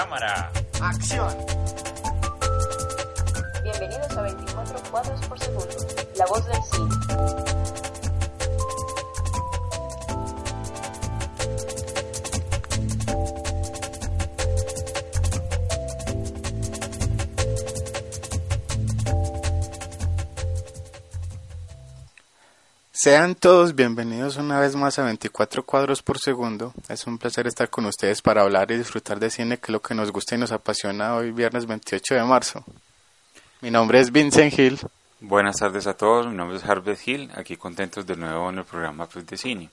Cámara. 0.00 0.50
Acción. 0.80 1.49
Sean 23.02 23.34
todos 23.34 23.74
bienvenidos 23.74 24.36
una 24.36 24.60
vez 24.60 24.76
más 24.76 24.98
a 24.98 25.04
24 25.04 25.64
cuadros 25.64 26.02
por 26.02 26.18
segundo. 26.18 26.74
Es 26.90 27.06
un 27.06 27.16
placer 27.16 27.46
estar 27.46 27.70
con 27.70 27.86
ustedes 27.86 28.20
para 28.20 28.42
hablar 28.42 28.70
y 28.70 28.76
disfrutar 28.76 29.18
de 29.18 29.30
cine, 29.30 29.56
que 29.56 29.68
es 29.68 29.70
lo 29.70 29.80
que 29.80 29.94
nos 29.94 30.12
gusta 30.12 30.34
y 30.34 30.38
nos 30.38 30.52
apasiona 30.52 31.14
hoy, 31.14 31.30
viernes 31.30 31.64
28 31.64 32.16
de 32.16 32.24
marzo. 32.24 32.62
Mi 33.62 33.70
nombre 33.70 34.00
es 34.00 34.12
Vincent 34.12 34.52
Hill. 34.52 34.78
Buenas 35.18 35.56
tardes 35.56 35.86
a 35.86 35.94
todos, 35.96 36.26
mi 36.26 36.34
nombre 36.34 36.58
es 36.58 36.64
Harvey 36.64 36.94
Hill, 37.02 37.30
aquí 37.36 37.56
contentos 37.56 38.06
de 38.06 38.16
nuevo 38.16 38.50
en 38.50 38.58
el 38.58 38.64
programa 38.66 39.08
Plus 39.08 39.24
de 39.24 39.38
Cine. 39.38 39.70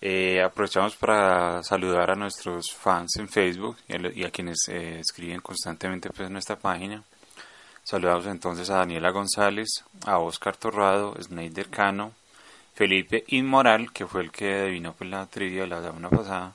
Eh, 0.00 0.40
aprovechamos 0.40 0.94
para 0.94 1.64
saludar 1.64 2.12
a 2.12 2.14
nuestros 2.14 2.72
fans 2.72 3.16
en 3.16 3.28
Facebook 3.28 3.78
y 3.88 4.22
a, 4.22 4.30
quienes 4.30 4.58
eh, 4.68 5.00
escriben 5.00 5.40
constantemente 5.40 6.08
pues, 6.10 6.28
en 6.28 6.34
nuestra 6.34 6.54
página. 6.54 7.02
Saludamos 7.82 8.26
entonces 8.26 8.70
a 8.70 8.76
Daniela 8.76 9.10
González, 9.10 9.82
a 10.06 10.18
Oscar 10.18 10.56
Torrado, 10.56 11.16
Sneider 11.20 11.68
Cano, 11.68 12.12
Felipe 12.78 13.24
Inmoral, 13.26 13.92
que 13.92 14.06
fue 14.06 14.22
el 14.22 14.30
que 14.30 14.54
adivinó 14.54 14.92
pues, 14.92 15.10
la 15.10 15.26
trivia 15.26 15.62
de 15.62 15.66
la 15.66 15.82
semana 15.82 16.08
pasada, 16.08 16.54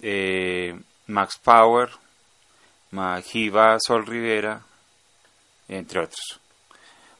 eh, 0.00 0.80
Max 1.08 1.36
Power, 1.42 1.90
Majiva 2.92 3.76
Sol 3.80 4.06
Rivera, 4.06 4.62
entre 5.66 5.98
otros. 5.98 6.38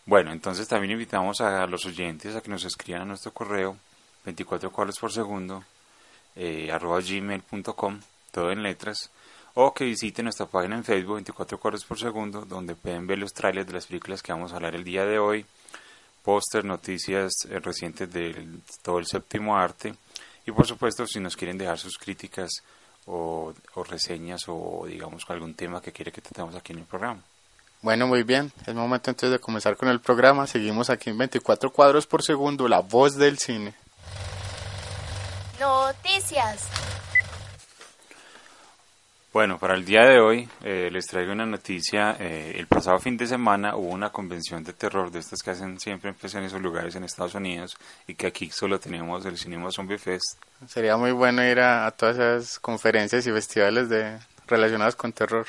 Bueno, 0.07 0.31
entonces 0.31 0.69
también 0.69 0.93
invitamos 0.93 1.41
a 1.41 1.67
los 1.67 1.85
oyentes 1.85 2.37
a 2.37 2.41
que 2.41 2.49
nos 2.49 2.65
escriban 2.65 3.03
a 3.03 3.07
nuestro 3.07 3.33
correo 3.33 3.77
24 4.25 4.71
cuadros 4.71 4.97
por 5.01 5.11
segundo 5.11 5.65
eh, 6.37 6.71
arroba 6.71 7.01
gmail.com, 7.01 8.01
todo 8.31 8.53
en 8.53 8.63
letras, 8.63 9.11
o 9.55 9.75
que 9.75 9.85
visiten 9.85 10.27
nuestra 10.27 10.47
página 10.47 10.77
en 10.77 10.85
Facebook 10.85 11.15
24 11.15 11.59
cuadros 11.59 11.85
por 11.85 11.99
segundo, 11.99 12.45
donde 12.45 12.77
pueden 12.77 13.09
ver 13.09 13.19
los 13.19 13.33
trailers 13.33 13.67
de 13.67 13.73
las 13.73 13.87
películas 13.87 14.23
que 14.23 14.33
vamos 14.33 14.53
a 14.53 14.57
hablar 14.57 14.77
el 14.77 14.85
día 14.85 15.05
de 15.05 15.19
hoy, 15.19 15.45
póster, 16.25 16.65
noticias 16.65 17.33
eh, 17.49 17.61
recientes 17.61 18.11
de 18.11 18.47
todo 18.83 18.99
el 18.99 19.07
séptimo 19.07 19.57
arte, 19.57 19.95
y 20.47 20.53
por 20.53 20.67
supuesto 20.67 21.07
si 21.07 21.21
nos 21.21 21.37
quieren 21.37 21.59
dejar 21.59 21.79
sus 21.79 21.99
críticas 21.99 22.51
o, 23.07 23.53
o 23.75 23.85
reseñas 23.85 24.43
o 24.49 24.85
digamos 24.89 25.25
algún 25.29 25.55
tema 25.55 25.81
que 25.81 25.93
quiere 25.93 26.11
que 26.11 26.23
tratemos 26.23 26.55
aquí 26.57 26.73
en 26.73 26.81
el 26.81 26.87
programa. 26.87 27.23
Bueno, 27.83 28.07
muy 28.07 28.23
bien. 28.23 28.51
Es 28.67 28.75
momento 28.75 29.11
entonces 29.11 29.31
de 29.31 29.39
comenzar 29.39 29.77
con 29.77 29.91
el 29.91 30.01
programa. 30.01 30.47
Seguimos 30.47 30.89
aquí 30.89 31.11
en 31.11 31.19
24 31.19 31.71
cuadros 31.71 32.07
por 32.07 32.23
segundo, 32.23 32.67
la 32.67 32.81
voz 32.81 33.15
del 33.17 33.37
cine. 33.39 33.75
Noticias. 35.61 36.67
Bueno, 39.35 39.59
para 39.59 39.75
el 39.75 39.85
día 39.85 40.03
de 40.03 40.21
hoy 40.21 40.49
eh, 40.63 40.91
les 40.93 41.07
traigo 41.07 41.33
una 41.33 41.45
noticia. 41.45 42.17
Eh, 42.21 42.55
el 42.57 42.69
pasado 42.69 43.01
fin 43.01 43.17
de 43.17 43.27
semana 43.27 43.75
hubo 43.75 43.89
una 43.89 44.11
convención 44.11 44.63
de 44.63 44.75
terror 44.75 45.11
de 45.11 45.19
estas 45.19 45.43
que 45.43 45.51
hacen 45.51 45.81
siempre 45.81 46.13
pues, 46.13 46.37
en 46.37 46.45
esos 46.45 46.63
lugares 46.63 46.95
en 46.95 47.03
Estados 47.03 47.35
Unidos 47.35 47.77
y 48.07 48.15
que 48.15 48.29
aquí 48.29 48.49
solo 48.51 48.79
tenemos 48.79 49.27
el 49.27 49.37
Cinema 49.37 49.73
Zombie 49.73 49.99
Fest. 49.99 50.41
Sería 50.69 50.97
muy 50.97 51.11
bueno 51.11 51.45
ir 51.45 51.59
a, 51.59 51.85
a 51.85 51.91
todas 51.91 52.15
esas 52.15 52.61
conferencias 52.61 53.27
y 53.27 53.33
festivales 53.33 53.89
de, 53.89 54.21
relacionados 54.47 54.95
con 54.95 55.13
terror. 55.13 55.47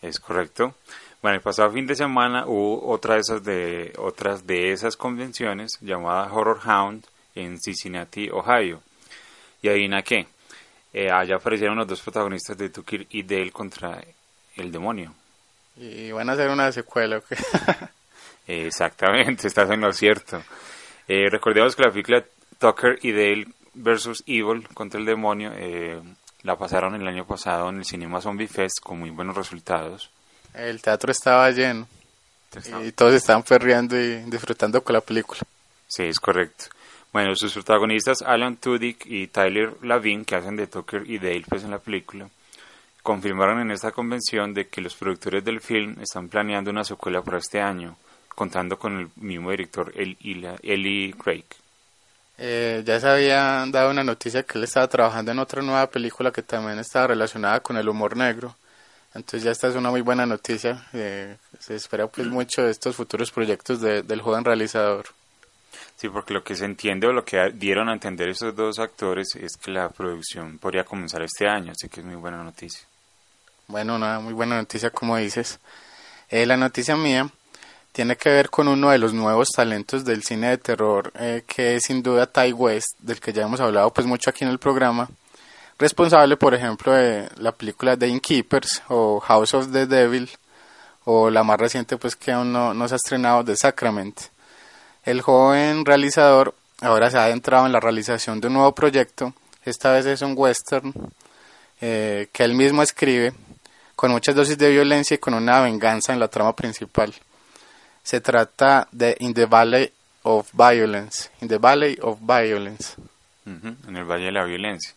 Es 0.00 0.18
correcto. 0.18 0.74
Bueno, 1.20 1.36
el 1.36 1.42
pasado 1.42 1.70
fin 1.72 1.86
de 1.86 1.94
semana 1.94 2.46
hubo 2.46 2.88
otra 2.88 3.16
de 3.16 3.20
esas 3.20 3.44
de 3.44 3.92
otras 3.98 4.46
de 4.46 4.72
esas 4.72 4.96
convenciones 4.96 5.72
llamada 5.82 6.32
Horror 6.32 6.60
Hound 6.66 7.04
en 7.34 7.60
Cincinnati, 7.60 8.30
Ohio. 8.30 8.80
Y 9.60 9.68
adivina 9.68 10.00
qué, 10.00 10.26
eh, 10.98 11.10
allá 11.12 11.36
aparecieron 11.36 11.76
los 11.76 11.86
dos 11.86 12.00
protagonistas 12.00 12.56
de 12.56 12.70
Tucker 12.70 13.06
y 13.10 13.22
Dale 13.22 13.52
contra 13.52 14.02
el 14.56 14.72
demonio. 14.72 15.12
Y 15.76 16.10
van 16.10 16.30
a 16.30 16.32
hacer 16.32 16.48
una 16.48 16.72
secuela, 16.72 17.18
¿ok? 17.18 17.26
Exactamente, 18.46 19.46
estás 19.46 19.68
en 19.70 19.82
lo 19.82 19.92
cierto. 19.92 20.42
Eh, 21.06 21.28
recordemos 21.28 21.76
que 21.76 21.82
la 21.82 21.90
película 21.90 22.24
Tucker 22.58 22.98
y 23.02 23.12
Dale 23.12 23.46
versus 23.74 24.24
Evil 24.26 24.66
contra 24.72 24.98
el 24.98 25.04
demonio 25.04 25.52
eh, 25.54 26.00
la 26.44 26.56
pasaron 26.56 26.94
el 26.94 27.06
año 27.06 27.26
pasado 27.26 27.68
en 27.68 27.76
el 27.76 27.84
Cinema 27.84 28.22
Zombie 28.22 28.48
Fest 28.48 28.80
con 28.82 28.98
muy 28.98 29.10
buenos 29.10 29.36
resultados. 29.36 30.08
El 30.54 30.80
teatro 30.80 31.12
estaba 31.12 31.50
lleno 31.50 31.86
y 32.82 32.92
todos 32.92 33.12
estaban 33.12 33.42
perreando 33.42 34.00
y 34.00 34.22
disfrutando 34.30 34.82
con 34.82 34.94
la 34.94 35.02
película. 35.02 35.42
Sí, 35.88 36.04
es 36.04 36.18
correcto. 36.18 36.74
Bueno, 37.16 37.34
sus 37.34 37.54
protagonistas 37.54 38.20
Alan 38.20 38.58
Tudyk 38.58 39.06
y 39.06 39.28
Tyler 39.28 39.72
Lavin, 39.80 40.26
que 40.26 40.36
hacen 40.36 40.54
de 40.54 40.66
Tucker 40.66 41.08
y 41.08 41.18
Dale 41.18 41.44
pues, 41.48 41.64
en 41.64 41.70
la 41.70 41.78
película, 41.78 42.28
confirmaron 43.02 43.58
en 43.58 43.70
esta 43.70 43.90
convención 43.90 44.52
de 44.52 44.68
que 44.68 44.82
los 44.82 44.94
productores 44.94 45.42
del 45.42 45.62
film 45.62 45.96
están 45.98 46.28
planeando 46.28 46.70
una 46.70 46.84
secuela 46.84 47.22
para 47.22 47.38
este 47.38 47.58
año, 47.58 47.96
contando 48.34 48.78
con 48.78 48.98
el 48.98 49.08
mismo 49.16 49.50
director 49.50 49.94
Eli 49.96 51.14
Craig. 51.14 51.46
Eh, 52.36 52.82
ya 52.84 53.00
se 53.00 53.08
había 53.08 53.64
dado 53.66 53.92
una 53.92 54.04
noticia 54.04 54.42
que 54.42 54.58
él 54.58 54.64
estaba 54.64 54.86
trabajando 54.86 55.32
en 55.32 55.38
otra 55.38 55.62
nueva 55.62 55.86
película 55.86 56.30
que 56.30 56.42
también 56.42 56.78
estaba 56.78 57.06
relacionada 57.06 57.60
con 57.60 57.78
el 57.78 57.88
humor 57.88 58.14
negro. 58.14 58.54
Entonces 59.14 59.42
ya 59.42 59.52
esta 59.52 59.68
es 59.68 59.74
una 59.74 59.88
muy 59.88 60.02
buena 60.02 60.26
noticia. 60.26 60.86
Eh, 60.92 61.38
se 61.60 61.76
espera 61.76 62.08
pues 62.08 62.26
mucho 62.26 62.60
de 62.60 62.72
estos 62.72 62.94
futuros 62.94 63.30
proyectos 63.30 63.80
de, 63.80 64.02
del 64.02 64.20
joven 64.20 64.44
realizador. 64.44 65.06
Sí, 65.96 66.10
porque 66.10 66.34
lo 66.34 66.44
que 66.44 66.54
se 66.54 66.66
entiende 66.66 67.06
o 67.06 67.12
lo 67.12 67.24
que 67.24 67.50
dieron 67.54 67.88
a 67.88 67.94
entender 67.94 68.28
estos 68.28 68.54
dos 68.54 68.78
actores 68.78 69.34
es 69.34 69.56
que 69.56 69.70
la 69.70 69.88
producción 69.88 70.58
podría 70.58 70.84
comenzar 70.84 71.22
este 71.22 71.48
año, 71.48 71.72
así 71.72 71.88
que 71.88 72.00
es 72.00 72.06
muy 72.06 72.16
buena 72.16 72.42
noticia. 72.42 72.86
Bueno, 73.66 73.96
una 73.96 74.20
muy 74.20 74.34
buena 74.34 74.56
noticia 74.56 74.90
como 74.90 75.16
dices. 75.16 75.58
Eh, 76.28 76.44
la 76.44 76.56
noticia 76.58 76.96
mía 76.96 77.30
tiene 77.92 78.16
que 78.16 78.28
ver 78.28 78.50
con 78.50 78.68
uno 78.68 78.90
de 78.90 78.98
los 78.98 79.14
nuevos 79.14 79.48
talentos 79.48 80.04
del 80.04 80.22
cine 80.22 80.50
de 80.50 80.58
terror, 80.58 81.10
eh, 81.18 81.44
que 81.46 81.76
es 81.76 81.84
sin 81.84 82.02
duda 82.02 82.26
Ty 82.26 82.52
West, 82.52 82.98
del 82.98 83.18
que 83.18 83.32
ya 83.32 83.44
hemos 83.44 83.60
hablado 83.60 83.90
pues 83.90 84.06
mucho 84.06 84.28
aquí 84.28 84.44
en 84.44 84.50
el 84.50 84.58
programa, 84.58 85.08
responsable 85.78 86.36
por 86.36 86.52
ejemplo 86.52 86.92
de 86.92 87.26
la 87.38 87.52
película 87.52 87.96
The 87.96 88.08
Innkeepers 88.08 88.82
o 88.88 89.18
House 89.20 89.54
of 89.54 89.72
the 89.72 89.86
Devil, 89.86 90.28
o 91.04 91.30
la 91.30 91.42
más 91.42 91.58
reciente 91.58 91.96
pues 91.96 92.16
que 92.16 92.32
aún 92.32 92.52
no, 92.52 92.74
no 92.74 92.86
se 92.86 92.94
ha 92.94 92.96
estrenado, 92.96 93.42
The 93.44 93.56
Sacrament. 93.56 94.35
El 95.06 95.22
joven 95.22 95.84
realizador 95.84 96.52
ahora 96.80 97.12
se 97.12 97.16
ha 97.16 97.26
adentrado 97.26 97.64
en 97.64 97.70
la 97.70 97.78
realización 97.78 98.40
de 98.40 98.48
un 98.48 98.54
nuevo 98.54 98.74
proyecto, 98.74 99.32
esta 99.64 99.92
vez 99.92 100.04
es 100.04 100.20
un 100.20 100.34
western 100.36 100.92
eh, 101.80 102.28
que 102.32 102.42
él 102.42 102.54
mismo 102.54 102.82
escribe, 102.82 103.32
con 103.94 104.10
muchas 104.10 104.34
dosis 104.34 104.58
de 104.58 104.68
violencia 104.68 105.14
y 105.14 105.18
con 105.18 105.34
una 105.34 105.60
venganza 105.60 106.12
en 106.12 106.18
la 106.18 106.26
trama 106.26 106.56
principal. 106.56 107.14
Se 108.02 108.20
trata 108.20 108.88
de 108.90 109.16
In 109.20 109.32
the 109.32 109.46
Valley 109.46 109.92
of 110.24 110.50
Violence, 110.52 111.30
In 111.40 111.46
the 111.46 111.58
Valley 111.58 111.96
of 112.02 112.18
Violence. 112.20 112.94
En 113.44 113.96
el 113.96 114.04
Valle 114.04 114.24
de 114.24 114.32
la 114.32 114.44
Violencia. 114.44 114.92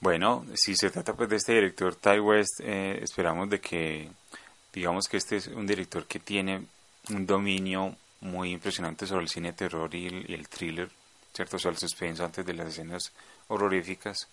Bueno, 0.00 0.44
si 0.54 0.74
se 0.74 0.90
trata 0.90 1.14
pues 1.14 1.28
de 1.28 1.36
este 1.36 1.52
director 1.52 1.94
Ty 1.94 2.18
West, 2.18 2.60
eh, 2.60 2.98
esperamos 3.00 3.48
de 3.48 3.60
que, 3.60 4.08
digamos 4.72 5.06
que 5.06 5.16
este 5.16 5.36
es 5.36 5.46
un 5.46 5.64
director 5.64 6.06
que 6.06 6.18
tiene 6.18 6.66
un 7.10 7.24
dominio 7.24 7.94
muy 8.22 8.52
impresionante 8.52 9.06
sobre 9.06 9.24
el 9.24 9.28
cine 9.28 9.48
de 9.48 9.58
terror 9.58 9.94
y 9.94 10.06
el, 10.06 10.48
thriller, 10.48 10.88
¿cierto? 11.34 11.58
Sobre 11.58 11.74
el 11.74 11.80
suspenso 11.80 12.24
antes 12.24 12.46
de 12.46 12.54
las 12.54 12.68
escenas 12.68 13.12
horroríficas, 13.48 14.28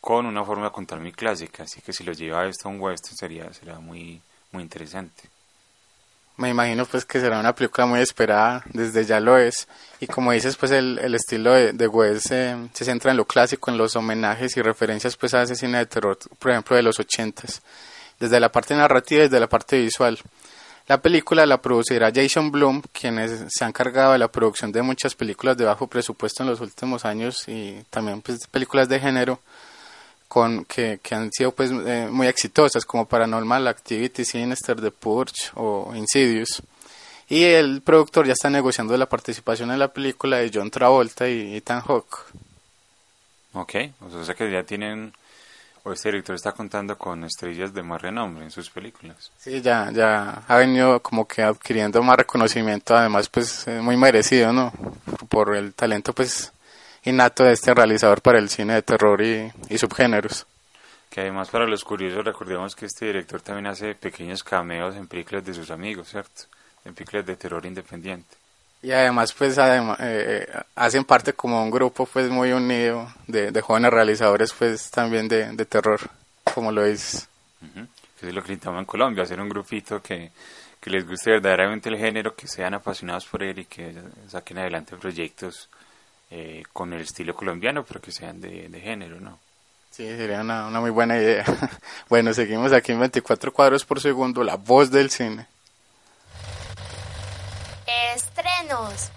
con 0.00 0.26
una 0.26 0.44
forma 0.44 0.64
de 0.64 0.72
contar 0.72 1.00
muy 1.00 1.12
clásica. 1.12 1.64
Así 1.64 1.80
que 1.82 1.92
si 1.92 2.02
lo 2.02 2.12
lleva 2.12 2.46
esto 2.46 2.68
a 2.68 2.72
un 2.72 2.80
western 2.80 3.16
sería, 3.16 3.52
sería 3.52 3.78
muy, 3.78 4.20
muy 4.52 4.62
interesante. 4.62 5.28
Me 6.38 6.48
imagino 6.48 6.86
pues 6.86 7.04
que 7.04 7.20
será 7.20 7.38
una 7.38 7.54
película 7.54 7.86
muy 7.86 8.00
esperada, 8.00 8.62
desde 8.72 9.04
ya 9.04 9.20
lo 9.20 9.36
es. 9.36 9.68
Y 10.00 10.06
como 10.06 10.32
dices, 10.32 10.56
pues 10.56 10.72
el, 10.72 10.98
el 10.98 11.14
estilo 11.14 11.52
de, 11.52 11.74
de 11.74 11.86
West 11.86 12.30
eh, 12.30 12.56
se 12.72 12.86
centra 12.86 13.10
en 13.10 13.18
lo 13.18 13.26
clásico, 13.26 13.70
en 13.70 13.76
los 13.76 13.94
homenajes 13.94 14.56
y 14.56 14.62
referencias 14.62 15.18
pues 15.18 15.34
a 15.34 15.42
ese 15.42 15.54
cine 15.54 15.76
de 15.76 15.86
terror, 15.86 16.18
por 16.38 16.50
ejemplo, 16.50 16.76
de 16.76 16.82
los 16.82 16.98
ochentas. 16.98 17.60
Desde 18.18 18.40
la 18.40 18.50
parte 18.50 18.74
narrativa 18.74 19.20
y 19.20 19.24
desde 19.24 19.38
la 19.38 19.48
parte 19.48 19.78
visual. 19.78 20.18
La 20.90 21.00
película 21.00 21.46
la 21.46 21.62
producirá 21.62 22.10
Jason 22.12 22.50
Blum, 22.50 22.82
quien 22.90 23.20
es, 23.20 23.44
se 23.48 23.64
ha 23.64 23.68
encargado 23.68 24.10
de 24.10 24.18
la 24.18 24.26
producción 24.26 24.72
de 24.72 24.82
muchas 24.82 25.14
películas 25.14 25.56
de 25.56 25.64
bajo 25.64 25.86
presupuesto 25.86 26.42
en 26.42 26.48
los 26.48 26.60
últimos 26.60 27.04
años 27.04 27.44
y 27.46 27.76
también 27.90 28.20
pues, 28.22 28.40
películas 28.50 28.88
de 28.88 28.98
género 28.98 29.38
con, 30.26 30.64
que, 30.64 30.98
que 31.00 31.14
han 31.14 31.30
sido 31.30 31.52
pues, 31.52 31.70
eh, 31.70 32.08
muy 32.10 32.26
exitosas 32.26 32.84
como 32.84 33.06
Paranormal 33.06 33.68
Activity, 33.68 34.24
Sinister, 34.24 34.80
The 34.80 34.90
Purge 34.90 35.52
o 35.54 35.92
Insidious. 35.94 36.60
Y 37.28 37.44
el 37.44 37.82
productor 37.82 38.26
ya 38.26 38.32
está 38.32 38.50
negociando 38.50 38.96
la 38.96 39.08
participación 39.08 39.70
en 39.70 39.78
la 39.78 39.92
película 39.92 40.38
de 40.38 40.50
John 40.52 40.72
Travolta 40.72 41.28
y 41.28 41.54
Ethan 41.54 41.82
Hawke. 41.82 42.16
Ok, 43.52 43.74
o 44.00 44.24
sea 44.24 44.34
que 44.34 44.50
ya 44.50 44.64
tienen 44.64 45.12
o 45.84 45.92
este 45.92 46.10
director 46.10 46.34
está 46.34 46.52
contando 46.52 46.96
con 46.96 47.24
estrellas 47.24 47.72
de 47.72 47.82
más 47.82 48.00
renombre 48.02 48.44
en 48.44 48.50
sus 48.50 48.70
películas. 48.70 49.32
Sí, 49.38 49.60
ya, 49.60 49.90
ya 49.92 50.42
ha 50.46 50.56
venido 50.56 51.00
como 51.00 51.26
que 51.26 51.42
adquiriendo 51.42 52.02
más 52.02 52.16
reconocimiento, 52.16 52.96
además 52.96 53.28
pues 53.28 53.66
es 53.66 53.82
muy 53.82 53.96
merecido, 53.96 54.52
¿no? 54.52 54.72
Por 55.28 55.56
el 55.56 55.74
talento 55.74 56.12
pues 56.12 56.52
innato 57.04 57.44
de 57.44 57.52
este 57.52 57.72
realizador 57.72 58.20
para 58.20 58.38
el 58.38 58.48
cine 58.48 58.74
de 58.74 58.82
terror 58.82 59.20
y, 59.22 59.50
y 59.68 59.78
subgéneros. 59.78 60.46
Que 61.08 61.22
además 61.22 61.50
para 61.50 61.66
los 61.66 61.82
curiosos 61.82 62.24
recordemos 62.24 62.76
que 62.76 62.86
este 62.86 63.06
director 63.06 63.40
también 63.40 63.66
hace 63.66 63.94
pequeños 63.94 64.44
cameos 64.44 64.94
en 64.94 65.08
películas 65.08 65.44
de 65.44 65.54
sus 65.54 65.70
amigos, 65.70 66.08
¿cierto? 66.08 66.42
En 66.84 66.94
películas 66.94 67.26
de 67.26 67.36
terror 67.36 67.64
independiente. 67.66 68.36
Y 68.82 68.92
además 68.92 69.32
pues 69.32 69.58
además, 69.58 69.98
eh, 70.00 70.46
hacen 70.74 71.04
parte 71.04 71.34
como 71.34 71.62
un 71.62 71.70
grupo 71.70 72.06
pues 72.06 72.30
muy 72.30 72.52
unido 72.52 73.12
de, 73.26 73.50
de 73.50 73.60
jóvenes 73.60 73.90
realizadores 73.90 74.52
pues 74.52 74.90
también 74.90 75.28
de, 75.28 75.52
de 75.52 75.64
terror, 75.66 76.00
como 76.54 76.72
lo 76.72 76.84
dices. 76.84 77.28
Ujú. 77.62 77.86
Que 78.18 78.28
es 78.28 78.34
lo 78.34 78.42
que 78.42 78.48
necesitamos 78.48 78.80
en 78.80 78.86
Colombia, 78.86 79.22
hacer 79.22 79.40
un 79.40 79.48
grupito 79.48 80.00
que, 80.00 80.30
que 80.80 80.90
les 80.90 81.06
guste 81.06 81.30
verdaderamente 81.32 81.90
el 81.90 81.98
género, 81.98 82.34
que 82.34 82.48
sean 82.48 82.74
apasionados 82.74 83.26
por 83.26 83.42
él 83.42 83.58
y 83.58 83.64
que 83.66 83.94
saquen 84.28 84.58
adelante 84.58 84.96
proyectos 84.96 85.68
eh, 86.30 86.62
con 86.72 86.92
el 86.92 87.02
estilo 87.02 87.34
colombiano, 87.34 87.84
pero 87.84 88.00
que 88.00 88.12
sean 88.12 88.40
de, 88.40 88.68
de 88.68 88.80
género, 88.80 89.20
¿no? 89.20 89.38
Sí, 89.90 90.06
sería 90.06 90.40
una, 90.40 90.68
una 90.68 90.80
muy 90.80 90.90
buena 90.90 91.16
idea. 91.18 91.44
bueno, 92.08 92.32
seguimos 92.32 92.72
aquí 92.72 92.92
en 92.92 93.00
24 93.00 93.52
cuadros 93.52 93.84
por 93.84 94.00
segundo, 94.00 94.42
la 94.42 94.54
voz 94.56 94.90
del 94.90 95.10
cine. 95.10 95.46
Estrenos. 98.10 99.10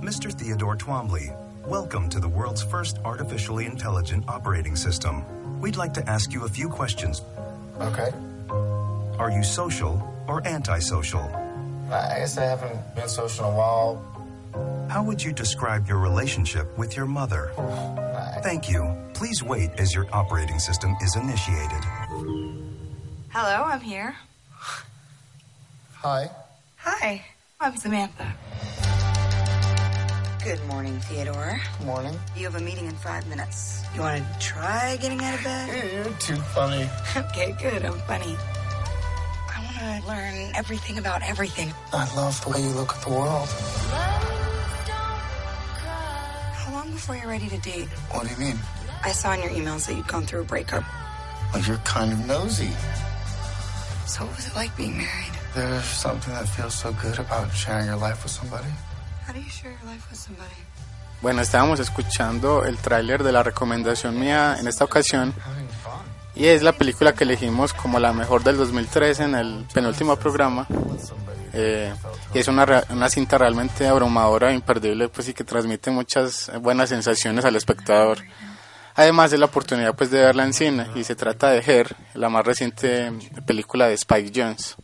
Mr. 0.00 0.32
Theodore 0.32 0.74
Twombly, 0.76 1.36
welcome 1.66 2.08
to 2.08 2.18
the 2.18 2.26
world's 2.26 2.62
first 2.62 2.96
artificially 3.04 3.66
intelligent 3.66 4.26
operating 4.26 4.74
system. 4.74 5.60
We'd 5.60 5.76
like 5.76 5.92
to 5.94 6.08
ask 6.08 6.32
you 6.32 6.44
a 6.44 6.48
few 6.48 6.70
questions. 6.70 7.20
Okay. 7.78 8.10
Are 9.18 9.30
you 9.30 9.42
social 9.42 10.00
or 10.26 10.46
antisocial? 10.46 11.28
I 11.92 12.20
guess 12.20 12.38
I 12.38 12.44
haven't 12.44 12.94
been 12.94 13.08
social 13.08 13.48
in 13.48 13.52
a 13.52 13.56
while. 13.56 14.17
How 14.90 15.02
would 15.02 15.22
you 15.22 15.32
describe 15.32 15.86
your 15.86 15.98
relationship 15.98 16.76
with 16.78 16.96
your 16.96 17.06
mother? 17.06 17.52
I, 17.58 18.40
Thank 18.42 18.68
you. 18.70 18.96
Please 19.14 19.42
wait 19.42 19.70
as 19.78 19.94
your 19.94 20.06
operating 20.12 20.58
system 20.58 20.96
is 21.02 21.14
initiated. 21.16 21.84
Hello, 23.30 23.62
I'm 23.64 23.80
here. 23.80 24.16
hi. 25.92 26.30
Hi, 26.78 27.24
I'm 27.60 27.76
Samantha. 27.76 28.32
Good 30.42 30.64
morning, 30.66 30.98
Theodore. 31.00 31.60
Morning. 31.84 32.18
You 32.34 32.44
have 32.44 32.54
a 32.54 32.60
meeting 32.60 32.86
in 32.86 32.94
five 32.94 33.26
minutes. 33.28 33.82
You 33.94 34.00
want 34.00 34.22
to 34.22 34.38
try 34.38 34.96
getting 34.96 35.22
out 35.22 35.34
of 35.34 35.44
bed? 35.44 35.92
You're 36.06 36.14
too 36.18 36.36
funny. 36.36 36.88
Okay, 37.16 37.54
good. 37.60 37.84
I'm 37.84 37.98
funny. 38.00 38.34
I 39.50 39.60
want 39.60 40.02
to 40.02 40.08
learn 40.08 40.52
everything 40.54 40.98
about 40.98 41.22
everything. 41.22 41.72
I 41.92 42.12
love 42.16 42.42
the 42.44 42.50
way 42.50 42.62
you 42.62 42.70
look 42.70 42.94
at 42.94 43.02
the 43.02 43.10
world. 43.10 43.48
How 43.48 44.34
long 44.34 44.47
before 46.98 47.14
you're 47.14 47.30
ready 47.30 47.48
to 47.48 47.58
date? 47.58 47.88
What 48.10 48.26
do 48.26 48.30
you 48.34 48.40
mean? 48.46 48.58
I 49.04 49.12
saw 49.12 49.32
in 49.34 49.40
your 49.44 49.54
emails 49.60 49.86
that 49.86 49.94
you'd 49.96 50.08
gone 50.08 50.24
through 50.26 50.42
a 50.42 50.50
breakup. 50.54 50.82
Well, 51.52 51.62
you're 51.62 51.84
kind 51.84 52.10
of 52.12 52.18
nosy. 52.26 52.72
So 54.06 54.24
what 54.26 54.34
was 54.34 54.46
it 54.48 54.56
like 54.56 54.76
being 54.76 54.96
married? 54.96 55.34
There's 55.54 55.84
something 55.84 56.34
that 56.34 56.48
feels 56.48 56.74
so 56.74 56.90
good 57.04 57.18
about 57.20 57.54
sharing 57.54 57.86
your 57.86 58.00
life 58.06 58.24
with 58.24 58.32
somebody. 58.32 58.72
How 59.24 59.32
do 59.32 59.40
you 59.40 59.48
share 59.48 59.70
your 59.70 59.86
life 59.92 60.04
with 60.10 60.18
somebody? 60.18 60.58
Bueno, 61.22 61.40
estábamos 61.40 61.78
escuchando 61.78 62.64
el 62.64 62.76
tráiler 62.78 63.22
de 63.22 63.32
la 63.32 63.42
recomendación 63.44 64.18
mía 64.18 64.56
en 64.58 64.66
esta 64.66 64.84
ocasión 64.84 65.34
y 66.34 66.46
es 66.46 66.62
la 66.62 66.72
película 66.72 67.12
que 67.12 67.24
elegimos 67.24 67.74
como 67.74 67.98
la 67.98 68.12
mejor 68.12 68.42
del 68.42 68.56
2013 68.56 69.24
en 69.24 69.34
el 69.34 69.66
penúltimo 69.72 70.16
programa. 70.16 70.66
Eh, 71.52 71.92
y 72.34 72.38
es 72.38 72.48
una, 72.48 72.84
una 72.90 73.08
cinta 73.08 73.38
realmente 73.38 73.86
abrumadora, 73.86 74.52
imperdible, 74.52 75.08
pues 75.08 75.28
y 75.28 75.34
que 75.34 75.44
transmite 75.44 75.90
muchas 75.90 76.50
buenas 76.60 76.88
sensaciones 76.88 77.44
al 77.44 77.56
espectador. 77.56 78.18
Además 78.94 79.30
de 79.30 79.38
la 79.38 79.46
oportunidad 79.46 79.94
pues 79.94 80.10
de 80.10 80.20
verla 80.20 80.44
en 80.44 80.52
cine 80.52 80.88
y 80.96 81.04
se 81.04 81.14
trata 81.14 81.50
de 81.50 81.62
Her, 81.64 81.94
la 82.14 82.28
más 82.28 82.44
reciente 82.44 83.12
película 83.46 83.86
de 83.86 83.94
Spike 83.94 84.32
Jones. 84.34 84.76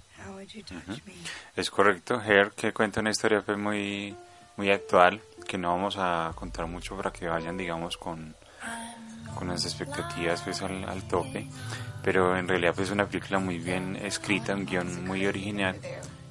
Es 1.56 1.68
correcto, 1.68 2.20
Hair, 2.20 2.52
que 2.52 2.72
cuenta 2.72 3.00
una 3.00 3.10
historia 3.10 3.42
pues 3.44 3.58
muy, 3.58 4.16
muy 4.56 4.70
actual, 4.70 5.20
que 5.48 5.58
no 5.58 5.70
vamos 5.70 5.96
a 5.98 6.30
contar 6.36 6.66
mucho 6.66 6.96
para 6.96 7.10
que 7.10 7.26
vayan, 7.26 7.56
digamos, 7.56 7.96
con, 7.96 8.36
con 9.34 9.48
las 9.48 9.64
expectativas 9.64 10.42
pues 10.42 10.62
al, 10.62 10.88
al 10.88 11.02
tope, 11.08 11.48
pero 12.04 12.36
en 12.36 12.46
realidad 12.46 12.72
pues 12.72 12.88
es 12.88 12.92
una 12.92 13.06
película 13.06 13.40
muy 13.40 13.58
bien 13.58 13.96
escrita, 13.96 14.54
un 14.54 14.64
guion 14.64 15.04
muy 15.04 15.26
original 15.26 15.76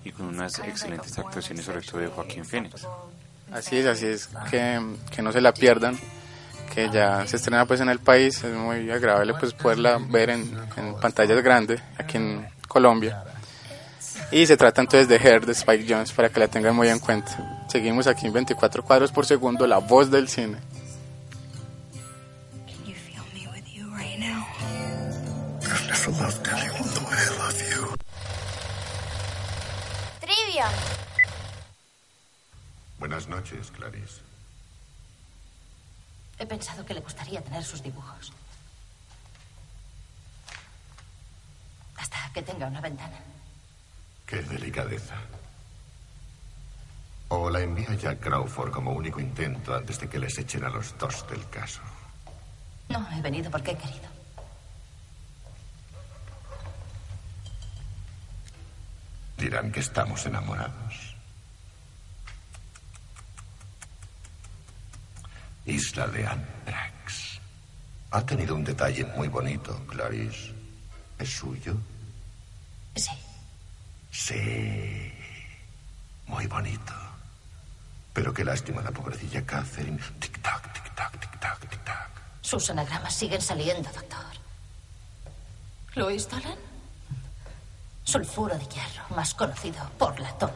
y 0.03 0.11
con 0.11 0.27
unas 0.27 0.59
excelentes 0.59 1.17
actuaciones, 1.17 1.65
sobre 1.65 1.81
todo 1.81 2.01
de 2.01 2.07
Joaquín 2.07 2.45
Phoenix. 2.45 2.87
Así 3.51 3.77
es, 3.77 3.85
así 3.85 4.07
es, 4.07 4.29
que, 4.49 4.81
que 5.11 5.21
no 5.21 5.31
se 5.31 5.41
la 5.41 5.53
pierdan, 5.53 5.97
que 6.73 6.89
ya 6.89 7.25
se 7.27 7.37
estrena 7.37 7.65
pues 7.65 7.81
en 7.81 7.89
el 7.89 7.99
país, 7.99 8.43
es 8.43 8.55
muy 8.55 8.89
agradable 8.89 9.33
pues 9.35 9.53
poderla 9.53 9.99
ver 9.99 10.31
en, 10.31 10.57
en 10.75 10.95
pantallas 10.99 11.41
grandes 11.43 11.81
aquí 11.97 12.17
en 12.17 12.47
Colombia. 12.67 13.23
Y 14.31 14.47
se 14.47 14.57
trata 14.57 14.81
entonces 14.81 15.07
de 15.07 15.17
Her 15.17 15.45
de 15.45 15.51
Spike 15.51 15.85
Jones 15.87 16.11
para 16.11 16.29
que 16.29 16.39
la 16.39 16.47
tengan 16.47 16.75
muy 16.75 16.87
en 16.89 16.97
cuenta. 16.99 17.65
Seguimos 17.67 18.07
aquí 18.07 18.25
en 18.25 18.33
24 18.33 18.83
cuadros 18.83 19.11
por 19.11 19.25
segundo, 19.27 19.67
la 19.67 19.77
voz 19.77 20.09
del 20.09 20.27
cine. 20.27 20.57
Can 22.65 22.85
you 22.85 22.95
feel 22.95 23.23
me 23.33 23.47
with 23.53 23.67
you 23.71 23.85
right 23.95 24.19
now? 24.19 24.47
I've 25.61 25.87
never 25.87 26.11
loved 26.19 26.47
anyone 26.47 26.89
the 26.95 27.01
way 27.01 27.15
I 27.15 27.37
love 27.37 27.61
you. 27.61 27.95
Buenas 32.99 33.27
noches, 33.27 33.71
Clarice. 33.71 34.21
He 36.37 36.45
pensado 36.45 36.85
que 36.85 36.93
le 36.93 36.99
gustaría 36.99 37.41
tener 37.41 37.63
sus 37.63 37.81
dibujos. 37.81 38.31
Hasta 41.97 42.17
que 42.33 42.43
tenga 42.43 42.67
una 42.67 42.81
ventana. 42.81 43.17
Qué 44.27 44.43
delicadeza. 44.43 45.15
O 47.29 47.49
la 47.49 47.61
envía 47.61 47.89
a 47.89 47.95
Jack 47.95 48.19
Crawford 48.19 48.71
como 48.71 48.91
único 48.91 49.19
intento 49.19 49.73
antes 49.73 49.99
de 49.99 50.07
que 50.07 50.19
les 50.19 50.37
echen 50.37 50.63
a 50.65 50.69
los 50.69 50.95
dos 50.99 51.27
del 51.29 51.49
caso. 51.49 51.81
No, 52.89 53.07
he 53.11 53.21
venido 53.21 53.49
porque 53.49 53.71
he 53.71 53.77
querido. 53.77 54.12
Dirán 59.43 59.73
que 59.73 59.81
estamos 59.81 60.25
enamorados. 60.25 61.15
Isla 65.65 66.07
de 66.07 66.25
Antrax. 66.25 67.41
Ha 68.11 68.25
tenido 68.25 68.55
un 68.55 68.63
detalle 68.63 69.03
muy 69.03 69.27
bonito, 69.27 69.85
Clarice. 69.85 70.53
¿Es 71.19 71.29
suyo? 71.29 71.75
Sí. 72.95 73.11
Sí. 74.11 75.11
Muy 76.27 76.47
bonito. 76.47 76.93
Pero 78.13 78.33
qué 78.33 78.45
lástima 78.45 78.81
la 78.81 78.91
pobrecilla 78.91 79.45
Catherine. 79.45 79.99
Tic-tac, 80.21 80.71
tic-tac, 80.71 81.19
tic-tac, 81.19 81.59
tic-tac. 81.67 82.09
Sus 82.39 82.69
anagramas 82.69 83.13
siguen 83.13 83.41
saliendo, 83.41 83.91
doctor. 83.91 84.23
¿Louis 85.95 86.29
Dolan? 86.29 86.72
Sulfuro 88.13 88.55
de 88.55 88.65
hierro, 88.65 89.03
más 89.15 89.33
conocido 89.33 89.89
por 89.97 90.19
latón. 90.19 90.51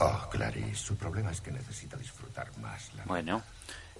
Oh, 0.00 0.28
Clarice, 0.30 0.74
su 0.74 0.96
problema 0.96 1.30
es 1.30 1.40
que 1.40 1.52
necesita 1.52 1.96
disfrutar 1.96 2.48
más 2.58 2.92
la 2.94 3.04
Bueno, 3.04 3.40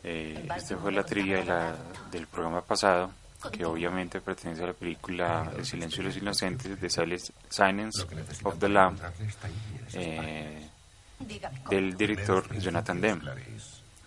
eh, 0.03 0.49
esta 0.57 0.77
fue 0.77 0.91
la 0.91 1.05
trivia 1.05 1.37
de 1.39 1.45
la- 1.45 1.77
del 2.11 2.27
programa 2.27 2.61
pasado, 2.63 3.13
que 3.53 3.65
obviamente 3.65 4.21
pertenece 4.21 4.65
a 4.65 4.67
la 4.67 4.73
película 4.73 5.49
El 5.57 5.65
silencio 5.65 5.99
de 6.03 6.09
los 6.09 6.17
inocentes 6.17 6.81
de 6.81 6.91
Silence 6.91 7.33
Silence 7.49 8.03
of 8.43 8.59
the 8.59 8.69
Lamb, 8.69 8.99
eh, 9.93 10.69
del 11.71 11.97
director 11.97 12.53
Jonathan 12.59 13.01
Demme. 13.01 13.23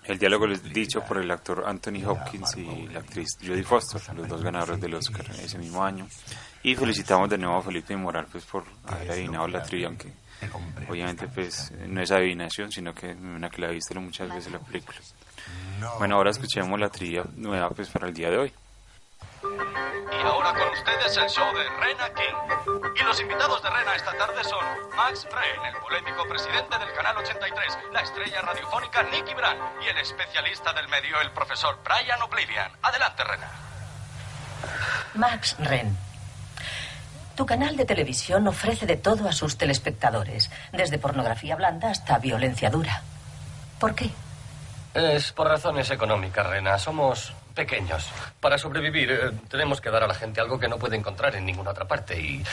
El 0.07 0.19
diálogo 0.19 0.45
es 0.47 0.61
dicho 0.63 1.01
por 1.01 1.17
el 1.17 1.31
actor 1.31 1.63
Anthony 1.65 2.05
Hopkins 2.05 2.55
y 2.57 2.87
la 2.87 2.99
actriz 2.99 3.37
Jodie 3.41 3.63
Foster, 3.63 4.01
los 4.15 4.27
dos 4.27 4.43
ganadores 4.43 4.79
del 4.79 4.93
Oscar 4.93 5.25
ese 5.31 5.57
mismo 5.57 5.83
año. 5.83 6.07
Y 6.61 6.75
felicitamos 6.75 7.29
de 7.29 7.37
nuevo 7.37 7.57
a 7.57 7.61
Felipe 7.61 7.95
Moral 7.95 8.27
pues, 8.31 8.45
por 8.45 8.63
haber 8.85 9.11
adivinado 9.11 9.47
la 9.47 9.63
trivia, 9.63 9.87
aunque 9.87 10.11
obviamente 10.89 11.27
pues 11.27 11.71
no 11.87 12.01
es 12.01 12.11
adivinación, 12.11 12.71
sino 12.71 12.93
que 12.93 13.07
una 13.13 13.49
que 13.49 13.61
la 13.61 13.69
ha 13.69 13.71
visto 13.71 13.99
muchas 13.99 14.29
veces 14.29 14.51
la 14.51 14.59
película. 14.59 14.99
Bueno, 15.97 16.15
ahora 16.15 16.31
escuchemos 16.31 16.79
la 16.79 16.89
trivia 16.89 17.23
nueva 17.35 17.69
pues 17.69 17.89
para 17.89 18.07
el 18.07 18.13
día 18.13 18.29
de 18.29 18.37
hoy. 18.37 18.53
Y 20.11 20.21
ahora 20.25 20.53
con 20.53 20.67
ustedes 20.69 21.17
el 21.17 21.29
show 21.29 21.53
de 21.55 21.63
Rena 21.81 22.09
King. 22.13 22.91
Y 22.95 23.03
los 23.03 23.19
invitados 23.19 23.61
de 23.63 23.69
Rena 23.69 23.95
esta 23.95 24.11
tarde 24.17 24.43
son 24.43 24.63
Max 24.95 25.27
Ren, 25.31 25.65
el 25.65 25.81
polémico 25.81 26.27
presidente 26.27 26.77
del 26.77 26.93
Canal 26.93 27.17
83, 27.17 27.77
la 27.91 28.01
estrella 28.01 28.41
radiofónica 28.41 29.03
Nicky 29.03 29.33
Brand 29.33 29.59
y 29.83 29.87
el 29.87 29.97
especialista 29.97 30.73
del 30.73 30.87
medio, 30.87 31.19
el 31.21 31.31
profesor 31.31 31.77
Brian 31.83 32.21
Oblivion. 32.21 32.71
Adelante, 32.81 33.23
Rena. 33.23 33.51
Max 35.15 35.55
Ren. 35.59 35.97
Tu 37.35 37.45
canal 37.45 37.75
de 37.75 37.85
televisión 37.85 38.47
ofrece 38.47 38.85
de 38.85 38.95
todo 38.95 39.27
a 39.27 39.33
sus 39.33 39.57
telespectadores, 39.57 40.49
desde 40.71 40.97
pornografía 40.97 41.55
blanda 41.55 41.89
hasta 41.89 42.17
violencia 42.17 42.69
dura. 42.69 43.01
¿Por 43.79 43.93
qué? 43.93 44.09
Es 44.93 45.33
por 45.33 45.47
razones 45.47 45.91
económicas, 45.91 46.47
Rena. 46.47 46.79
Somos 46.79 47.33
pequeños. 47.55 48.09
Para 48.39 48.57
sobrevivir 48.57 49.11
eh, 49.11 49.31
tenemos 49.49 49.81
que 49.81 49.89
dar 49.89 50.03
a 50.03 50.07
la 50.07 50.13
gente 50.13 50.41
algo 50.41 50.59
que 50.59 50.67
no 50.67 50.77
puede 50.77 50.95
encontrar 50.95 51.35
en 51.35 51.45
ninguna 51.45 51.71
otra 51.71 51.85
parte 51.85 52.19
y 52.19 52.43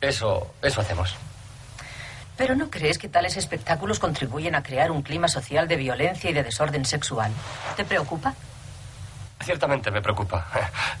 eso, 0.00 0.54
eso 0.60 0.80
hacemos. 0.80 1.16
¿Pero 2.36 2.54
no 2.54 2.70
crees 2.70 2.98
que 2.98 3.08
tales 3.08 3.36
espectáculos 3.36 3.98
contribuyen 3.98 4.54
a 4.54 4.62
crear 4.62 4.90
un 4.90 5.02
clima 5.02 5.28
social 5.28 5.68
de 5.68 5.76
violencia 5.76 6.30
y 6.30 6.32
de 6.32 6.42
desorden 6.42 6.84
sexual? 6.84 7.30
¿Te 7.76 7.84
preocupa? 7.84 8.34
Ciertamente 9.42 9.90
me 9.90 10.02
preocupa. 10.02 10.46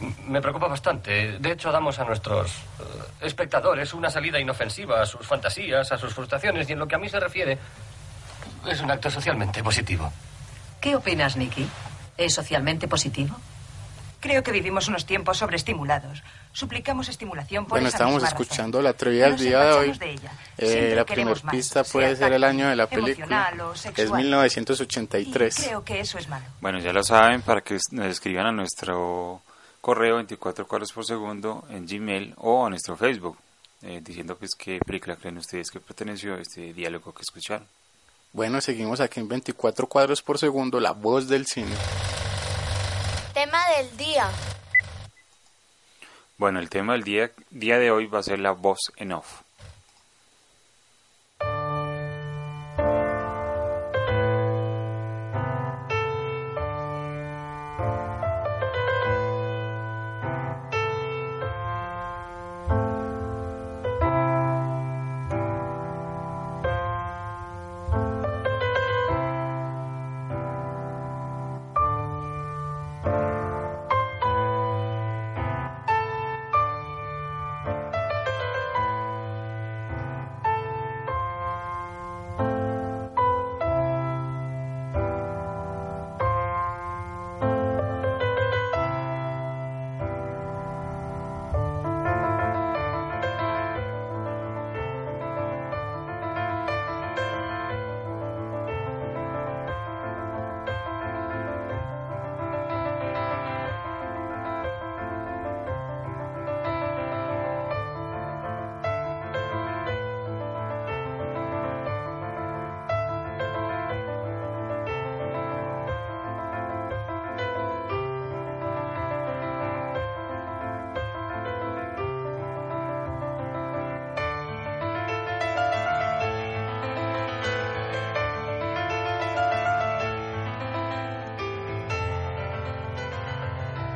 Me 0.26 0.40
preocupa 0.40 0.66
bastante. 0.66 1.38
De 1.38 1.52
hecho, 1.52 1.70
damos 1.70 1.98
a 1.98 2.04
nuestros 2.04 2.52
eh, 2.52 2.82
espectadores 3.22 3.92
una 3.92 4.08
salida 4.08 4.38
inofensiva 4.38 5.02
a 5.02 5.06
sus 5.06 5.26
fantasías, 5.26 5.92
a 5.92 5.98
sus 5.98 6.14
frustraciones, 6.14 6.68
y 6.68 6.72
en 6.72 6.78
lo 6.78 6.88
que 6.88 6.94
a 6.94 6.98
mí 6.98 7.08
se 7.08 7.20
refiere, 7.20 7.58
es 8.66 8.80
un 8.80 8.90
acto 8.90 9.10
socialmente 9.10 9.62
positivo. 9.62 10.10
¿Qué 10.80 10.96
opinas, 10.96 11.36
Nicky? 11.36 11.68
¿Es 12.20 12.34
socialmente 12.34 12.86
positivo? 12.86 13.34
Creo 14.20 14.42
que 14.42 14.52
vivimos 14.52 14.86
unos 14.88 15.06
tiempos 15.06 15.38
sobreestimulados. 15.38 16.22
Suplicamos 16.52 17.08
estimulación 17.08 17.64
por 17.64 17.70
Bueno, 17.76 17.88
esa 17.88 17.96
estábamos 17.96 18.22
misma 18.22 18.28
escuchando 18.28 18.76
razón. 18.78 18.84
la 18.84 18.92
trivia 18.92 19.22
del 19.24 19.32
Nos 19.32 19.40
día 19.40 19.60
de 19.64 19.72
hoy. 19.72 19.92
de 19.98 20.10
ella. 20.10 20.32
Eh, 20.58 20.92
la 20.94 21.06
primera 21.06 21.34
pista 21.50 21.82
puede 21.82 22.14
ser 22.16 22.34
el 22.34 22.44
año 22.44 22.68
de 22.68 22.76
la 22.76 22.86
película. 22.86 23.50
Es 23.74 23.80
sexual. 23.80 24.20
1983. 24.22 25.58
Y 25.58 25.62
creo 25.62 25.82
que 25.82 26.00
eso 26.00 26.18
es 26.18 26.28
malo. 26.28 26.44
Bueno, 26.60 26.78
ya 26.80 26.92
lo 26.92 27.02
saben, 27.02 27.40
para 27.40 27.62
que 27.62 27.78
nos 27.92 28.06
escriban 28.06 28.44
a 28.48 28.52
nuestro 28.52 29.40
correo 29.80 30.16
24 30.16 30.66
cuadros 30.68 30.92
por 30.92 31.06
segundo 31.06 31.64
en 31.70 31.86
Gmail 31.86 32.34
o 32.36 32.66
a 32.66 32.68
nuestro 32.68 32.98
Facebook, 32.98 33.38
eh, 33.80 34.02
diciendo 34.04 34.36
pues 34.36 34.50
qué 34.58 34.78
película 34.86 35.16
creen 35.16 35.38
ustedes 35.38 35.70
que 35.70 35.80
perteneció 35.80 36.34
a 36.34 36.40
este 36.40 36.74
diálogo 36.74 37.14
que 37.14 37.22
escucharon. 37.22 37.66
Bueno, 38.32 38.60
seguimos 38.60 39.00
aquí 39.00 39.18
en 39.18 39.26
24 39.26 39.88
cuadros 39.88 40.22
por 40.22 40.38
segundo, 40.38 40.78
la 40.78 40.92
voz 40.92 41.28
del 41.28 41.46
cine. 41.46 41.74
Tema 43.34 43.58
del 43.76 43.96
día. 43.96 44.30
Bueno, 46.38 46.60
el 46.60 46.70
tema 46.70 46.92
del 46.92 47.02
día, 47.02 47.32
día 47.50 47.78
de 47.78 47.90
hoy 47.90 48.06
va 48.06 48.20
a 48.20 48.22
ser 48.22 48.38
la 48.38 48.52
voz 48.52 48.92
en 48.96 49.12
off. 49.12 49.42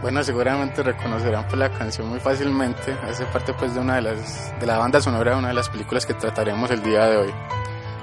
Bueno, 0.04 0.22
seguramente 0.22 0.82
reconocerán 0.82 1.44
pues 1.44 1.56
la 1.56 1.70
canción 1.70 2.10
muy 2.10 2.20
fácilmente. 2.20 2.92
Hace 3.08 3.24
parte 3.24 3.54
pues 3.54 3.72
de 3.72 3.80
una 3.80 3.94
de 3.94 4.02
las 4.02 4.52
de 4.60 4.66
la 4.66 4.76
banda 4.76 5.00
sonora 5.00 5.30
de 5.30 5.38
una 5.38 5.48
de 5.48 5.54
las 5.54 5.70
películas 5.70 6.04
que 6.04 6.12
trataremos 6.12 6.70
el 6.70 6.82
día 6.82 7.06
de 7.06 7.16
hoy. 7.16 7.34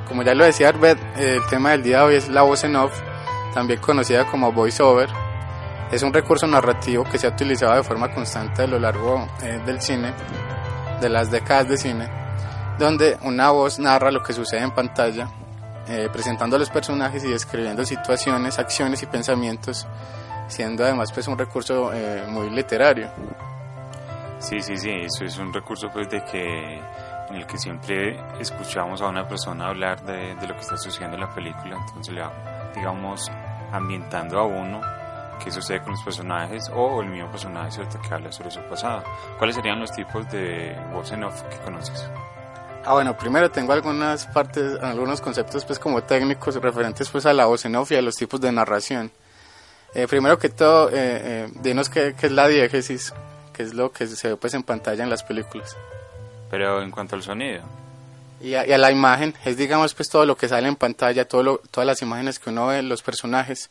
Como 0.08 0.24
ya 0.24 0.34
lo 0.34 0.43
decía 0.43 0.70
Arbet, 0.70 0.98
eh, 1.17 1.36
el 1.36 1.46
tema 1.48 1.70
del 1.70 1.84
día 1.84 2.00
de 2.00 2.03
hoy 2.05 2.15
es 2.15 2.27
la 2.27 2.41
voz 2.41 2.63
en 2.63 2.75
off, 2.75 3.00
también 3.53 3.79
conocida 3.79 4.25
como 4.25 4.51
voice 4.51 4.81
over. 4.81 5.10
Es 5.91 6.01
un 6.01 6.12
recurso 6.12 6.48
narrativo 6.48 7.03
que 7.03 7.20
se 7.20 7.27
ha 7.27 7.29
utilizado 7.29 7.75
de 7.75 7.84
forma 7.84 8.12
constante 8.12 8.63
a 8.63 8.67
lo 8.67 8.79
largo 8.79 9.27
eh, 9.43 9.62
del 9.63 9.79
cine, 9.79 10.12
de 11.00 11.08
las 11.08 11.29
décadas 11.29 11.70
de 11.70 11.77
cine, 11.77 12.10
donde 12.79 13.20
una 13.22 13.51
voz 13.51 13.77
narra 13.77 14.10
lo 14.10 14.24
que 14.24 14.34
sucede 14.34 14.62
en 14.62 14.72
pantalla, 14.72 15.29
eh, 15.88 16.10
presentando 16.12 16.55
a 16.55 16.60
los 16.60 16.72
personajes 16.72 17.24
y 17.24 17.27
describiendo 17.27 17.86
situaciones, 17.86 18.58
acciones 18.58 19.03
y 19.03 19.05
pensamientos 19.05 19.88
siendo 20.51 20.84
además 20.84 21.12
pues 21.12 21.27
un 21.27 21.38
recurso 21.38 21.91
eh, 21.93 22.24
muy 22.27 22.50
literario. 22.50 23.10
Sí, 24.39 24.60
sí, 24.62 24.75
sí, 24.77 24.89
eso 24.89 25.24
es 25.24 25.38
un 25.38 25.53
recurso 25.53 25.89
pues 25.91 26.10
de 26.10 26.24
que 26.24 26.75
en 27.29 27.36
el 27.36 27.46
que 27.46 27.58
siempre 27.58 28.20
escuchamos 28.39 29.01
a 29.01 29.08
una 29.08 29.27
persona 29.27 29.67
hablar 29.67 30.03
de, 30.03 30.36
de 30.36 30.48
lo 30.48 30.55
que 30.55 30.62
está 30.62 30.77
sucediendo 30.77 31.15
en 31.15 31.22
la 31.22 31.34
película, 31.34 31.77
entonces 31.77 32.13
le 32.13 32.22
va, 32.22 32.72
digamos, 32.75 33.31
ambientando 33.72 34.39
a 34.39 34.46
uno 34.46 34.81
qué 35.43 35.51
sucede 35.51 35.81
con 35.81 35.91
los 35.91 36.03
personajes 36.03 36.70
o 36.74 37.01
el 37.01 37.10
mismo 37.10 37.29
personaje 37.29 37.72
¿cierto? 37.72 38.00
que 38.01 38.13
habla 38.13 38.31
sobre 38.31 38.51
su 38.51 38.62
pasado. 38.62 39.03
¿Cuáles 39.38 39.55
serían 39.55 39.79
los 39.79 39.91
tipos 39.91 40.29
de 40.31 40.75
voz 40.91 41.12
en 41.12 41.24
off 41.24 41.41
que 41.43 41.58
conoces? 41.58 42.10
Ah, 42.84 42.93
bueno, 42.93 43.15
primero 43.15 43.51
tengo 43.51 43.74
algunas 43.74 44.25
partes, 44.27 44.81
algunos 44.81 45.22
conceptos 45.22 45.65
pues 45.65 45.77
como 45.77 46.01
técnicos 46.03 46.55
referentes 46.55 47.10
pues 47.10 47.25
a 47.25 47.34
la 47.34 47.46
voz 47.46 47.65
en 47.65 47.75
off 47.75 47.91
y 47.91 47.96
a 47.96 48.01
los 48.01 48.15
tipos 48.15 48.41
de 48.41 48.51
narración. 48.51 49.12
Eh, 49.93 50.07
primero 50.07 50.39
que 50.39 50.50
todo, 50.50 50.89
eh, 50.89 50.93
eh, 50.95 51.50
dinos 51.62 51.89
qué, 51.89 52.15
qué, 52.17 52.27
es 52.27 52.31
la 52.31 52.48
diégesis, 52.48 53.13
qué 53.53 53.63
es 53.63 53.74
lo 53.74 53.91
que 53.91 54.07
se 54.07 54.29
ve 54.29 54.36
pues 54.38 54.53
en 54.53 54.63
pantalla 54.63 55.03
en 55.03 55.10
las 55.10 55.24
películas. 55.24 55.75
Pero 56.50 56.81
en 56.81 56.91
cuanto 56.91 57.15
al 57.15 57.24
sonido. 57.24 57.62
Y 58.39 58.55
a, 58.55 58.65
y 58.65 58.71
a 58.71 58.77
la 58.77 58.91
imagen, 58.91 59.36
es 59.45 59.57
digamos 59.57 59.93
pues 59.93 60.10
todo 60.10 60.25
lo 60.25 60.38
que 60.38 60.48
sale 60.48 60.67
en 60.67 60.77
pantalla, 60.77 61.27
todo 61.27 61.43
lo, 61.43 61.57
todas 61.71 61.86
las 61.86 62.01
imágenes 62.01 62.39
que 62.39 62.50
uno 62.50 62.67
ve, 62.67 62.81
los 62.81 63.01
personajes. 63.01 63.69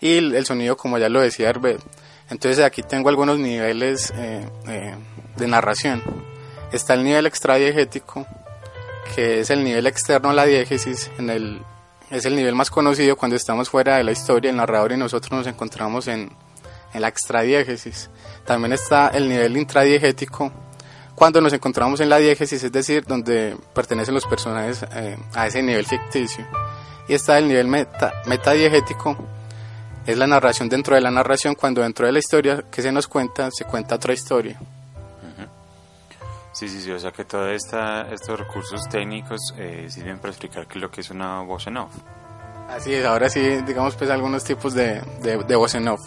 Y 0.00 0.18
el, 0.18 0.34
el 0.34 0.44
sonido, 0.44 0.76
como 0.76 0.98
ya 0.98 1.08
lo 1.08 1.20
decía 1.20 1.48
Herbert. 1.48 1.82
Entonces 2.28 2.62
aquí 2.62 2.82
tengo 2.82 3.08
algunos 3.08 3.38
niveles 3.38 4.12
de 4.12 5.46
narración. 5.46 6.02
Está 6.72 6.94
el 6.94 7.04
nivel 7.04 7.24
extradiegético, 7.26 8.26
que 9.14 9.40
es 9.40 9.50
el 9.50 9.64
nivel 9.64 9.86
externo 9.86 10.30
a 10.30 10.34
la 10.34 10.44
diégesis, 10.44 11.10
en 11.18 11.30
el 11.30 11.62
es 12.16 12.24
el 12.24 12.36
nivel 12.36 12.54
más 12.54 12.70
conocido 12.70 13.16
cuando 13.16 13.36
estamos 13.36 13.68
fuera 13.68 13.96
de 13.96 14.04
la 14.04 14.12
historia, 14.12 14.50
el 14.50 14.56
narrador 14.56 14.92
y 14.92 14.96
nosotros 14.96 15.32
nos 15.32 15.46
encontramos 15.46 16.08
en, 16.08 16.30
en 16.92 17.00
la 17.00 17.08
extradiégesis. 17.08 18.10
También 18.44 18.72
está 18.72 19.08
el 19.08 19.28
nivel 19.28 19.56
intradiegético, 19.56 20.52
cuando 21.16 21.40
nos 21.40 21.52
encontramos 21.54 22.00
en 22.00 22.10
la 22.10 22.18
diégesis, 22.18 22.62
es 22.62 22.70
decir, 22.70 23.04
donde 23.06 23.56
pertenecen 23.74 24.12
los 24.12 24.26
personajes 24.26 24.84
eh, 24.94 25.16
a 25.34 25.46
ese 25.46 25.62
nivel 25.62 25.86
ficticio. 25.86 26.46
Y 27.08 27.14
está 27.14 27.38
el 27.38 27.48
nivel 27.48 27.68
meta, 27.68 28.12
metadiegético, 28.26 29.16
es 30.06 30.18
la 30.18 30.26
narración 30.26 30.68
dentro 30.68 30.94
de 30.94 31.00
la 31.00 31.10
narración, 31.10 31.54
cuando 31.54 31.80
dentro 31.80 32.06
de 32.06 32.12
la 32.12 32.18
historia 32.18 32.64
que 32.70 32.82
se 32.82 32.92
nos 32.92 33.08
cuenta, 33.08 33.50
se 33.50 33.64
cuenta 33.64 33.94
otra 33.94 34.12
historia. 34.12 34.60
Sí, 36.56 36.70
sí, 36.70 36.80
sí, 36.80 36.90
o 36.90 36.98
sea 36.98 37.10
que 37.10 37.26
todos 37.26 37.50
estos 37.54 38.38
recursos 38.38 38.88
técnicos 38.88 39.52
eh, 39.58 39.88
sirven 39.90 40.18
para 40.18 40.30
explicar 40.30 40.66
qué 40.66 40.78
es 40.78 40.80
lo 40.80 40.90
que 40.90 41.02
es 41.02 41.10
una 41.10 41.42
voz 41.42 41.66
en 41.66 41.76
off. 41.76 41.92
Así 42.70 42.94
es, 42.94 43.04
ahora 43.04 43.28
sí, 43.28 43.42
digamos 43.66 43.94
pues 43.94 44.08
algunos 44.08 44.42
tipos 44.42 44.72
de, 44.72 45.02
de, 45.20 45.44
de 45.44 45.54
voz 45.54 45.74
en 45.74 45.86
off. 45.86 46.00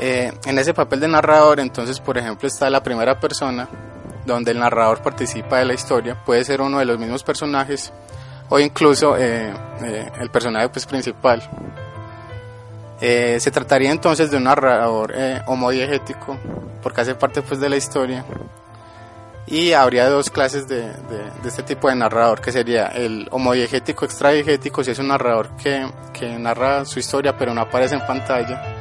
Eh, 0.00 0.32
en 0.46 0.58
ese 0.58 0.74
papel 0.74 0.98
de 0.98 1.06
narrador, 1.06 1.60
entonces, 1.60 2.00
por 2.00 2.18
ejemplo, 2.18 2.48
está 2.48 2.68
la 2.70 2.82
primera 2.82 3.20
persona, 3.20 3.68
donde 4.26 4.50
el 4.50 4.58
narrador 4.58 5.00
participa 5.00 5.58
de 5.58 5.66
la 5.66 5.74
historia, 5.74 6.20
puede 6.24 6.44
ser 6.44 6.60
uno 6.60 6.80
de 6.80 6.84
los 6.84 6.98
mismos 6.98 7.22
personajes 7.22 7.92
o 8.48 8.58
incluso 8.58 9.16
eh, 9.16 9.54
eh, 9.80 10.10
el 10.18 10.30
personaje 10.30 10.70
pues, 10.70 10.86
principal. 10.86 11.48
se 12.98 13.50
trataría 13.52 13.92
entonces 13.92 14.28
de 14.32 14.38
un 14.38 14.42
narrador 14.42 15.14
homodiegético, 15.46 16.36
porque 16.82 17.02
hace 17.02 17.14
parte 17.14 17.42
pues, 17.42 17.60
de 17.60 17.68
la 17.68 17.76
historia. 17.76 18.24
Y 19.50 19.72
habría 19.72 20.08
dos 20.08 20.30
clases 20.30 20.68
de, 20.68 20.82
de, 20.82 21.30
este 21.46 21.62
tipo 21.62 21.88
de 21.88 21.96
narrador, 21.96 22.40
que 22.40 22.52
sería 22.52 22.88
el 22.88 23.28
homodiegético 23.30 24.04
extradiegético, 24.04 24.84
si 24.84 24.90
es 24.90 24.98
un 24.98 25.08
narrador 25.08 25.56
que, 25.56 25.86
que 26.12 26.38
narra 26.38 26.84
su 26.84 26.98
historia 26.98 27.36
pero 27.36 27.54
no 27.54 27.62
aparece 27.62 27.94
en 27.94 28.06
pantalla 28.06 28.78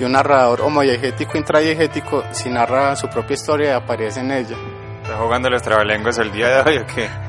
y 0.00 0.04
un 0.04 0.12
narrador 0.12 0.62
homodiegético 0.62 1.36
intradiegético 1.36 2.24
si 2.32 2.48
narra 2.48 2.96
su 2.96 3.08
propia 3.08 3.34
historia 3.34 3.70
y 3.70 3.72
aparece 3.72 4.20
en 4.20 4.30
ella. 4.30 4.56
¿Está 5.02 5.16
jugando 5.18 5.50
los 5.50 5.62
trabalenguas 5.62 6.18
el 6.18 6.32
día 6.32 6.48
de 6.48 6.70
hoy 6.70 6.78
o 6.78 6.86
qué? 6.86 7.08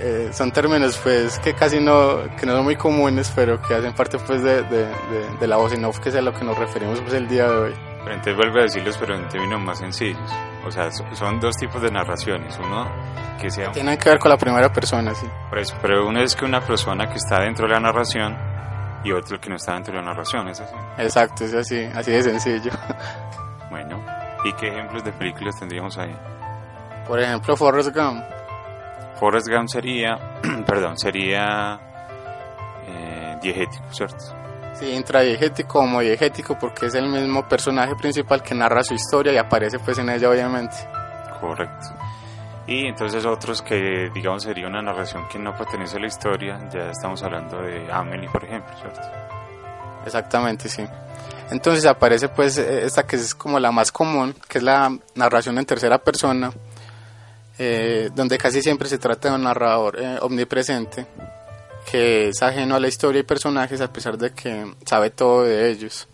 Eh, 0.00 0.30
son 0.32 0.52
términos 0.52 0.98
pues 1.02 1.40
que 1.40 1.54
casi 1.54 1.80
no, 1.80 2.22
que 2.38 2.46
no 2.46 2.52
son 2.52 2.62
muy 2.62 2.76
comunes, 2.76 3.32
pero 3.34 3.60
que 3.60 3.74
hacen 3.74 3.92
parte 3.94 4.16
pues 4.18 4.42
de, 4.42 4.62
de, 4.62 4.86
de, 5.40 5.46
la 5.46 5.56
voz 5.56 5.72
en 5.72 5.84
off, 5.84 5.98
que 5.98 6.10
es 6.10 6.14
a 6.14 6.20
lo 6.20 6.32
que 6.32 6.44
nos 6.44 6.56
referimos 6.56 7.00
pues 7.00 7.14
el 7.14 7.26
día 7.26 7.48
de 7.48 7.56
hoy. 7.56 7.74
Pero 8.04 8.12
entonces 8.12 8.36
vuelvo 8.36 8.60
a 8.60 8.62
decirlos, 8.62 8.96
pero 8.96 9.16
en 9.16 9.28
términos 9.28 9.60
más 9.60 9.78
sencillos. 9.78 10.30
O 10.68 10.70
sea, 10.70 10.90
son 10.90 11.40
dos 11.40 11.56
tipos 11.56 11.80
de 11.80 11.90
narraciones. 11.90 12.58
Uno 12.58 12.86
que 13.40 13.50
sea... 13.50 13.72
Tienen 13.72 13.98
que 13.98 14.10
ver 14.10 14.18
con 14.18 14.30
la 14.30 14.36
primera 14.36 14.70
persona, 14.72 15.14
sí. 15.14 15.26
Por 15.48 15.58
eso, 15.58 15.76
pero 15.80 16.06
uno 16.06 16.20
es 16.20 16.36
que 16.36 16.44
una 16.44 16.60
persona 16.60 17.08
que 17.08 17.16
está 17.16 17.40
dentro 17.40 17.66
de 17.66 17.74
la 17.74 17.80
narración 17.80 18.36
y 19.02 19.12
otro 19.12 19.40
que 19.40 19.48
no 19.48 19.56
está 19.56 19.74
dentro 19.74 19.94
de 19.94 20.00
la 20.00 20.06
narración, 20.06 20.48
¿es 20.48 20.60
así? 20.60 20.74
Exacto, 20.98 21.44
es 21.44 21.54
así, 21.54 21.84
así 21.94 22.10
de 22.12 22.22
sencillo. 22.22 22.70
Bueno, 23.70 24.02
¿y 24.44 24.52
qué 24.54 24.68
ejemplos 24.68 25.04
de 25.04 25.12
películas 25.12 25.58
tendríamos 25.58 25.98
ahí? 25.98 26.16
Por 27.06 27.20
ejemplo, 27.20 27.54
Forrest 27.54 27.94
Gump. 27.94 28.24
Forrest 29.20 29.46
Gump 29.46 29.68
sería, 29.68 30.16
perdón, 30.66 30.96
sería 30.96 31.78
eh, 32.86 33.36
diegético, 33.42 33.84
¿cierto? 33.92 34.47
Sí, 34.78 34.90
intradiegético, 34.92 35.80
homodiegético, 35.80 36.56
porque 36.58 36.86
es 36.86 36.94
el 36.94 37.08
mismo 37.08 37.48
personaje 37.48 37.96
principal 37.96 38.42
que 38.42 38.54
narra 38.54 38.84
su 38.84 38.94
historia 38.94 39.32
y 39.32 39.36
aparece 39.36 39.78
pues 39.78 39.98
en 39.98 40.08
ella 40.08 40.30
obviamente. 40.30 40.76
Correcto. 41.40 41.88
Y 42.68 42.86
entonces 42.86 43.24
otros 43.24 43.62
que, 43.62 44.10
digamos, 44.14 44.42
sería 44.42 44.68
una 44.68 44.82
narración 44.82 45.26
que 45.26 45.38
no 45.38 45.56
pertenece 45.56 45.96
a 45.96 46.00
la 46.00 46.06
historia, 46.06 46.68
ya 46.70 46.90
estamos 46.90 47.22
hablando 47.22 47.62
de 47.62 47.90
Amelie, 47.90 48.28
por 48.28 48.44
ejemplo, 48.44 48.72
¿cierto? 48.78 49.00
Exactamente, 50.04 50.68
sí. 50.68 50.86
Entonces 51.50 51.86
aparece 51.86 52.28
pues 52.28 52.58
eh, 52.58 52.84
esta 52.84 53.04
que 53.04 53.16
es 53.16 53.34
como 53.34 53.58
la 53.58 53.72
más 53.72 53.90
común, 53.90 54.34
que 54.46 54.58
es 54.58 54.64
la 54.64 54.94
narración 55.14 55.58
en 55.58 55.64
tercera 55.64 55.98
persona, 55.98 56.52
eh, 57.58 58.10
donde 58.14 58.36
casi 58.36 58.60
siempre 58.60 58.86
se 58.86 58.98
trata 58.98 59.30
de 59.30 59.36
un 59.36 59.44
narrador 59.44 59.98
eh, 59.98 60.18
omnipresente, 60.20 61.06
que 61.90 62.28
es 62.28 62.42
ajeno 62.42 62.74
a 62.74 62.80
la 62.80 62.88
historia 62.88 63.20
y 63.20 63.24
personajes 63.24 63.80
a 63.80 63.92
pesar 63.92 64.18
de 64.18 64.32
que 64.32 64.74
sabe 64.84 65.10
todo 65.10 65.44
de 65.44 65.70
ellos. 65.70 66.06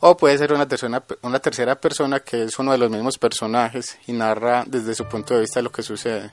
O 0.00 0.16
puede 0.16 0.36
ser 0.36 0.52
una 0.52 0.66
tercera, 0.68 1.02
una 1.22 1.38
tercera 1.38 1.74
persona 1.74 2.20
que 2.20 2.44
es 2.44 2.58
uno 2.58 2.72
de 2.72 2.78
los 2.78 2.90
mismos 2.90 3.16
personajes 3.16 3.98
y 4.06 4.12
narra 4.12 4.64
desde 4.66 4.94
su 4.94 5.06
punto 5.06 5.34
de 5.34 5.40
vista 5.40 5.62
lo 5.62 5.70
que 5.70 5.82
sucede. 5.82 6.30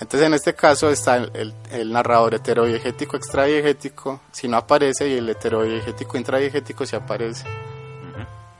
Entonces 0.00 0.26
en 0.26 0.34
este 0.34 0.54
caso 0.54 0.90
está 0.90 1.16
el, 1.16 1.54
el, 1.70 1.92
narrador 1.92 2.34
heterodiegético 2.34 3.16
extradiegético 3.16 4.20
si 4.30 4.48
no 4.48 4.58
aparece 4.58 5.08
y 5.08 5.14
el 5.14 5.28
heterodiegético 5.28 6.16
intradiegético 6.16 6.86
si 6.86 6.96
aparece. 6.96 7.46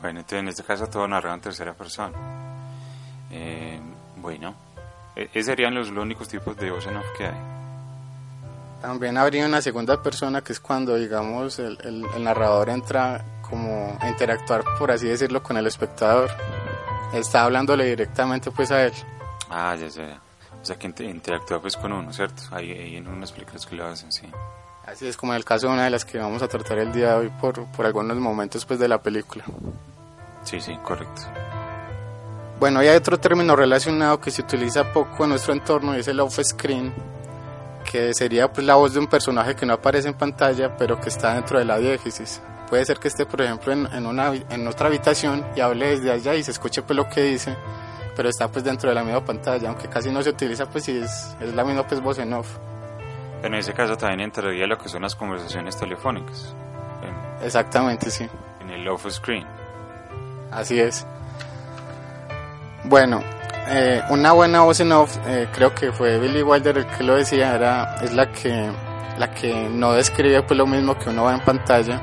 Bueno, 0.01 0.21
entonces 0.21 0.39
en 0.41 0.49
este 0.49 0.65
caso 0.65 0.87
todo 0.89 1.07
narrado 1.07 1.35
en 1.35 1.43
tercera 1.43 1.75
persona. 1.75 2.17
Eh, 3.31 3.79
bueno, 4.17 4.55
e, 5.15 5.29
esos 5.33 5.47
serían 5.47 5.75
los, 5.75 5.91
únicos 5.91 6.29
tipos 6.29 6.57
de 6.57 6.71
voz 6.71 6.87
en 6.87 6.97
off 6.97 7.07
que 7.17 7.27
hay. 7.27 7.60
También 8.81 9.19
habría 9.19 9.47
una 9.47 9.61
segunda 9.61 10.03
persona 10.03 10.43
que 10.43 10.53
es 10.53 10.61
cuando, 10.61 10.97
digamos, 10.97 11.59
el, 11.59 11.79
el 11.83 12.25
narrador 12.25 12.71
entra 12.71 13.25
como 13.49 13.99
interactuar, 14.09 14.63
por 14.79 14.91
así 14.91 15.07
decirlo, 15.07 15.43
con 15.43 15.57
el 15.57 15.67
espectador. 15.67 16.31
Está 17.13 17.43
hablándole 17.43 17.85
directamente 17.85 18.51
pues 18.51 18.71
a 18.71 18.85
él. 18.85 18.93
Ah, 19.51 19.75
ya, 19.75 19.89
ya. 19.89 20.21
O 20.63 20.65
sea, 20.65 20.77
que 20.77 20.87
interactúa 20.87 21.61
pues 21.61 21.77
con 21.77 21.93
uno, 21.93 22.13
¿cierto? 22.13 22.43
Ahí, 22.53 22.97
en 22.97 23.09
unas 23.09 23.33
películas 23.33 23.67
que 23.67 23.75
lo 23.75 23.87
hacen, 23.87 24.13
sí. 24.13 24.31
Así 24.87 25.07
es 25.07 25.17
como 25.17 25.33
en 25.33 25.37
el 25.37 25.45
caso 25.45 25.67
de 25.67 25.75
una 25.75 25.85
de 25.85 25.91
las 25.91 26.05
que 26.05 26.19
vamos 26.19 26.43
a 26.43 26.49
tratar 26.49 26.79
el 26.79 26.93
día 26.93 27.11
de 27.11 27.15
hoy 27.15 27.33
por, 27.41 27.65
por 27.73 27.87
algunos 27.87 28.17
momentos 28.19 28.65
pues 28.65 28.79
de 28.79 28.89
la 28.89 29.01
película. 29.03 29.45
Sí, 30.45 30.61
sí, 30.61 30.77
correcto. 30.85 31.23
Bueno, 32.59 32.83
y 32.83 32.89
hay 32.89 32.97
otro 32.97 33.19
término 33.19 33.57
relacionado 33.57 34.21
que 34.21 34.31
se 34.31 34.43
utiliza 34.43 34.93
poco 34.93 35.25
en 35.25 35.31
nuestro 35.31 35.53
entorno 35.53 35.97
y 35.97 36.01
es 36.01 36.09
el 36.09 36.21
off-screen, 36.21 36.93
que 37.91 38.15
sería 38.15 38.53
pues 38.53 38.67
la 38.67 38.77
voz 38.77 38.95
de 38.95 39.01
un 39.01 39.07
personaje 39.09 39.57
que 39.57 39.67
no 39.67 39.75
aparece 39.75 40.09
en 40.09 40.15
pantalla 40.15 40.77
pero 40.77 41.01
que 41.01 41.09
está 41.09 41.35
dentro 41.35 41.59
de 41.59 41.65
la 41.65 41.79
diégesis 41.79 42.41
puede 42.71 42.87
ser 42.87 42.99
que 43.01 43.09
esté, 43.09 43.27
por 43.27 43.43
ejemplo, 43.43 43.73
en, 43.73 43.87
en, 43.93 44.07
una, 44.07 44.33
en 44.33 44.67
otra 44.69 44.87
habitación 44.87 45.45
y 45.57 45.61
hable 45.61 45.89
desde 45.89 46.13
allá 46.13 46.37
y 46.37 46.43
se 46.45 46.53
escuche 46.53 46.83
pues 46.83 46.97
lo 46.97 47.09
que 47.09 47.23
dice, 47.25 47.57
pero 48.15 48.29
está 48.29 48.47
pues 48.49 48.65
dentro 48.65 48.89
de 48.89 48.95
la 48.95 49.03
misma 49.03 49.25
pantalla, 49.25 49.69
aunque 49.69 49.89
casi 49.89 50.11
no 50.11 50.23
se 50.23 50.31
utiliza 50.31 50.71
pues 50.71 50.85
si 50.85 50.97
es, 50.97 51.37
es 51.41 51.53
la 51.53 51.65
misma 51.65 51.87
pues 51.87 52.01
voz 52.01 52.19
en 52.19 52.33
off. 52.33 52.49
En 53.43 53.55
ese 53.55 53.73
caso 53.75 53.97
también 53.97 54.21
entraría 54.21 54.67
lo 54.67 54.79
que 54.79 54.89
son 54.89 55.03
las 55.03 55.17
conversaciones 55.17 55.77
telefónicas. 55.77 56.55
Exactamente, 57.43 58.11
sí. 58.11 58.29
En 58.61 58.71
el 58.71 58.87
off 58.87 59.07
screen. 59.11 59.47
Así 60.53 60.79
es. 60.79 61.07
Bueno, 62.85 63.23
eh, 63.71 64.03
una 64.11 64.33
buena 64.33 64.63
voz 64.63 64.81
en 64.81 64.93
off, 64.93 65.17
eh, 65.27 65.49
creo 65.53 65.75
que 65.75 65.93
fue 65.93 66.19
Billy 66.19 66.43
Wilder 66.43 66.79
el 66.79 66.87
que 66.87 67.05
lo 67.05 67.15
decía, 67.15 67.55
era, 67.55 67.95
es 68.03 68.13
la 68.13 68.31
que, 68.33 68.71
la 69.17 69.31
que 69.31 69.69
no 69.69 69.93
describe 69.93 70.43
pues 70.43 70.59
lo 70.59 70.67
mismo 70.67 70.99
que 70.99 71.11
uno 71.11 71.25
va 71.25 71.35
en 71.35 71.41
pantalla, 71.41 72.01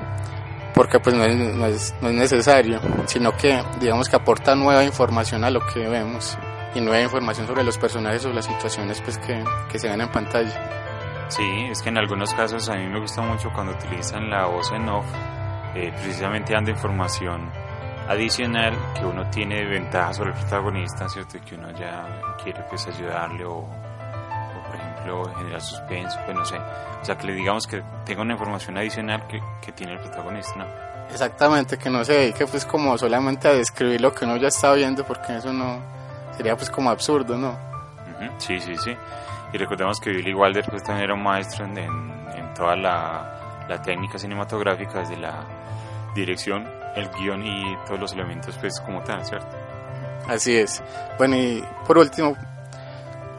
porque 0.74 1.00
pues 1.00 1.16
no 1.16 1.26
es, 1.26 1.36
no 1.36 1.66
es, 1.66 1.96
no 2.02 2.10
es 2.10 2.16
necesario, 2.16 2.80
sino 3.06 3.36
que 3.36 3.62
digamos 3.80 4.08
que 4.08 4.16
aporta 4.16 4.56
nueva 4.56 4.84
información 4.84 5.44
a 5.44 5.50
lo 5.50 5.60
que 5.66 5.88
vemos 5.88 6.38
y 6.74 6.80
nueva 6.80 7.02
información 7.02 7.48
sobre 7.48 7.64
los 7.64 7.78
personajes 7.78 8.26
o 8.26 8.32
las 8.32 8.46
situaciones 8.46 9.02
pues 9.02 9.18
que, 9.18 9.44
que 9.70 9.78
se 9.78 9.90
ven 9.90 10.00
en 10.02 10.10
pantalla. 10.10 11.28
Sí, 11.28 11.68
es 11.70 11.82
que 11.82 11.90
en 11.90 11.98
algunos 11.98 12.34
casos 12.34 12.70
a 12.70 12.76
mí 12.76 12.88
me 12.88 13.02
gusta 13.02 13.22
mucho 13.22 13.50
cuando 13.54 13.74
utilizan 13.74 14.30
la 14.30 14.46
voz 14.46 14.72
en 14.72 14.88
off, 14.88 15.06
eh, 15.76 15.92
precisamente 15.92 16.54
dando 16.54 16.72
información 16.72 17.52
adicional 18.08 18.74
que 18.98 19.06
uno 19.06 19.30
tiene 19.30 19.66
ventaja 19.66 20.14
sobre 20.14 20.32
el 20.32 20.36
protagonista, 20.36 21.10
¿cierto? 21.10 21.38
Que 21.46 21.56
uno 21.56 21.72
ya 21.72 22.36
quiere 22.42 22.64
pues 22.70 22.88
ayudarle 22.88 23.46
o, 23.46 23.58
o 23.58 24.64
por 24.68 24.76
ejemplo 24.76 25.36
generar 25.36 25.62
suspenso, 25.62 26.18
pues 26.26 26.38
no 26.38 26.46
sé, 26.46 26.58
o 26.58 27.06
sea, 27.06 27.18
que 27.18 27.28
le 27.28 27.34
digamos 27.34 27.68
que 27.68 27.84
tenga 28.06 28.22
una 28.22 28.34
información 28.34 28.78
adicional 28.78 29.28
que, 29.28 29.42
que 29.62 29.72
tiene 29.72 29.94
el 29.94 30.00
protagonista, 30.00 30.56
¿no? 30.56 30.66
Exactamente, 31.12 31.78
que 31.78 31.90
no 31.90 32.04
se 32.04 32.14
dedique 32.14 32.46
pues 32.48 32.66
como 32.66 32.98
solamente 32.98 33.48
a 33.48 33.54
describir 33.54 34.02
lo 34.02 34.14
que 34.14 34.26
uno 34.26 34.38
ya 34.38 34.50
está 34.50 34.74
viendo, 34.74 35.06
porque 35.06 35.38
eso 35.38 35.54
no 35.54 35.80
sería 36.36 36.56
pues 36.56 36.70
como 36.70 36.90
absurdo, 36.90 37.38
¿no? 37.38 37.58
Sí, 38.38 38.60
sí, 38.60 38.76
sí. 38.78 38.96
Y 39.54 39.58
recordemos 39.58 40.00
que 40.00 40.10
Billy 40.10 40.34
Wilder 40.34 40.66
pues 40.70 40.84
también 40.84 41.06
era 41.06 41.14
un 41.14 41.24
maestro 41.24 41.66
en, 41.66 41.78
en, 41.78 42.54
toda 42.54 42.76
la, 42.76 43.66
la, 43.70 43.82
técnica 43.82 44.18
cinematográfica, 44.18 45.00
desde 45.00 45.18
la 45.18 45.46
dirección, 46.14 46.68
el 46.98 47.10
guion 47.10 47.46
y 47.46 47.78
todos 47.86 48.00
los 48.00 48.14
elementos 48.14 48.56
pues 48.60 48.80
como 48.82 49.04
tal, 49.04 49.26
¿cierto? 49.26 49.56
Así 50.28 50.56
es. 50.56 50.82
Bueno, 51.18 51.38
y 51.38 51.64
por 51.86 51.98
último, 51.98 52.36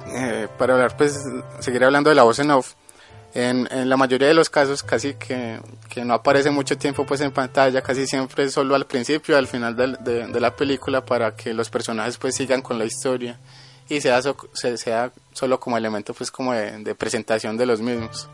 eh, 0.07 0.49
para 0.57 0.75
hablar 0.75 0.97
pues, 0.97 1.23
seguir 1.59 1.85
hablando 1.85 2.11
de 2.11 2.17
la 2.17 2.23
voz 2.23 2.39
en 2.39 2.51
off, 2.51 2.75
en, 3.35 3.69
en, 3.71 3.89
la 3.89 3.97
mayoría 3.97 4.29
de 4.29 4.35
los 4.35 4.49
casos 4.49 4.83
casi 4.83 5.15
que, 5.15 5.61
que, 5.89 6.05
no 6.05 6.15
aparece 6.15 6.51
mucho 6.51 6.79
tiempo 6.79 7.05
pues 7.05 7.21
en 7.21 7.31
pantalla, 7.31 7.83
casi 7.83 8.07
siempre 8.07 8.49
solo 8.49 8.75
al 8.75 8.87
principio 8.87 9.37
al 9.37 9.47
final 9.47 9.77
de, 9.77 10.27
de, 10.27 10.41
la 10.41 10.57
película 10.57 11.05
para 11.05 11.37
que 11.37 11.53
los 11.53 11.69
personajes 11.69 12.17
pues 12.17 12.35
sigan 12.35 12.63
con 12.63 12.79
la 12.79 12.87
historia 12.87 13.39
y 13.89 14.01
sea, 14.01 14.21
sea 14.53 15.13
solo 15.33 15.61
como 15.61 15.77
elemento 15.77 16.15
pues 16.15 16.31
como 16.31 16.55
de, 16.55 16.95
presentación 16.95 17.57
de 17.57 17.67
los 17.67 17.81
mismos. 17.81 18.29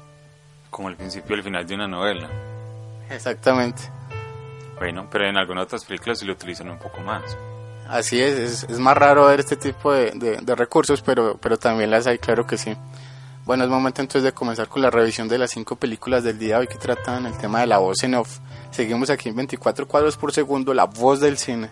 Como 0.71 0.89
el 0.89 0.97
principio 0.97 1.35
y 1.35 1.39
el 1.39 1.45
final 1.45 1.67
de 1.67 1.75
una 1.75 1.89
novela. 1.89 2.31
Exactamente. 3.11 3.83
Bueno, 4.79 5.09
pero 5.11 5.29
en 5.29 5.37
algunas 5.37 5.65
otras 5.65 5.85
películas 5.85 6.19
sí 6.19 6.27
lo 6.27 6.33
utilizan 6.33 6.71
un 6.71 6.79
poco 6.79 7.01
más. 7.01 7.37
Así 7.89 8.21
es, 8.21 8.65
es, 8.65 8.79
más 8.79 8.97
raro 8.97 9.27
ver 9.27 9.41
este 9.41 9.57
tipo 9.57 9.93
de, 9.93 10.41
recursos, 10.57 11.03
pero, 11.03 11.37
pero 11.41 11.59
también 11.59 11.91
las 11.91 12.07
hay, 12.07 12.19
claro 12.19 12.47
que 12.47 12.57
sí. 12.57 12.75
Bueno, 13.45 13.65
es 13.65 13.71
momento 13.71 14.01
entonces 14.01 14.23
de 14.23 14.33
comenzar 14.33 14.69
con 14.69 14.81
la 14.81 14.91
revisión 14.91 15.29
de 15.29 15.37
las 15.37 15.51
cinco 15.51 15.77
películas 15.77 16.25
del 16.25 16.39
día 16.39 16.59
hoy 16.59 16.67
que 16.67 16.77
tratan 16.77 17.27
el 17.27 17.37
tema 17.37 17.61
de 17.61 17.67
la 17.67 17.77
voz 17.77 18.03
en 18.03 18.15
off. 18.15 18.39
Seguimos 18.71 19.11
aquí 19.11 19.29
en 19.29 19.37
24 19.37 19.87
cuadros 19.87 20.17
por 20.17 20.33
segundo, 20.33 20.73
la 20.73 20.85
voz 20.85 21.21
del 21.21 21.37
cine. 21.37 21.69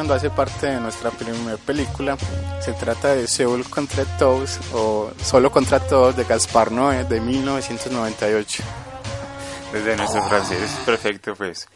Escuchando 0.00 0.14
hace 0.14 0.30
parte 0.30 0.66
de 0.66 0.80
nuestra 0.80 1.10
primera 1.10 1.58
película. 1.58 2.16
Se 2.62 2.72
trata 2.72 3.14
de 3.14 3.26
Seúl 3.26 3.68
contra 3.68 4.04
Todos 4.18 4.58
o 4.72 5.12
Solo 5.22 5.50
contra 5.50 5.78
Todos 5.78 6.16
de 6.16 6.24
Gaspar 6.24 6.72
Noé 6.72 7.04
de 7.04 7.20
1998. 7.20 8.62
Desde 9.72 9.96
nuestro 9.96 10.22
francés, 10.22 10.70
perfecto 10.86 11.34
pues. 11.34 11.68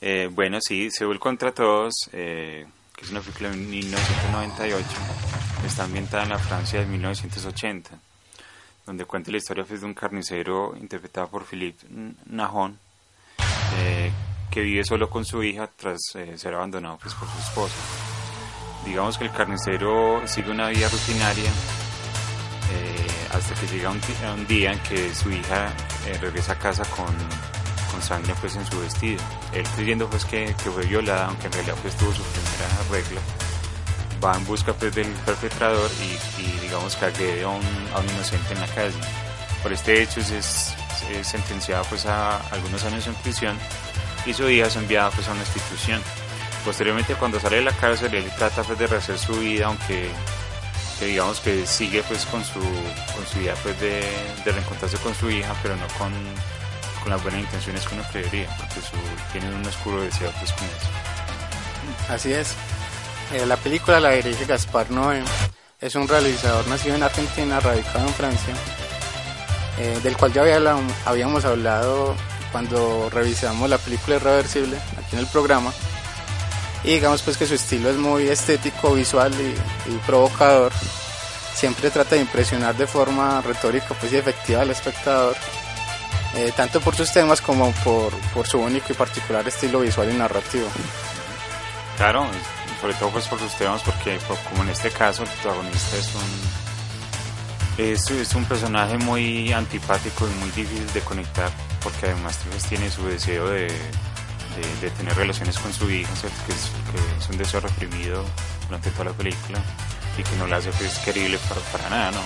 Eh, 0.00 0.28
bueno, 0.32 0.58
sí, 0.60 0.90
Seúl 0.90 1.20
contra 1.20 1.52
Todos, 1.52 2.10
eh, 2.12 2.66
que 2.96 3.04
es 3.04 3.10
una 3.12 3.20
película 3.20 3.50
de 3.50 3.56
1998, 3.56 4.84
está 5.64 5.84
ambientada 5.84 6.24
en 6.24 6.30
la 6.30 6.38
Francia 6.38 6.80
de 6.80 6.86
1980, 6.86 7.90
donde 8.84 9.04
cuenta 9.04 9.30
la 9.30 9.36
historia 9.36 9.64
pues, 9.64 9.80
de 9.80 9.86
un 9.86 9.94
carnicero 9.94 10.74
interpretado 10.76 11.28
por 11.28 11.44
Philippe 11.44 11.86
Nahon, 12.26 12.76
eh, 13.78 14.10
que 14.54 14.60
vive 14.60 14.84
solo 14.84 15.10
con 15.10 15.24
su 15.24 15.42
hija 15.42 15.68
tras 15.76 16.14
eh, 16.14 16.38
ser 16.38 16.54
abandonado 16.54 16.96
pues, 17.02 17.12
por 17.14 17.28
su 17.28 17.38
esposa. 17.38 17.74
Digamos 18.86 19.18
que 19.18 19.24
el 19.24 19.32
carnicero 19.32 20.22
sigue 20.26 20.52
una 20.52 20.68
vida 20.68 20.88
rutinaria 20.88 21.50
eh, 22.70 23.06
hasta 23.32 23.54
que 23.56 23.66
llega 23.66 23.90
un, 23.90 24.00
un, 24.38 24.46
día 24.46 24.72
en 24.72 24.78
que 24.80 25.12
su 25.12 25.32
hija 25.32 25.72
eh, 26.06 26.16
regresa 26.20 26.52
a 26.52 26.58
casa 26.58 26.84
con, 26.84 27.12
con, 27.90 28.00
sangre 28.00 28.32
pues 28.40 28.54
en 28.54 28.64
su 28.64 28.78
vestido. 28.78 29.20
Él 29.52 29.66
creyendo 29.74 30.08
pues 30.08 30.24
que, 30.24 30.44
que, 30.62 30.70
fue 30.70 30.86
violada, 30.86 31.26
aunque 31.26 31.46
en 31.46 31.52
realidad 31.52 31.76
pues 31.82 31.96
tuvo 31.96 32.12
su 32.12 32.22
primera 32.22 32.68
regla, 32.92 33.20
va 34.24 34.36
en 34.36 34.44
busca 34.46 34.72
pues 34.72 34.94
del 34.94 35.08
perpetrador 35.26 35.90
y, 36.00 36.42
y 36.42 36.60
digamos 36.60 36.94
que 36.94 37.06
agrede 37.06 37.42
a 37.42 37.48
un, 37.48 37.62
a 37.92 37.98
un, 37.98 38.08
inocente 38.08 38.54
en 38.54 38.60
la 38.60 38.68
calle. 38.68 38.94
Por 39.64 39.72
este 39.72 40.00
hecho 40.00 40.20
es, 40.20 40.30
es, 40.30 40.76
pues 41.88 42.06
a 42.06 42.36
algunos 42.52 42.84
años 42.84 43.04
en 43.08 43.14
prisión 43.14 43.58
y 44.26 44.32
su 44.32 44.48
hija 44.48 44.66
es 44.66 44.76
enviada 44.76 45.10
pues 45.10 45.28
a 45.28 45.32
una 45.32 45.40
institución. 45.40 46.02
Posteriormente 46.64 47.14
cuando 47.14 47.38
sale 47.40 47.56
de 47.56 47.62
la 47.62 47.72
cárcel 47.72 48.14
él 48.14 48.30
trata 48.36 48.62
pues 48.62 48.78
de 48.78 48.86
rehacer 48.86 49.18
su 49.18 49.34
vida 49.34 49.66
aunque 49.66 50.08
que 50.98 51.06
digamos 51.06 51.40
que 51.40 51.66
sigue 51.66 52.02
pues 52.04 52.24
con 52.26 52.44
su, 52.44 52.60
con 52.60 53.26
su 53.26 53.40
idea 53.40 53.54
pues 53.62 53.78
de, 53.80 54.02
de 54.44 54.52
reencontrarse 54.52 54.96
con 54.98 55.14
su 55.14 55.30
hija 55.30 55.54
pero 55.62 55.76
no 55.76 55.86
con, 55.98 56.12
con 57.02 57.10
las 57.10 57.22
buenas 57.22 57.40
intenciones 57.40 57.86
que 57.86 57.94
uno 57.94 58.04
creería 58.10 58.48
porque 58.56 58.80
su, 58.80 58.96
tiene 59.32 59.54
un 59.54 59.66
oscuro 59.66 60.00
deseo 60.00 60.30
pues 60.38 60.52
con 60.52 60.64
eso. 60.64 60.88
Así 62.08 62.32
es. 62.32 62.54
Eh, 63.32 63.46
la 63.46 63.56
película 63.56 64.00
la 64.00 64.10
dirige 64.10 64.44
Gaspar 64.44 64.90
Noé. 64.90 65.22
Es 65.80 65.94
un 65.96 66.08
realizador 66.08 66.66
nacido 66.68 66.94
en 66.94 67.02
Argentina, 67.02 67.60
radicado 67.60 68.06
en 68.06 68.14
Francia, 68.14 68.54
eh, 69.78 69.98
del 70.02 70.16
cual 70.16 70.32
ya 70.32 70.44
habíamos 71.04 71.44
hablado 71.44 72.14
cuando 72.54 73.10
revisamos 73.10 73.68
la 73.68 73.78
película 73.78 74.14
Irreversible 74.14 74.76
aquí 74.96 75.16
en 75.16 75.18
el 75.18 75.26
programa. 75.26 75.72
Y 76.84 76.92
digamos 76.92 77.20
pues 77.22 77.36
que 77.36 77.48
su 77.48 77.54
estilo 77.54 77.90
es 77.90 77.96
muy 77.96 78.28
estético, 78.28 78.94
visual 78.94 79.32
y, 79.34 79.96
provocador. 80.06 80.70
Siempre 81.52 81.90
trata 81.90 82.14
de 82.14 82.20
impresionar 82.20 82.76
de 82.76 82.86
forma 82.86 83.40
retórica 83.40 83.88
pues, 83.98 84.12
y 84.12 84.18
efectiva 84.18 84.62
al 84.62 84.70
espectador, 84.70 85.34
eh, 86.36 86.52
tanto 86.56 86.80
por 86.80 86.94
sus 86.94 87.12
temas 87.12 87.40
como 87.40 87.72
por, 87.82 88.12
por 88.32 88.46
su 88.46 88.60
único 88.60 88.92
y 88.92 88.94
particular 88.94 89.48
estilo 89.48 89.80
visual 89.80 90.08
y 90.12 90.14
narrativo. 90.14 90.68
Claro, 91.96 92.24
sobre 92.80 92.94
todo 92.94 93.10
pues 93.10 93.26
por 93.26 93.40
sus 93.40 93.52
temas, 93.56 93.82
porque 93.82 94.16
como 94.48 94.62
en 94.62 94.68
este 94.68 94.90
caso 94.92 95.24
el 95.24 95.28
protagonista 95.28 95.96
es 95.96 96.08
un, 97.78 98.22
es 98.22 98.34
un 98.36 98.44
personaje 98.44 98.96
muy 98.98 99.52
antipático 99.52 100.28
y 100.28 100.34
muy 100.38 100.50
difícil 100.52 100.92
de 100.92 101.00
conectar 101.00 101.50
porque 101.84 102.06
además 102.06 102.40
pues, 102.50 102.64
tiene 102.64 102.90
su 102.90 103.06
deseo 103.06 103.48
de, 103.48 103.68
de, 103.68 104.80
de, 104.80 104.90
tener 104.90 105.14
relaciones 105.14 105.58
con 105.58 105.72
su 105.72 105.88
hija, 105.90 106.10
¿cierto? 106.16 106.36
Que, 106.46 106.52
es, 106.52 106.70
que 106.90 107.18
es 107.22 107.28
un 107.28 107.36
deseo 107.36 107.60
reprimido 107.60 108.24
durante 108.66 108.90
toda 108.90 109.04
la 109.04 109.12
película 109.12 109.60
y 110.18 110.22
que 110.22 110.36
no 110.36 110.46
la 110.46 110.56
hace 110.56 110.70
pues, 110.70 110.98
querible 111.00 111.38
para, 111.48 111.60
para 111.60 111.90
nada, 111.90 112.10
¿no? 112.12 112.20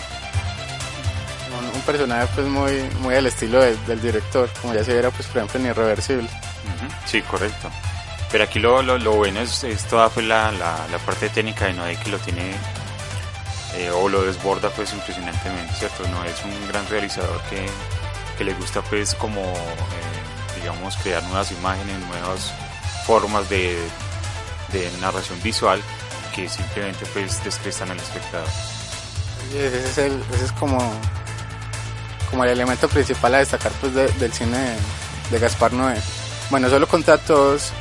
Un, 1.58 1.74
un, 1.74 1.80
personaje 1.80 2.28
pues 2.34 2.46
muy, 2.46 2.82
muy 3.00 3.14
al 3.16 3.26
estilo 3.26 3.60
de, 3.60 3.74
del 3.86 4.00
director, 4.00 4.48
como 4.62 4.74
ya 4.74 4.84
se 4.84 4.92
viera 4.92 5.10
pues 5.10 5.26
por 5.26 5.38
ejemplo 5.38 5.60
en 5.60 5.66
Irreversible. 5.66 6.24
Uh 6.24 6.84
-huh. 6.84 6.90
Sí, 7.06 7.20
correcto. 7.22 7.70
Pero 8.30 8.44
aquí 8.44 8.58
lo, 8.58 8.82
lo, 8.82 8.98
lo 8.98 9.12
bueno 9.12 9.40
es, 9.40 9.64
es, 9.64 9.84
toda 9.84 10.08
pues, 10.10 10.26
la, 10.26 10.52
la, 10.52 10.86
la, 10.92 10.98
parte 10.98 11.30
técnica 11.30 11.64
de 11.64 11.72
Noé 11.72 11.96
que 11.96 12.10
lo 12.10 12.18
tiene 12.18 12.52
eh, 13.74 13.90
o 13.90 14.08
lo 14.08 14.22
desborda 14.22 14.68
pues 14.70 14.92
impresionantemente, 14.92 15.72
¿cierto? 15.74 16.06
No 16.08 16.22
es 16.24 16.44
un 16.44 16.68
gran 16.68 16.86
realizador 16.88 17.40
que 17.48 17.66
que 18.38 18.44
le 18.44 18.54
gusta 18.54 18.80
pues 18.82 19.14
como 19.14 19.42
eh, 19.42 20.60
digamos 20.60 20.96
crear 20.98 21.22
nuevas 21.24 21.50
imágenes, 21.50 21.98
nuevas 22.06 22.52
formas 23.04 23.48
de, 23.50 23.76
narración 25.00 25.42
visual 25.42 25.80
que 26.34 26.48
simplemente 26.48 27.04
pues 27.12 27.42
descrestan 27.42 27.90
al 27.90 27.98
espectador. 27.98 28.48
Ese 29.54 29.88
es, 29.88 29.98
el, 29.98 30.22
ese 30.34 30.44
es 30.44 30.52
como, 30.52 30.78
como 32.30 32.44
el 32.44 32.50
elemento 32.50 32.88
principal 32.88 33.34
a 33.34 33.38
destacar 33.38 33.72
pues 33.80 33.94
de, 33.94 34.08
del 34.12 34.32
cine 34.32 34.58
de, 34.58 34.76
de, 35.30 35.38
Gaspar 35.38 35.72
Noé. 35.72 35.96
Bueno, 36.50 36.68
solo 36.68 36.86
contra 36.86 37.18
todos 37.18 37.72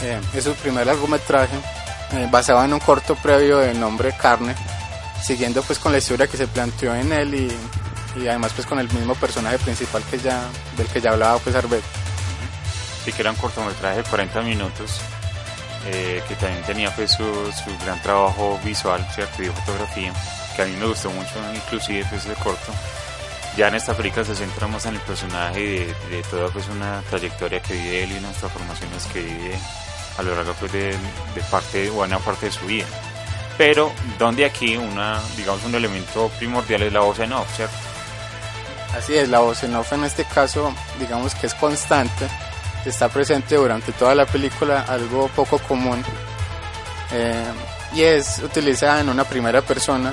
eh, 0.00 0.20
es 0.32 0.44
su 0.44 0.54
primer 0.54 0.86
largometraje 0.86 1.56
eh, 2.12 2.28
basado 2.30 2.64
en 2.64 2.72
un 2.72 2.80
corto 2.80 3.14
previo 3.16 3.58
de 3.58 3.74
nombre 3.74 4.14
Carne, 4.16 4.54
siguiendo 5.22 5.62
pues 5.62 5.78
con 5.78 5.92
la 5.92 5.98
historia 5.98 6.26
que 6.26 6.36
se 6.36 6.46
planteó 6.46 6.94
en 6.94 7.12
él 7.12 7.34
y 7.34 7.48
y 8.22 8.28
además 8.28 8.52
pues 8.54 8.66
con 8.66 8.78
el 8.78 8.90
mismo 8.92 9.14
personaje 9.14 9.58
principal 9.58 10.02
que 10.10 10.18
ya 10.18 10.48
del 10.76 10.86
que 10.88 11.00
ya 11.00 11.10
hablaba 11.10 11.38
pues 11.38 11.54
Arbet. 11.54 11.82
Sí 13.04 13.12
que 13.12 13.22
era 13.22 13.30
un 13.30 13.36
cortometraje 13.36 14.02
de 14.02 14.04
40 14.04 14.42
minutos 14.42 15.00
eh, 15.86 16.22
que 16.28 16.34
también 16.34 16.62
tenía 16.64 16.94
pues 16.94 17.12
su, 17.12 17.24
su, 17.24 17.78
gran 17.84 18.00
trabajo 18.02 18.58
visual, 18.64 19.06
cierto, 19.14 19.42
y 19.42 19.46
de 19.46 19.52
fotografía, 19.52 20.12
que 20.54 20.62
a 20.62 20.64
mí 20.66 20.72
me 20.76 20.86
gustó 20.86 21.10
mucho 21.10 21.34
inclusive 21.54 22.04
pues 22.10 22.26
ese 22.26 22.34
corto. 22.34 22.72
Ya 23.56 23.68
en 23.68 23.76
esta 23.76 23.94
película 23.94 24.24
se 24.24 24.34
centra 24.34 24.66
más 24.66 24.86
en 24.86 24.96
el 24.96 25.00
personaje 25.00 25.60
de, 25.60 26.16
de 26.16 26.22
toda 26.30 26.48
pues 26.48 26.68
una 26.68 27.00
trayectoria 27.08 27.60
que 27.60 27.74
vive 27.74 28.04
él 28.04 28.12
y 28.12 28.18
unas 28.18 28.36
transformaciones 28.36 29.06
que 29.06 29.22
vive 29.22 29.58
a 30.18 30.22
lo 30.22 30.34
largo 30.34 30.52
pues 30.54 30.72
de, 30.72 30.90
de 30.90 31.40
parte, 31.50 31.88
buena 31.90 32.18
parte 32.18 32.46
de 32.46 32.52
su 32.52 32.66
vida. 32.66 32.86
Pero 33.56 33.92
donde 34.18 34.44
aquí 34.44 34.76
una, 34.76 35.20
digamos 35.36 35.64
un 35.64 35.74
elemento 35.74 36.28
primordial 36.38 36.82
es 36.82 36.92
la 36.92 37.00
voz 37.00 37.18
en 37.20 37.32
off, 37.32 37.56
¿cierto? 37.56 37.76
Así 38.94 39.14
es, 39.14 39.28
la 39.28 39.40
voz 39.40 39.62
en 39.64 39.74
off 39.76 39.92
en 39.92 40.04
este 40.04 40.24
caso, 40.24 40.72
digamos 40.98 41.34
que 41.34 41.46
es 41.46 41.54
constante, 41.54 42.26
está 42.84 43.08
presente 43.08 43.56
durante 43.56 43.92
toda 43.92 44.14
la 44.14 44.26
película, 44.26 44.82
algo 44.88 45.28
poco 45.28 45.58
común, 45.58 46.02
eh, 47.12 47.52
y 47.94 48.02
es 48.02 48.38
utilizada 48.38 49.00
en 49.00 49.08
una 49.08 49.24
primera 49.24 49.62
persona 49.62 50.12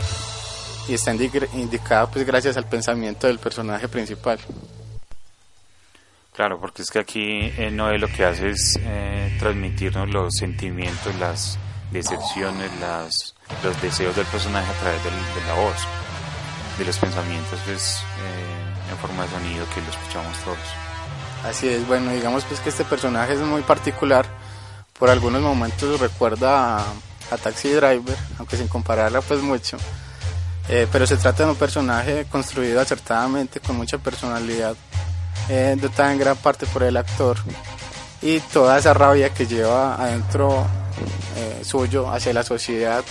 y 0.88 0.94
está 0.94 1.14
indicada 1.14 2.10
pues 2.10 2.26
gracias 2.26 2.58
al 2.58 2.68
pensamiento 2.68 3.28
del 3.28 3.40
personaje 3.40 3.88
principal. 3.88 4.40
Claro, 6.34 6.60
porque 6.60 6.82
es 6.82 6.92
que 6.92 7.00
aquí 7.00 7.54
eh, 7.58 7.72
Noé 7.72 7.98
lo 7.98 8.08
que 8.08 8.26
hace 8.26 8.50
es 8.50 8.78
eh, 8.82 9.36
transmitirnos 9.40 10.10
los 10.10 10.36
sentimientos, 10.36 11.16
las 11.16 11.58
decepciones, 11.92 12.70
las, 12.82 13.36
los 13.64 13.82
deseos 13.82 14.14
del 14.18 14.26
personaje 14.26 14.70
a 14.70 14.80
través 14.82 15.04
de 15.04 15.12
la 15.48 15.54
voz, 15.54 15.78
de 16.78 16.86
los 16.86 16.98
pensamientos 16.98 17.58
pues, 17.66 18.04
eh, 18.20 18.55
forma 18.96 19.24
de 19.24 19.30
sonido 19.30 19.66
que 19.74 19.82
lo 19.82 19.90
escuchamos 19.90 20.38
todos. 20.40 20.58
Así 21.44 21.70
es, 21.70 21.88
bueno, 21.88 22.12
digamos 22.12 22.44
pues 22.46 22.60
que 22.60 22.70
este 22.70 22.84
personaje 22.86 23.34
es 23.34 23.40
muy 23.40 23.62
particular, 23.62 24.26
por 24.98 25.10
algunos 25.10 25.42
momentos 25.42 26.00
recuerda 26.00 26.78
a, 26.78 26.86
a 27.32 27.38
Taxi 27.38 27.70
Driver, 27.70 28.18
aunque 28.40 28.58
sin 28.58 28.68
compararla 28.68 29.22
pues 29.22 29.42
mucho, 29.42 29.78
eh, 30.70 30.88
pero 30.92 31.06
se 31.06 31.18
trata 31.18 31.44
de 31.44 31.52
un 31.52 31.56
personaje 31.56 32.26
construido 32.32 32.82
acertadamente, 32.82 33.60
con 33.60 33.76
mucha 33.76 34.00
personalidad, 34.00 34.76
eh, 35.50 35.78
dotada 35.80 36.14
en 36.14 36.20
gran 36.20 36.38
parte 36.38 36.66
por 36.66 36.82
el 36.84 36.98
actor, 36.98 37.38
y 38.22 38.40
toda 38.40 38.80
esa 38.80 38.94
rabia 38.94 39.32
que 39.32 39.46
lleva 39.46 39.96
adentro 39.96 40.66
eh, 41.36 41.64
suyo 41.64 42.10
hacia 42.10 42.34
la 42.34 42.44
sociedad 42.44 43.04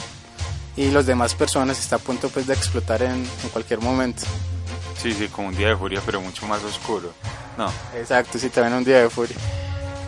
y 0.77 0.90
los 0.90 1.07
demás 1.07 1.35
personas 1.35 1.79
está 1.79 1.97
a 1.97 1.99
punto 1.99 2.29
pues 2.31 2.47
de 2.47 2.55
explotar 2.55 3.03
en, 3.03 3.12
en, 3.12 3.49
cualquier 3.53 3.81
momento. 3.81 4.23
Sí, 5.05 5.12
sí, 5.12 5.29
como 5.29 5.49
un 5.49 5.55
día 5.55 5.69
de 5.69 5.77
furia, 5.77 6.01
pero 6.07 6.19
mucho 6.23 6.47
más 6.47 6.64
oscuro. 6.64 7.12
No. 7.59 7.71
Exacto, 7.95 8.38
sí, 8.38 8.49
también 8.49 8.79
un 8.79 8.85
día 8.85 9.03
de 9.03 9.11
furia. 9.11 9.37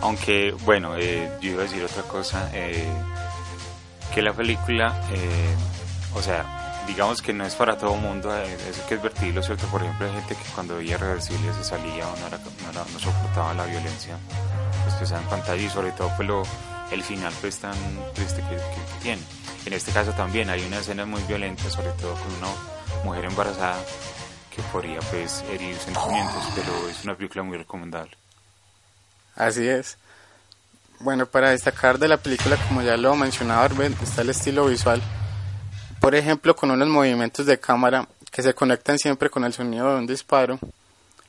Aunque, 0.01 0.53
bueno, 0.65 0.97
eh, 0.97 1.31
yo 1.43 1.51
iba 1.51 1.61
a 1.61 1.65
decir 1.65 1.85
otra 1.85 2.03
cosa, 2.05 2.49
eh, 2.55 2.89
que 4.15 4.23
la 4.23 4.33
película, 4.33 4.99
eh, 5.13 5.55
o 6.15 6.23
sea, 6.23 6.83
digamos 6.87 7.21
que 7.21 7.35
no 7.35 7.45
es 7.45 7.55
para 7.55 7.77
todo 7.77 7.95
mundo, 7.97 8.35
eso 8.35 8.87
que 8.89 8.95
es 8.95 9.03
vertido, 9.03 9.43
¿cierto? 9.43 9.67
Por 9.67 9.83
ejemplo, 9.83 10.07
hay 10.07 10.15
gente 10.15 10.35
que 10.35 10.51
cuando 10.55 10.79
veía 10.79 10.97
Reversible 10.97 11.53
se 11.53 11.65
salía 11.65 12.09
o 12.09 12.17
no, 12.17 12.29
era, 12.29 12.39
no, 12.39 12.71
era, 12.71 12.83
no 12.91 12.99
soportaba 12.99 13.53
la 13.53 13.67
violencia 13.67 14.17
pues, 14.85 14.95
que 14.95 15.05
está 15.05 15.19
en 15.19 15.25
pantalla 15.25 15.61
y 15.61 15.69
sobre 15.69 15.93
todo 15.93 16.11
pues 16.17 16.27
lo 16.27 16.43
el 16.91 17.03
final 17.03 17.35
pues 17.43 17.59
tan 17.59 17.77
triste 18.15 18.41
que, 18.49 18.57
que, 18.57 19.03
tiene. 19.03 19.21
En 19.67 19.75
este 19.75 19.93
caso 19.93 20.13
también 20.13 20.49
hay 20.49 20.65
una 20.65 20.79
escena 20.79 21.05
muy 21.05 21.21
violenta, 21.25 21.69
sobre 21.69 21.91
todo 22.01 22.15
con 22.15 22.33
una 22.37 23.05
mujer 23.05 23.27
embarazada 23.27 23.77
que 24.57 24.63
podría 24.73 25.01
pues 25.01 25.45
herir 25.51 25.77
sentimientos, 25.77 26.43
pero 26.55 26.89
es 26.89 27.05
una 27.05 27.15
película 27.15 27.45
muy 27.45 27.59
recomendable. 27.59 28.17
Así 29.35 29.69
es. 29.69 29.99
Bueno, 30.99 31.27
para 31.27 31.51
destacar 31.51 31.99
de 31.99 32.09
la 32.09 32.17
película, 32.17 32.57
como 32.69 32.81
ya 32.81 32.97
lo 32.97 33.15
mencionaba 33.15 33.65
Arben, 33.65 33.95
está 34.03 34.23
el 34.23 34.31
estilo 34.31 34.65
visual. 34.65 35.03
Por 36.01 36.15
ejemplo, 36.15 36.57
con 36.57 36.71
unos 36.71 36.89
movimientos 36.89 37.45
de 37.45 37.61
cámara 37.61 38.09
que 38.31 38.43
se 38.43 38.55
conectan 38.55 38.99
siempre 38.99 39.29
con 39.29 39.45
el 39.45 39.53
sonido 39.53 39.93
de 39.93 39.99
un 39.99 40.07
disparo, 40.07 40.59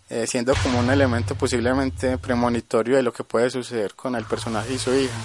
eh, 0.10 0.26
siendo 0.26 0.54
como 0.64 0.80
un 0.80 0.90
elemento 0.90 1.36
posiblemente 1.36 2.18
premonitorio 2.18 2.96
de 2.96 3.04
lo 3.04 3.12
que 3.12 3.26
puede 3.26 3.50
suceder 3.50 3.94
con 3.94 4.16
el 4.16 4.24
personaje 4.24 4.74
y 4.74 4.80
su 4.80 4.94
hija, 4.94 5.16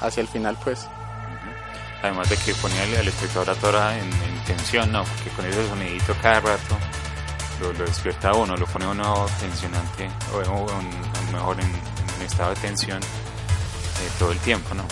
hacia 0.00 0.20
el 0.20 0.28
final 0.28 0.58
pues. 0.64 0.86
Además 2.02 2.28
de 2.28 2.36
que 2.38 2.52
pone 2.54 2.76
al, 2.80 3.06
espectador 3.06 3.50
a 3.50 3.54
toda 3.54 3.96
en, 3.96 4.10
tensión, 4.44 4.90
¿no? 4.90 5.04
Porque 5.04 5.30
con 5.30 5.46
ese 5.46 5.68
sonidito 5.68 6.16
cada 6.20 6.40
rato 6.40 6.76
lo, 7.62 7.84
despierta 7.84 8.30
a 8.30 8.34
uno, 8.34 8.56
lo 8.56 8.66
pone 8.66 8.86
uno 8.86 9.26
tensionante, 9.40 10.10
o, 10.34 11.32
mejor 11.32 11.56
en, 11.60 11.92
estado 12.24 12.50
de 12.54 12.60
tensión 12.60 13.02
eh, 13.02 14.08
todo 14.18 14.32
el 14.32 14.38
tiempo, 14.38 14.74
¿no? 14.74 14.84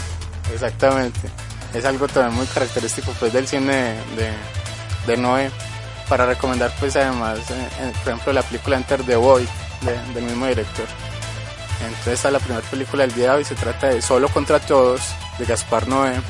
Exactamente. 0.53 1.31
Es 1.73 1.85
algo 1.85 2.09
también 2.09 2.35
muy 2.35 2.47
característico 2.47 3.13
pues 3.21 3.33
del 3.33 3.47
cine 3.47 3.95
de, 4.17 4.33
de 5.07 5.17
Noé 5.17 5.51
para 6.09 6.27
recomendar 6.27 6.73
pues 6.81 6.97
además, 6.97 7.39
eh, 7.51 7.69
eh, 7.81 7.93
por 8.03 8.13
ejemplo, 8.13 8.33
la 8.33 8.43
película 8.43 8.77
Enter 8.77 9.03
the 9.05 9.15
Void 9.15 9.47
del 10.13 10.25
mismo 10.25 10.47
director. 10.47 10.87
Entonces 11.83 12.15
esta 12.15 12.29
es 12.29 12.33
la 12.33 12.41
primera 12.41 12.63
película 12.69 13.07
del 13.07 13.15
día 13.15 13.41
y 13.41 13.45
se 13.45 13.55
trata 13.55 13.89
de 13.89 14.03
Solo 14.03 14.29
contra 14.29 14.59
Todos 14.59 15.01
de 15.39 15.47
Gaspar 15.47 15.89
Noé 15.89 16.21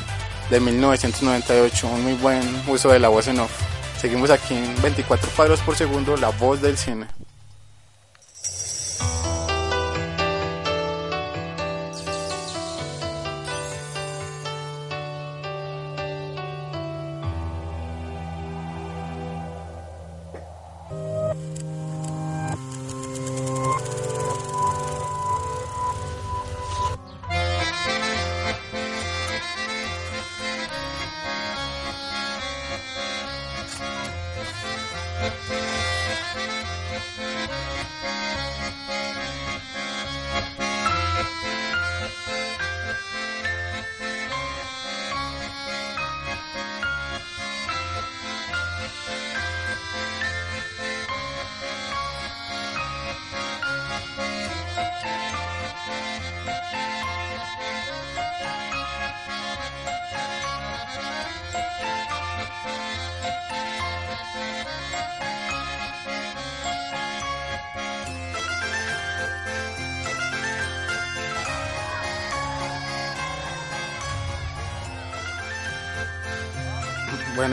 de 0.50 0.61
1998, 0.61 1.87
un 1.87 2.03
muy 2.03 2.14
buen 2.14 2.42
uso 2.68 2.90
de 2.90 2.98
la 2.98 3.09
voz 3.09 3.26
en 3.29 3.40
off. 3.40 3.50
Seguimos 4.00 4.30
aquí 4.30 4.54
en 4.54 4.80
24 4.80 5.28
cuadros 5.36 5.60
por 5.60 5.76
segundo, 5.76 6.16
la 6.16 6.30
voz 6.30 6.62
del 6.62 6.78
cine. 6.78 7.06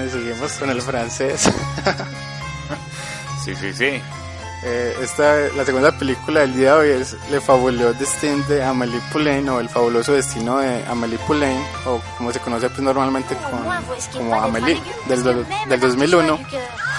Y 0.05 0.09
seguimos 0.09 0.51
con 0.53 0.69
el 0.69 0.81
francés. 0.81 1.41
sí, 3.45 3.55
sí, 3.55 3.73
sí. 3.73 4.01
Eh, 4.63 4.97
esta, 5.01 5.37
la 5.55 5.63
segunda 5.63 5.97
película 5.97 6.41
del 6.41 6.55
día 6.55 6.73
de 6.73 6.79
hoy 6.79 7.01
es 7.01 7.15
Le 7.29 7.39
Fabuleux 7.39 7.97
Destin 7.97 8.45
de 8.47 8.63
Amélie 8.63 8.99
Poulain 9.11 9.47
o 9.49 9.59
El 9.59 9.69
Fabuloso 9.69 10.13
Destino 10.13 10.57
de 10.57 10.83
Amélie 10.85 11.19
Poulain 11.19 11.63
o 11.85 12.01
como 12.17 12.31
se 12.31 12.39
conoce 12.39 12.67
pues 12.69 12.81
normalmente 12.81 13.35
con, 13.35 13.63
como 14.13 14.41
Amélie 14.41 14.81
del, 15.07 15.45
del 15.69 15.79
2001 15.79 16.39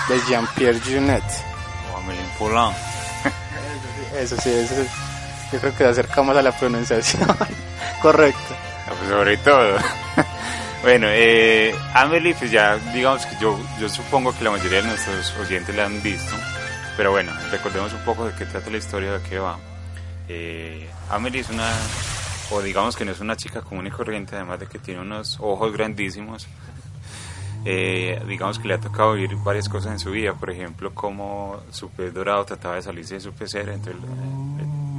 de 0.09 0.21
Jean-Pierre 0.29 0.81
Junet. 0.81 1.25
O 1.93 1.99
Amélie 1.99 2.23
Poulain. 2.39 2.73
Eso 4.17 4.37
sí, 4.41 4.51
eso 4.51 4.75
sí, 4.75 4.89
yo 5.53 5.61
creo 5.61 5.77
que 5.77 5.85
acercamos 5.85 6.37
a 6.37 6.43
la 6.43 6.53
pronunciación 6.53 7.27
correcta. 8.03 8.57
Pues 8.87 9.11
sobre 9.11 9.37
todo. 9.39 9.77
Bueno, 10.83 11.09
eh, 11.11 11.75
Amelie, 11.93 12.35
pues 12.35 12.53
ya 12.53 12.77
digamos 12.95 13.27
que 13.27 13.37
yo, 13.41 13.59
yo 13.81 13.89
supongo 13.89 14.33
que 14.37 14.45
la 14.45 14.53
mayoría 14.53 14.81
de 14.81 14.87
nuestros 14.87 15.37
oyentes 15.37 15.75
la 15.75 15.87
han 15.87 16.01
visto, 16.03 16.37
pero 16.97 17.11
bueno, 17.11 17.33
recordemos 17.51 17.93
un 17.93 18.05
poco 18.05 18.27
de 18.27 18.33
qué 18.35 18.47
trata 18.47 18.71
la 18.71 18.77
historia, 18.77 19.19
de 19.19 19.29
qué 19.29 19.41
va. 19.41 19.59
Eh, 20.29 20.89
Amelie 21.11 21.41
es 21.41 21.51
una, 21.51 21.69
o 22.53 22.63
digamos 22.63 22.97
que 22.97 23.05
no 23.05 23.11
es 23.11 23.19
una 23.19 23.37
chica 23.37 23.61
común 23.61 23.89
y 23.89 23.91
corriente, 23.91 24.37
además 24.37 24.61
de 24.61 24.67
que 24.67 24.79
tiene 24.79 25.01
unos 25.01 25.39
ojos 25.41 25.73
grandísimos. 25.73 26.47
Eh, 27.65 28.23
digamos 28.29 28.61
que 28.61 28.69
le 28.69 28.75
ha 28.75 28.81
tocado 28.81 29.15
vivir 29.15 29.35
varias 29.35 29.69
cosas 29.69 29.91
en 29.91 29.99
su 29.99 30.13
vida, 30.13 30.35
por 30.35 30.49
ejemplo, 30.49 30.95
como 30.95 31.61
su 31.73 31.91
pez 31.91 32.15
dorado 32.15 32.45
trataba 32.45 32.77
de 32.77 32.83
salirse 32.83 33.15
de 33.15 33.21
su 33.21 33.33
pecera, 33.33 33.75
entonces 33.75 34.01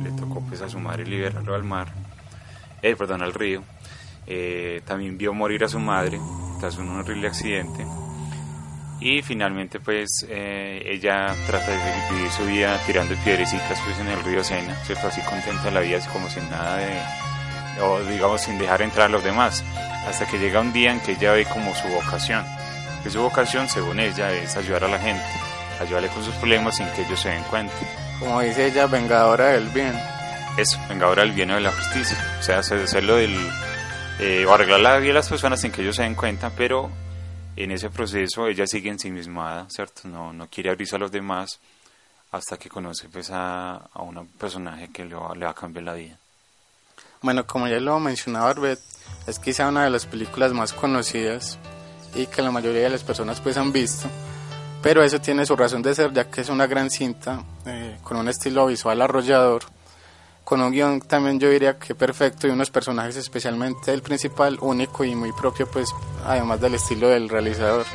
le, 0.04 0.12
tocó 0.12 0.42
pues 0.42 0.60
a 0.62 0.68
su 0.68 0.78
madre 0.78 1.06
liberarlo 1.06 1.56
al 1.56 1.64
mar, 1.64 1.94
eh, 2.82 2.98
perdón, 2.98 3.22
al 3.22 3.34
río 3.34 3.64
eh, 4.30 4.82
también 4.86 5.18
vio 5.18 5.34
morir 5.34 5.64
a 5.64 5.68
su 5.68 5.80
madre 5.80 6.20
tras 6.60 6.78
un 6.78 6.90
horrible 6.90 7.28
accidente. 7.28 7.86
Y 9.02 9.22
finalmente 9.24 9.80
pues 9.80 10.26
eh, 10.30 10.84
ella 10.86 11.34
trata 11.48 11.72
de 11.72 11.78
vivir 12.14 12.32
su 12.32 12.46
vida 12.46 12.80
tirando 12.86 13.16
piedrecitas 13.24 13.80
pues 13.84 13.98
en 14.00 14.08
el 14.08 14.24
río 14.24 14.44
Sena, 14.44 14.76
¿cierto? 14.86 15.08
Así 15.08 15.22
contenta 15.22 15.72
la 15.72 15.80
vida, 15.80 15.98
así 15.98 16.10
como 16.10 16.30
sin 16.30 16.48
nada 16.50 16.78
de, 16.78 17.82
o 17.82 18.02
digamos 18.02 18.42
sin 18.42 18.60
dejar 18.60 18.82
entrar 18.84 19.08
a 19.08 19.10
los 19.10 19.24
demás, 19.24 19.64
hasta 20.06 20.28
que 20.28 20.38
llega 20.38 20.60
un 20.60 20.74
día 20.74 20.92
en 20.92 21.00
que 21.00 21.14
ella 21.14 21.32
ve 21.32 21.46
como 21.46 21.74
su 21.74 21.88
vocación, 21.88 22.46
que 23.02 23.10
su 23.10 23.22
vocación 23.22 23.68
según 23.68 24.00
ella 24.00 24.32
es 24.34 24.56
ayudar 24.58 24.84
a 24.84 24.90
la 24.90 25.00
gente, 25.00 25.24
ayudarle 25.80 26.10
con 26.10 26.24
sus 26.24 26.36
problemas 26.36 26.76
sin 26.76 26.88
que 26.90 27.02
ellos 27.02 27.20
se 27.20 27.30
den 27.30 27.44
cuenta. 27.44 27.74
Como 28.20 28.42
dice 28.42 28.68
ella, 28.68 28.86
vengadora 28.86 29.48
del 29.48 29.70
bien. 29.70 29.94
Eso, 30.58 30.78
vengadora 30.90 31.24
del 31.24 31.32
bien 31.32 31.52
o 31.52 31.56
de 31.56 31.62
la 31.62 31.72
justicia, 31.72 32.18
o 32.38 32.44
sea, 32.44 32.60
hacerlo 32.60 33.16
del 33.16 33.34
eh, 34.20 34.46
o 34.46 34.54
arreglar 34.54 34.80
la 34.80 34.98
vida 34.98 35.10
de 35.10 35.14
las 35.14 35.30
personas 35.30 35.62
sin 35.62 35.72
que 35.72 35.82
ellos 35.82 35.96
se 35.96 36.04
den 36.04 36.16
cuenta, 36.16 36.52
pero 36.56 36.90
en 37.56 37.72
ese 37.72 37.90
proceso 37.90 38.48
ella 38.48 38.68
sigue 38.68 38.90
ensimismada, 38.90 39.68
¿cierto? 39.70 40.08
No, 40.08 40.34
no 40.34 40.48
quiere 40.48 40.70
abrirse 40.70 40.96
a 40.96 41.00
los 41.00 41.12
demás 41.12 41.60
hasta 42.32 42.58
que 42.58 42.70
conoce 42.70 43.10
pues, 43.10 43.30
a, 43.32 43.76
a 43.76 44.02
un 44.02 44.28
personaje 44.28 44.90
que 44.90 45.06
le 45.06 45.16
va, 45.16 45.34
le 45.36 45.46
va 45.46 45.52
a 45.52 45.56
cambiar 45.56 45.86
la 45.86 45.94
vida. 45.94 46.18
Bueno, 47.22 47.46
como 47.46 47.68
ya 47.68 47.80
lo 47.80 48.00
mencionaba 48.00 48.50
Arbet, 48.50 48.80
es 49.28 49.40
quizá 49.40 49.68
una 49.68 49.84
de 49.84 49.90
las 49.90 50.06
películas 50.06 50.54
más 50.54 50.74
conocidas 50.74 51.58
y 52.16 52.28
que 52.28 52.42
la 52.42 52.52
mayoría 52.52 52.84
de 52.84 52.90
las 52.90 53.04
personas 53.04 53.42
pues 53.42 53.58
han 53.58 53.72
visto, 53.72 54.08
pero 54.82 55.04
eso 55.04 55.20
tiene 55.20 55.46
su 55.46 55.56
razón 55.56 55.82
de 55.82 55.94
ser 55.96 56.14
ya 56.14 56.30
que 56.30 56.42
es 56.42 56.50
una 56.50 56.66
gran 56.66 56.90
cinta 56.90 57.44
eh, 57.66 57.98
con 58.04 58.18
un 58.18 58.30
estilo 58.30 58.68
visual 58.68 59.02
arrollador 59.02 59.64
con 60.50 60.64
un 60.64 60.72
guion 60.72 61.00
también 61.02 61.40
yo 61.40 61.48
diría 61.48 61.78
que 61.78 61.94
perfecto 61.94 62.48
y 62.48 62.50
unos 62.50 62.72
personajes 62.72 63.16
especialmente 63.18 63.94
el 63.94 64.02
principal 64.02 64.58
único 64.62 65.04
y 65.04 65.14
muy 65.14 65.32
propio 65.32 65.70
pues 65.70 65.94
además 66.26 66.60
del 66.60 66.74
estilo 66.74 67.08
del 67.08 67.30
realizador. 67.30 67.86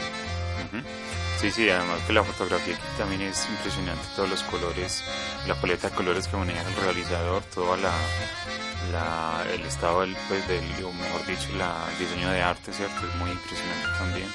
Sí, 1.41 1.51
sí, 1.51 1.69
además 1.69 2.01
que 2.07 2.13
la 2.13 2.23
fotografía 2.23 2.75
aquí 2.75 2.85
también 2.97 3.23
es 3.23 3.47
impresionante, 3.51 4.03
todos 4.15 4.31
los 4.31 4.43
colores, 4.45 5.03
la 5.49 5.55
paleta 5.57 5.91
de 5.91 5.97
colores 5.97 6.29
que 6.29 6.37
maneja 6.37 6.63
el 6.63 6.77
realizador, 6.77 7.43
todo 7.53 7.77
la, 7.77 9.45
el 9.53 9.61
estado 9.63 10.03
del, 10.03 10.17
pues, 10.29 10.47
del, 10.49 10.65
o 10.85 10.93
mejor 10.93 11.27
dicho, 11.27 11.49
el 11.51 11.99
diseño 11.99 12.31
de 12.31 12.41
arte, 12.41 12.73
¿cierto? 12.73 13.07
Es 13.07 13.15
muy 13.17 13.31
impresionante 13.33 13.89
también. 13.99 14.29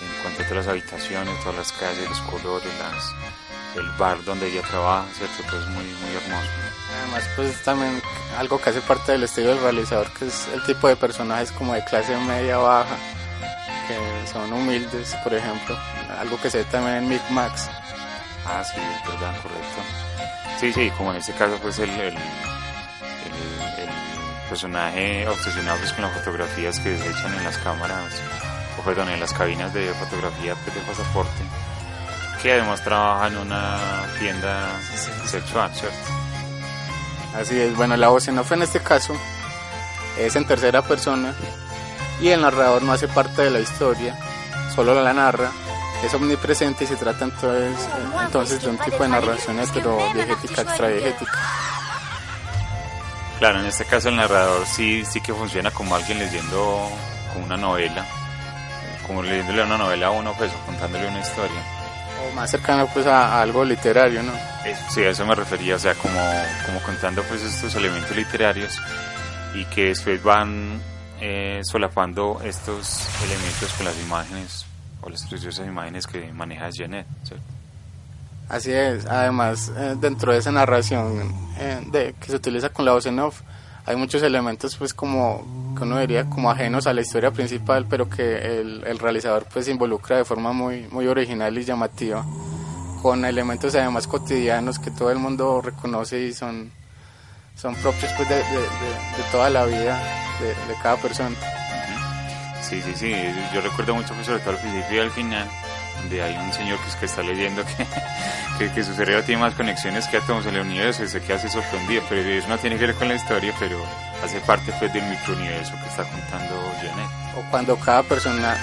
En 0.00 0.22
cuanto 0.22 0.42
a 0.42 0.48
todas 0.48 0.66
las 0.66 0.68
habitaciones, 0.68 1.40
todas 1.40 1.56
las 1.56 1.72
calles, 1.72 2.08
los 2.10 2.20
colores, 2.22 2.68
las, 2.78 3.14
el 3.76 3.88
bar 3.96 4.22
donde 4.24 4.48
ella 4.48 4.62
trabaja, 4.68 5.06
¿cierto? 5.14 5.44
Todo 5.48 5.62
es 5.62 5.68
muy, 5.68 5.84
muy 5.84 6.14
hermoso. 6.14 6.77
Además, 6.96 7.28
pues 7.36 7.62
también 7.62 8.00
algo 8.38 8.60
que 8.60 8.70
hace 8.70 8.80
parte 8.80 9.12
del 9.12 9.24
estilo 9.24 9.48
del 9.48 9.60
realizador, 9.60 10.10
que 10.12 10.26
es 10.26 10.48
el 10.54 10.62
tipo 10.64 10.88
de 10.88 10.96
personajes 10.96 11.52
como 11.52 11.74
de 11.74 11.84
clase 11.84 12.16
media 12.16 12.58
baja, 12.58 12.96
que 13.86 14.32
son 14.32 14.52
humildes, 14.52 15.14
por 15.22 15.34
ejemplo. 15.34 15.76
Algo 16.18 16.40
que 16.40 16.50
se 16.50 16.58
ve 16.58 16.64
también 16.64 16.96
en 16.96 17.08
Mick 17.08 17.30
Max. 17.30 17.68
Ah, 18.46 18.62
sí, 18.64 18.80
es 18.80 19.08
verdad, 19.10 19.34
correcto. 19.42 19.82
Sí, 20.58 20.72
sí, 20.72 20.90
como 20.96 21.10
en 21.10 21.18
este 21.18 21.32
caso, 21.34 21.58
pues 21.60 21.78
el, 21.78 21.90
el, 21.90 22.14
personaje 24.48 25.28
obsesionado 25.28 25.78
pues, 25.78 25.92
con 25.92 26.04
las 26.04 26.12
fotografías 26.14 26.80
que 26.80 26.96
se 26.96 27.10
echan 27.10 27.34
en 27.34 27.44
las 27.44 27.58
cámaras, 27.58 28.14
o 28.78 28.82
perdón, 28.82 29.10
en 29.10 29.20
las 29.20 29.34
cabinas 29.34 29.74
de 29.74 29.92
fotografía 29.92 30.54
pues, 30.64 30.74
de 30.74 30.80
pasaporte, 30.80 31.44
que 32.42 32.52
además 32.52 32.82
trabaja 32.82 33.26
en 33.26 33.36
una 33.36 33.76
tienda 34.18 34.70
sexual, 35.26 35.70
¿cierto? 35.74 36.27
Así 37.34 37.58
es, 37.60 37.76
bueno, 37.76 37.96
la 37.96 38.08
voz 38.08 38.28
en 38.28 38.38
en 38.38 38.62
este 38.62 38.80
caso 38.80 39.14
es 40.18 40.34
en 40.34 40.46
tercera 40.46 40.82
persona 40.82 41.34
y 42.20 42.28
el 42.28 42.40
narrador 42.40 42.82
no 42.82 42.92
hace 42.92 43.06
parte 43.06 43.42
de 43.42 43.50
la 43.50 43.60
historia, 43.60 44.18
solo 44.74 45.00
la 45.00 45.12
narra, 45.12 45.50
es 46.02 46.14
omnipresente 46.14 46.84
y 46.84 46.86
se 46.86 46.96
trata 46.96 47.24
entonces, 47.24 47.88
entonces 48.24 48.62
de 48.62 48.70
un 48.70 48.78
tipo 48.78 49.02
de 49.02 49.08
narración 49.08 49.58
heterodiegética, 49.60 50.62
extradiegética. 50.62 51.38
Claro, 53.38 53.60
en 53.60 53.66
este 53.66 53.84
caso 53.84 54.08
el 54.08 54.16
narrador 54.16 54.66
sí, 54.66 55.04
sí 55.04 55.20
que 55.20 55.32
funciona 55.32 55.70
como 55.70 55.94
alguien 55.94 56.18
leyendo 56.18 56.90
como 57.32 57.44
una 57.44 57.56
novela, 57.56 58.04
como 59.06 59.22
leyéndole 59.22 59.62
una 59.62 59.78
novela 59.78 60.08
a 60.08 60.10
uno, 60.10 60.34
pues, 60.36 60.50
contándole 60.66 61.06
una 61.06 61.20
historia. 61.20 61.77
O 62.28 62.34
más 62.34 62.50
cercano 62.50 62.88
pues 62.92 63.06
a, 63.06 63.40
algo 63.40 63.64
literario, 63.64 64.22
¿no? 64.22 64.32
sí, 64.90 65.02
a 65.02 65.10
eso 65.10 65.24
me 65.24 65.34
refería, 65.34 65.76
o 65.76 65.78
sea, 65.78 65.94
como, 65.94 66.20
como 66.66 66.80
contando 66.80 67.22
pues 67.22 67.42
estos 67.42 67.74
elementos 67.74 68.14
literarios 68.14 68.78
y 69.54 69.64
que 69.66 69.86
después 69.86 70.22
van 70.22 70.80
eh, 71.20 71.60
solapando 71.64 72.40
estos 72.44 73.06
elementos 73.24 73.72
con 73.74 73.86
las 73.86 73.98
imágenes 74.00 74.66
o 75.00 75.08
las 75.08 75.26
preciosas 75.26 75.66
imágenes 75.66 76.06
que 76.06 76.32
maneja 76.32 76.68
Janet, 76.72 77.06
¿cierto? 77.24 77.44
Así 78.48 78.72
es, 78.72 79.04
además 79.06 79.70
eh, 79.76 79.94
dentro 80.00 80.32
de 80.32 80.38
esa 80.38 80.50
narración 80.50 81.34
eh, 81.58 81.80
de, 81.90 82.14
que 82.18 82.26
se 82.30 82.36
utiliza 82.36 82.70
con 82.70 82.84
la 82.84 82.92
voz 82.92 83.04
en 83.06 83.18
off, 83.18 83.42
hay 83.88 83.96
muchos 83.96 84.22
elementos 84.22 84.76
pues 84.76 84.92
como 84.92 85.74
que 85.74 85.82
uno 85.82 85.98
diría 85.98 86.28
como 86.28 86.50
ajenos 86.50 86.86
a 86.86 86.92
la 86.92 87.00
historia 87.00 87.30
principal, 87.30 87.86
pero 87.88 88.10
que 88.10 88.60
el, 88.60 88.84
el 88.86 88.98
realizador 88.98 89.46
pues 89.50 89.66
involucra 89.66 90.18
de 90.18 90.26
forma 90.26 90.52
muy, 90.52 90.86
muy 90.90 91.06
original 91.06 91.56
y 91.56 91.64
llamativa, 91.64 92.22
con 93.00 93.24
elementos 93.24 93.74
además 93.74 94.06
cotidianos 94.06 94.78
que 94.78 94.90
todo 94.90 95.10
el 95.10 95.18
mundo 95.18 95.62
reconoce 95.62 96.20
y 96.20 96.34
son, 96.34 96.70
son 97.56 97.74
propios 97.76 98.12
pues 98.12 98.28
de, 98.28 98.36
de, 98.36 98.42
toda 99.32 99.48
la 99.48 99.64
vida 99.64 99.98
de, 100.38 100.74
cada 100.82 100.96
persona. 100.96 101.34
Sí, 102.60 102.82
sí, 102.82 102.92
sí, 102.94 103.14
yo 103.54 103.62
recuerdo 103.62 103.94
mucho 103.94 104.12
pues 104.12 104.26
sobre 104.26 104.40
todo 104.40 104.50
al 104.50 104.60
principio 104.60 104.96
y 104.98 105.00
al 105.00 105.10
final 105.10 105.48
donde 106.00 106.22
hay 106.22 106.36
un 106.36 106.52
señor 106.52 106.78
que, 106.78 106.98
que 106.98 107.06
está 107.06 107.22
leyendo 107.22 107.62
que, 108.58 108.70
que, 108.72 108.84
su 108.84 108.94
cerebro 108.94 109.24
tiene 109.24 109.40
más 109.40 109.54
conexiones 109.54 110.06
que 110.08 110.16
átomos 110.16 110.46
en 110.46 110.56
el 110.56 110.62
universo 110.62 111.04
y 111.04 111.08
se 111.08 111.20
queda 111.20 111.36
así 111.36 111.48
sorprendido, 111.48 112.02
pero 112.08 112.20
eso 112.28 112.48
no 112.48 112.58
tiene 112.58 112.78
que 112.78 112.86
ver 112.86 112.94
con 112.94 113.08
la 113.08 113.14
historia, 113.14 113.52
pero 113.58 113.78
hace 114.22 114.40
parte 114.40 114.72
pues 114.78 114.92
del 114.92 115.04
microuniverso 115.04 115.74
que 115.74 115.88
está 115.88 116.04
contando 116.04 116.72
Janet. 116.76 117.10
O 117.36 117.50
cuando 117.50 117.76
cada 117.76 118.02
persona, 118.02 118.56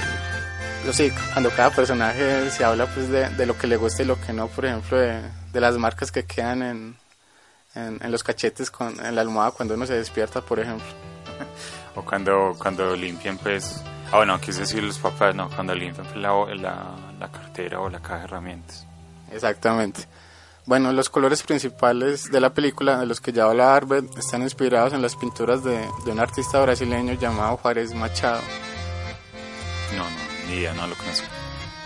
sí, 0.91 1.11
cuando 1.33 1.49
cada 1.51 1.69
personaje 1.69 2.49
se 2.49 2.63
habla 2.63 2.87
pues 2.87 3.09
de, 3.09 3.29
de, 3.29 3.45
lo 3.45 3.57
que 3.57 3.67
le 3.67 3.77
gusta 3.77 4.03
y 4.03 4.05
lo 4.05 4.19
que 4.19 4.33
no, 4.33 4.47
por 4.47 4.65
ejemplo, 4.65 4.97
de, 4.97 5.21
de 5.53 5.61
las 5.61 5.77
marcas 5.77 6.11
que 6.11 6.25
quedan 6.25 6.61
en, 6.61 6.97
en, 7.75 7.99
en, 8.01 8.11
los 8.11 8.23
cachetes, 8.23 8.71
con, 8.71 8.99
en 9.03 9.15
la 9.15 9.21
almohada 9.21 9.51
cuando 9.51 9.75
uno 9.75 9.85
se 9.85 9.93
despierta, 9.93 10.41
por 10.41 10.59
ejemplo. 10.59 10.87
o 11.95 12.03
cuando, 12.03 12.55
cuando 12.57 12.95
limpian 12.95 13.37
pues 13.37 13.81
Ah, 14.11 14.17
bueno, 14.17 14.39
quise 14.39 14.61
decir 14.61 14.83
los 14.83 14.99
papás, 14.99 15.35
¿no? 15.35 15.49
Cuando 15.49 15.73
limpian 15.75 16.21
la, 16.21 16.31
la, 16.55 16.85
la 17.19 17.31
cartera 17.31 17.79
o 17.79 17.89
la 17.89 17.99
caja 17.99 18.19
de 18.19 18.23
herramientas. 18.25 18.85
Exactamente. 19.31 20.07
Bueno, 20.65 20.91
los 20.93 21.09
colores 21.09 21.43
principales 21.43 22.31
de 22.31 22.39
la 22.39 22.51
película, 22.51 22.99
de 22.99 23.05
los 23.05 23.21
que 23.21 23.31
ya 23.31 23.43
habla 23.43 23.75
Arbet, 23.75 24.17
están 24.17 24.41
inspirados 24.41 24.93
en 24.93 25.01
las 25.01 25.15
pinturas 25.15 25.63
de, 25.63 25.87
de, 26.05 26.11
un 26.11 26.19
artista 26.19 26.59
brasileño 26.59 27.13
llamado 27.13 27.57
Juárez 27.57 27.93
Machado. 27.93 28.41
No, 29.95 30.03
no, 30.03 30.49
ni 30.49 30.55
idea, 30.59 30.73
no 30.73 30.87
lo 30.87 30.95
conozco. 30.95 31.27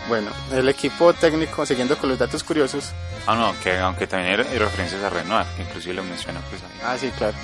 Bueno, 0.08 0.30
el 0.52 0.68
equipo 0.68 1.12
técnico, 1.12 1.66
siguiendo 1.66 1.98
con 1.98 2.08
los 2.08 2.18
datos 2.18 2.42
curiosos. 2.42 2.90
Ah, 3.26 3.34
no, 3.34 3.54
que 3.62 3.78
aunque 3.78 4.06
también 4.06 4.40
hay 4.40 4.58
referencias 4.58 5.02
a 5.02 5.10
Renoir, 5.10 5.46
que 5.56 5.62
inclusive 5.62 5.94
lo 5.94 6.02
menciona 6.02 6.40
pues 6.48 6.62
ahí. 6.62 6.80
Ah, 6.82 6.96
sí, 6.98 7.10
claro. 7.18 7.36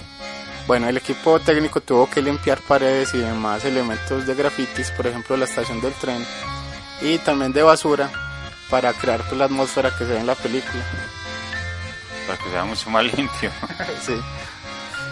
Bueno, 0.66 0.88
el 0.88 0.96
equipo 0.96 1.38
técnico 1.38 1.80
tuvo 1.80 2.10
que 2.10 2.20
limpiar 2.20 2.60
paredes 2.60 3.14
y 3.14 3.18
demás 3.18 3.64
elementos 3.64 4.26
de 4.26 4.34
grafitis, 4.34 4.90
por 4.90 5.06
ejemplo 5.06 5.36
la 5.36 5.44
estación 5.44 5.80
del 5.80 5.92
tren, 5.92 6.26
y 7.00 7.18
también 7.18 7.52
de 7.52 7.62
basura 7.62 8.10
para 8.68 8.92
crear 8.92 9.22
pues, 9.22 9.36
la 9.36 9.44
atmósfera 9.44 9.90
que 9.90 9.98
se 9.98 10.12
ve 10.12 10.18
en 10.18 10.26
la 10.26 10.34
película. 10.34 10.82
Para 12.26 12.38
que 12.38 12.50
sea 12.50 12.64
mucho 12.64 12.90
más 12.90 13.04
limpio. 13.16 13.50
sí. 14.04 14.20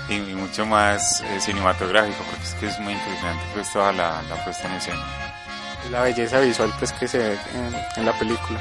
Y, 0.09 0.35
mucho 0.35 0.67
más 0.67 1.23
eh, 1.23 1.41
cinematográfico, 1.41 2.23
porque 2.29 2.45
es 2.45 2.55
que 2.55 2.67
es 2.67 2.79
muy 2.81 2.93
impresionante 2.93 3.45
pues 3.55 3.73
toda 3.73 3.93
la, 3.93 4.21
puesta 4.45 4.69
en 4.69 4.75
escena. 4.75 5.05
La 5.91 6.03
belleza 6.03 6.41
visual 6.41 6.75
pues 6.79 6.93
que 6.93 7.07
se 7.07 7.19
ve 7.19 7.39
en, 7.97 8.05
la 8.05 8.13
película. 8.19 8.59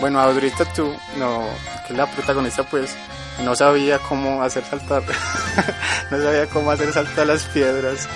Bueno, 0.00 0.20
Audrita 0.20 0.64
tú, 0.72 0.96
no, 1.16 1.46
que 1.86 1.92
es 1.92 1.98
la 1.98 2.10
protagonista 2.10 2.62
pues, 2.64 2.96
no 3.44 3.54
sabía 3.54 3.98
cómo 3.98 4.42
hacer 4.42 4.64
saltar, 4.64 5.02
no 6.10 6.22
sabía 6.22 6.46
cómo 6.46 6.70
hacer 6.70 6.92
saltar 6.92 7.26
las 7.26 7.44
piedras 7.44 8.08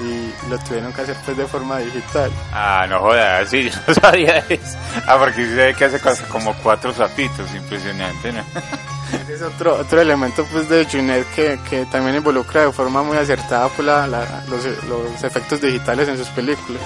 y 0.00 0.50
lo 0.50 0.58
tuvieron 0.58 0.92
que 0.92 1.02
hacer 1.02 1.16
pues 1.24 1.36
de 1.36 1.46
forma 1.46 1.78
digital. 1.78 2.30
Ah, 2.52 2.86
no 2.88 3.00
jodas, 3.00 3.48
sí, 3.48 3.70
yo 3.70 3.78
no 3.86 3.94
sabía 3.94 4.38
eso. 4.48 4.78
Ah, 5.06 5.16
porque 5.18 5.46
se 5.46 5.54
ve 5.54 5.74
que 5.74 5.84
hace 5.84 6.00
como 6.28 6.54
cuatro 6.62 6.92
zapitos, 6.92 7.54
impresionante, 7.54 8.32
¿no? 8.32 8.42
Ese 9.22 9.34
es 9.34 9.42
otro, 9.42 9.74
otro 9.74 10.00
elemento 10.00 10.46
pues 10.50 10.70
de 10.70 10.86
Junet 10.86 11.26
que, 11.34 11.58
que 11.68 11.84
también 11.86 12.16
involucra 12.16 12.64
de 12.64 12.72
forma 12.72 13.02
muy 13.02 13.18
acertada 13.18 13.68
pues, 13.68 13.86
la, 13.86 14.06
los, 14.48 14.64
los 14.88 15.22
efectos 15.22 15.60
digitales 15.60 16.08
en 16.08 16.16
sus 16.16 16.28
películas 16.28 16.82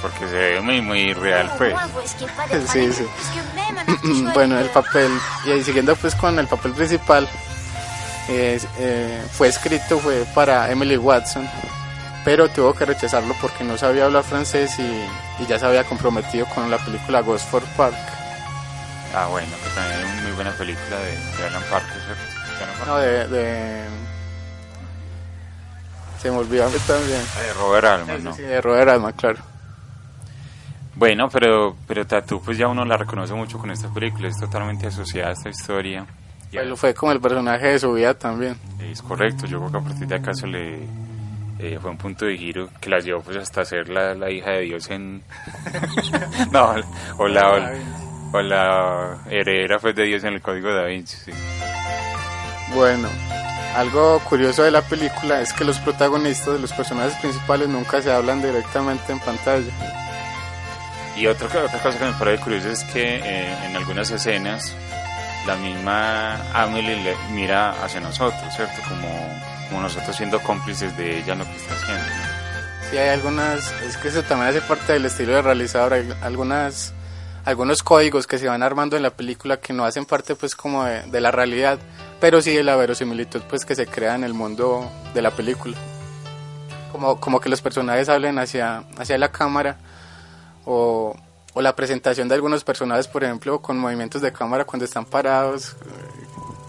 porque 0.00 0.28
se 0.28 0.34
ve 0.34 0.60
muy 0.60 0.80
muy 0.80 1.12
real 1.12 1.50
pues 1.56 1.74
sí 2.72 2.92
sí 2.92 3.04
bueno 4.34 4.58
el 4.58 4.68
papel 4.70 5.10
y 5.44 5.62
siguiendo 5.62 5.94
pues 5.96 6.14
con 6.14 6.38
el 6.38 6.46
papel 6.46 6.72
principal 6.72 7.28
eh, 8.28 9.22
fue 9.32 9.48
escrito 9.48 9.98
fue 9.98 10.24
para 10.34 10.70
Emily 10.70 10.96
Watson 10.96 11.48
pero 12.24 12.48
tuvo 12.48 12.74
que 12.74 12.84
rechazarlo 12.84 13.34
porque 13.40 13.64
no 13.64 13.78
sabía 13.78 14.04
hablar 14.04 14.22
francés 14.22 14.78
y, 14.78 15.46
ya 15.46 15.58
se 15.58 15.66
había 15.66 15.84
comprometido 15.84 16.46
con 16.46 16.70
la 16.70 16.78
película 16.78 17.20
Ghost 17.20 17.48
for 17.48 17.62
Park 17.76 17.96
ah 19.14 19.26
bueno 19.30 19.48
que 19.64 19.70
también 19.70 20.00
es 20.00 20.12
una 20.12 20.22
muy 20.22 20.32
buena 20.32 20.50
película 20.52 20.96
de, 20.98 21.46
Alan 21.46 21.62
Parker 21.70 22.02
¿cierto? 22.02 22.86
no 22.86 22.98
de, 22.98 23.28
de 23.28 23.98
se 26.20 26.30
me 26.32 26.38
olvidó 26.38 26.68
también. 26.86 27.20
De 27.20 27.52
Robert 27.54 27.86
Altman, 27.86 28.24
¿no? 28.24 28.34
Sí, 28.34 28.42
de 28.42 28.60
Robert 28.60 28.90
Altman, 28.90 29.12
claro. 29.12 29.38
Bueno, 30.98 31.28
pero, 31.30 31.76
pero 31.86 32.04
Tatu 32.04 32.42
pues 32.44 32.58
ya 32.58 32.66
uno 32.66 32.84
la 32.84 32.96
reconoce 32.96 33.32
mucho 33.32 33.56
con 33.56 33.70
esta 33.70 33.88
película, 33.88 34.26
es 34.26 34.36
totalmente 34.36 34.88
asociada 34.88 35.28
a 35.28 35.32
esta 35.32 35.48
historia. 35.48 36.04
Pues 36.50 36.80
fue 36.80 36.92
como 36.92 37.12
el 37.12 37.20
personaje 37.20 37.68
de 37.68 37.78
su 37.78 37.92
vida 37.92 38.14
también. 38.14 38.56
Es 38.80 39.00
correcto, 39.00 39.46
yo 39.46 39.58
creo 39.58 39.70
que 39.70 39.78
a 39.78 39.80
partir 39.80 40.08
de 40.08 40.14
acá 40.16 40.34
se 40.34 40.48
le 40.48 40.88
eh, 41.60 41.78
fue 41.80 41.92
un 41.92 41.98
punto 41.98 42.24
de 42.24 42.36
giro 42.36 42.68
que 42.80 42.90
la 42.90 42.98
llevó 42.98 43.20
pues 43.20 43.36
hasta 43.36 43.64
ser 43.64 43.88
la, 43.88 44.14
la 44.14 44.28
hija 44.28 44.50
de 44.50 44.62
Dios 44.62 44.90
en... 44.90 45.22
no, 46.52 46.74
o 47.16 47.28
la, 47.28 47.72
o, 48.32 48.40
la 48.40 49.18
heredera 49.30 49.78
pues 49.78 49.94
de 49.94 50.02
Dios 50.02 50.24
en 50.24 50.34
el 50.34 50.42
Código 50.42 50.68
de 50.68 50.74
Da 50.74 50.84
Vinci, 50.86 51.16
sí. 51.16 51.32
Bueno, 52.74 53.08
algo 53.76 54.18
curioso 54.20 54.64
de 54.64 54.72
la 54.72 54.82
película 54.82 55.42
es 55.42 55.52
que 55.52 55.64
los 55.64 55.78
protagonistas 55.78 56.54
de 56.54 56.58
los 56.58 56.72
personajes 56.72 57.14
principales 57.20 57.68
nunca 57.68 58.02
se 58.02 58.10
hablan 58.10 58.42
directamente 58.42 59.12
en 59.12 59.20
pantalla. 59.20 60.07
Y 61.18 61.26
otra, 61.26 61.48
otra 61.48 61.82
cosa 61.82 61.98
que 61.98 62.04
me 62.04 62.12
parece 62.12 62.42
curioso 62.44 62.68
es 62.68 62.84
que 62.84 63.16
eh, 63.16 63.66
en 63.66 63.76
algunas 63.76 64.08
escenas 64.08 64.72
la 65.48 65.56
misma 65.56 66.36
Amelie 66.52 67.16
mira 67.32 67.70
hacia 67.82 67.98
nosotros, 68.00 68.40
¿cierto? 68.54 68.80
Como, 68.88 69.08
como 69.68 69.80
nosotros 69.80 70.14
siendo 70.14 70.38
cómplices 70.40 70.96
de 70.96 71.18
ella 71.18 71.32
en 71.32 71.40
lo 71.40 71.44
que 71.44 71.56
está 71.56 71.74
haciendo. 71.74 72.04
Sí, 72.88 72.98
hay 72.98 73.08
algunas, 73.08 73.72
es 73.82 73.96
que 73.96 74.08
eso 74.08 74.22
también 74.22 74.50
hace 74.50 74.60
parte 74.60 74.92
del 74.92 75.06
estilo 75.06 75.32
de 75.32 75.42
realizador, 75.42 75.94
hay 75.94 76.08
algunas, 76.22 76.92
algunos 77.44 77.82
códigos 77.82 78.28
que 78.28 78.38
se 78.38 78.46
van 78.46 78.62
armando 78.62 78.96
en 78.96 79.02
la 79.02 79.10
película 79.10 79.56
que 79.56 79.72
no 79.72 79.84
hacen 79.84 80.04
parte 80.04 80.36
pues 80.36 80.54
como 80.54 80.84
de, 80.84 81.02
de 81.02 81.20
la 81.20 81.32
realidad, 81.32 81.80
pero 82.20 82.40
sí 82.42 82.54
de 82.54 82.62
la 82.62 82.76
verosimilitud 82.76 83.42
pues 83.48 83.64
que 83.64 83.74
se 83.74 83.88
crea 83.88 84.14
en 84.14 84.22
el 84.22 84.34
mundo 84.34 84.88
de 85.14 85.22
la 85.22 85.32
película. 85.32 85.76
Como, 86.92 87.18
como 87.18 87.40
que 87.40 87.48
los 87.48 87.60
personajes 87.60 88.08
hablen 88.08 88.38
hacia, 88.38 88.84
hacia 88.96 89.18
la 89.18 89.32
cámara 89.32 89.78
o, 90.68 91.16
o, 91.54 91.62
la 91.62 91.74
presentación 91.74 92.28
de 92.28 92.34
algunos 92.34 92.62
personajes, 92.62 93.08
por 93.08 93.24
ejemplo, 93.24 93.60
con 93.60 93.78
movimientos 93.78 94.20
de 94.20 94.32
cámara 94.32 94.66
cuando 94.66 94.84
están 94.84 95.06
parados, 95.06 95.74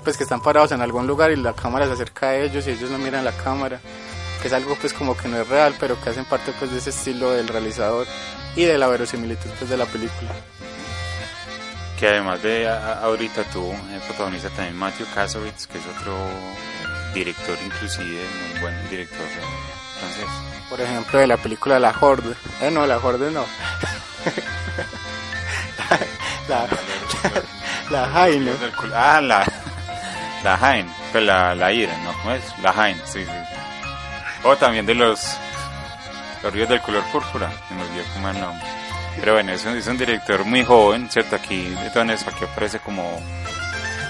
pues 0.04 0.16
que 0.16 0.24
están 0.24 0.42
parados 0.42 0.72
en 0.72 0.82
algún 0.82 1.06
lugar 1.06 1.32
y 1.32 1.36
la 1.36 1.54
cámara 1.54 1.86
se 1.86 1.94
acerca 1.94 2.30
a 2.30 2.36
ellos 2.38 2.66
y 2.66 2.72
ellos 2.72 2.90
no 2.90 2.98
miran 2.98 3.26
la 3.26 3.34
cámara, 3.34 3.82
que 4.42 4.48
es 4.48 4.54
algo 4.54 4.78
pues 4.80 4.94
como 4.94 5.18
que 5.18 5.28
no 5.28 5.38
es 5.38 5.48
real, 5.50 5.76
pero 5.80 6.00
que 6.02 6.10
hacen 6.10 6.26
parte 6.26 6.54
pues 6.58 6.72
de 6.72 6.78
ese 6.78 6.92
estilo 6.92 7.32
del 7.32 7.50
realizador 7.50 8.08
y 8.56 8.64
de 8.64 8.78
la 8.78 8.88
verosimilitud 8.88 9.50
pues 9.58 9.70
de 9.70 9.78
la 9.78 9.86
película. 9.86 10.32
Que 12.00 12.08
además 12.08 12.42
de 12.42 12.70
ahorita 12.70 13.44
tú, 13.52 13.70
eh, 13.70 14.00
protagonista 14.08 14.50
también 14.50 14.78
Matthew 14.78 15.08
Kasowitz, 15.14 15.68
que 15.68 15.78
es 15.78 15.84
otro 16.00 16.14
eh, 16.16 17.14
director 17.14 17.58
inclusive, 17.66 18.24
muy 18.54 18.62
buen 18.62 18.90
director 18.90 19.26
eh, 19.26 19.79
por 20.70 20.82
ejemplo, 20.82 21.20
de 21.20 21.28
la 21.28 21.38
película 21.38 21.80
La 21.80 21.94
Horde. 22.00 22.36
Eh, 22.62 22.72
no, 22.72 22.86
La 22.86 22.98
Horde 22.98 23.32
no. 23.32 23.46
la, 26.48 26.68
la, 27.90 27.92
la 27.92 28.08
Jaime. 28.14 28.52
Ah, 28.94 29.22
la, 29.22 29.46
la 30.44 30.58
Jaime, 30.58 30.92
pues 31.12 31.24
la, 31.24 31.56
la 31.56 31.72
ira, 31.72 31.96
¿no? 32.04 32.14
¿Cómo 32.14 32.32
es? 32.32 32.44
La 32.62 32.74
Jaime, 32.74 33.02
sí, 33.06 33.26
sí. 33.26 33.32
O 34.44 34.56
también 34.56 34.86
de 34.86 34.96
los, 34.96 35.20
los 36.44 36.54
ríos 36.54 36.70
del 36.70 36.82
color 36.82 37.04
púrpura, 37.12 37.52
se 37.68 37.74
me 37.74 37.82
olvidó 37.82 38.04
como 38.14 38.30
el 38.30 38.40
nombre. 38.40 38.68
Pero 39.20 39.34
bueno, 39.34 39.52
es 39.52 39.66
un, 39.66 39.76
es 39.76 39.88
un 39.88 39.98
director 39.98 40.46
muy 40.46 40.64
joven, 40.64 41.10
¿cierto? 41.10 41.36
Aquí, 41.36 41.70
de 41.70 41.90
todas 41.90 42.08
maneras, 42.08 42.26
aquí 42.28 42.46
aparece 42.46 42.80
como, 42.80 43.22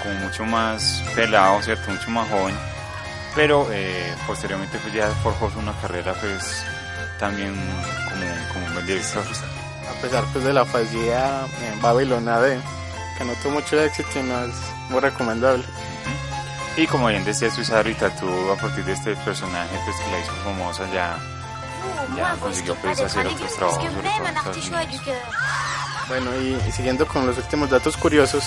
como 0.03 0.13
mucho 0.15 0.45
más 0.45 1.03
pelado, 1.15 1.61
¿cierto? 1.63 1.89
Mucho 1.89 2.09
más 2.11 2.29
joven. 2.29 2.55
Pero 3.35 3.67
eh, 3.71 4.13
posteriormente 4.27 4.77
pues 4.79 4.93
ya 4.93 5.09
forjó 5.23 5.51
una 5.57 5.73
carrera 5.81 6.13
pues 6.19 6.63
también 7.19 7.53
como, 7.53 8.53
como 8.53 8.65
un 8.65 8.73
buen 8.73 8.85
director. 8.85 9.23
A 9.23 10.01
pesar 10.01 10.23
pues 10.31 10.43
de 10.43 10.53
la 10.53 10.65
fallida 10.65 11.45
en 11.71 11.81
Babilona 11.81 12.39
de 12.39 12.59
que 13.17 13.25
no 13.25 13.33
tuvo 13.43 13.53
mucho 13.53 13.79
éxito 13.81 14.19
y 14.19 14.23
no 14.23 14.45
es 14.45 14.55
muy 14.89 14.99
recomendable. 14.99 15.63
Y 16.77 16.87
como 16.87 17.07
bien 17.07 17.25
decía 17.25 17.51
Suiza 17.51 17.77
ahorita, 17.77 18.15
tú 18.15 18.27
a 18.51 18.55
partir 18.55 18.85
de 18.85 18.93
este 18.93 19.15
personaje 19.17 19.77
pues 19.83 19.97
que 19.97 20.11
la 20.11 20.19
hizo 20.19 20.31
famosa 20.43 20.89
ya, 20.93 21.17
ya 22.15 22.35
consiguió 22.39 22.75
pues 22.75 22.99
hacer 23.01 23.27
otros 23.27 23.53
trabajos 23.55 23.83
sobre 23.93 24.07
todo. 24.07 25.13
Bueno, 26.07 26.31
y, 26.41 26.57
y 26.67 26.71
siguiendo 26.71 27.05
con 27.05 27.27
los 27.27 27.37
últimos 27.37 27.69
datos 27.69 27.97
curiosos, 27.97 28.43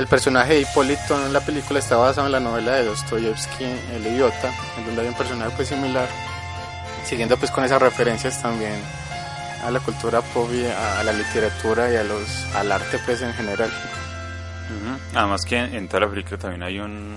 el 0.00 0.06
personaje 0.08 0.54
de 0.54 0.60
Hipólito 0.62 1.14
en 1.26 1.32
la 1.32 1.40
película 1.40 1.78
está 1.78 1.96
basado 1.96 2.26
en 2.26 2.32
la 2.32 2.40
novela 2.40 2.72
de 2.72 2.84
Dostoyevsky, 2.86 3.64
El 3.94 4.06
idiota, 4.06 4.50
en 4.78 4.86
donde 4.86 5.02
hay 5.02 5.08
un 5.08 5.14
personaje 5.14 5.52
pues 5.54 5.68
similar, 5.68 6.08
siguiendo 7.04 7.36
pues 7.36 7.50
con 7.50 7.64
esas 7.64 7.80
referencias 7.82 8.40
también 8.40 8.74
a 9.64 9.70
la 9.70 9.78
cultura 9.80 10.22
pop 10.22 10.48
y 10.52 10.64
a, 10.64 11.02
la 11.04 11.12
literatura 11.12 11.92
y 11.92 11.96
a 11.96 12.02
los 12.04 12.46
al 12.54 12.72
arte 12.72 12.98
pues 13.04 13.20
en 13.22 13.32
general. 13.34 13.70
Además 15.14 15.42
que 15.44 15.58
en, 15.58 15.74
en 15.74 15.88
toda 15.88 16.00
la 16.00 16.08
película 16.08 16.38
también 16.38 16.62
hay 16.62 16.78
un 16.78 17.16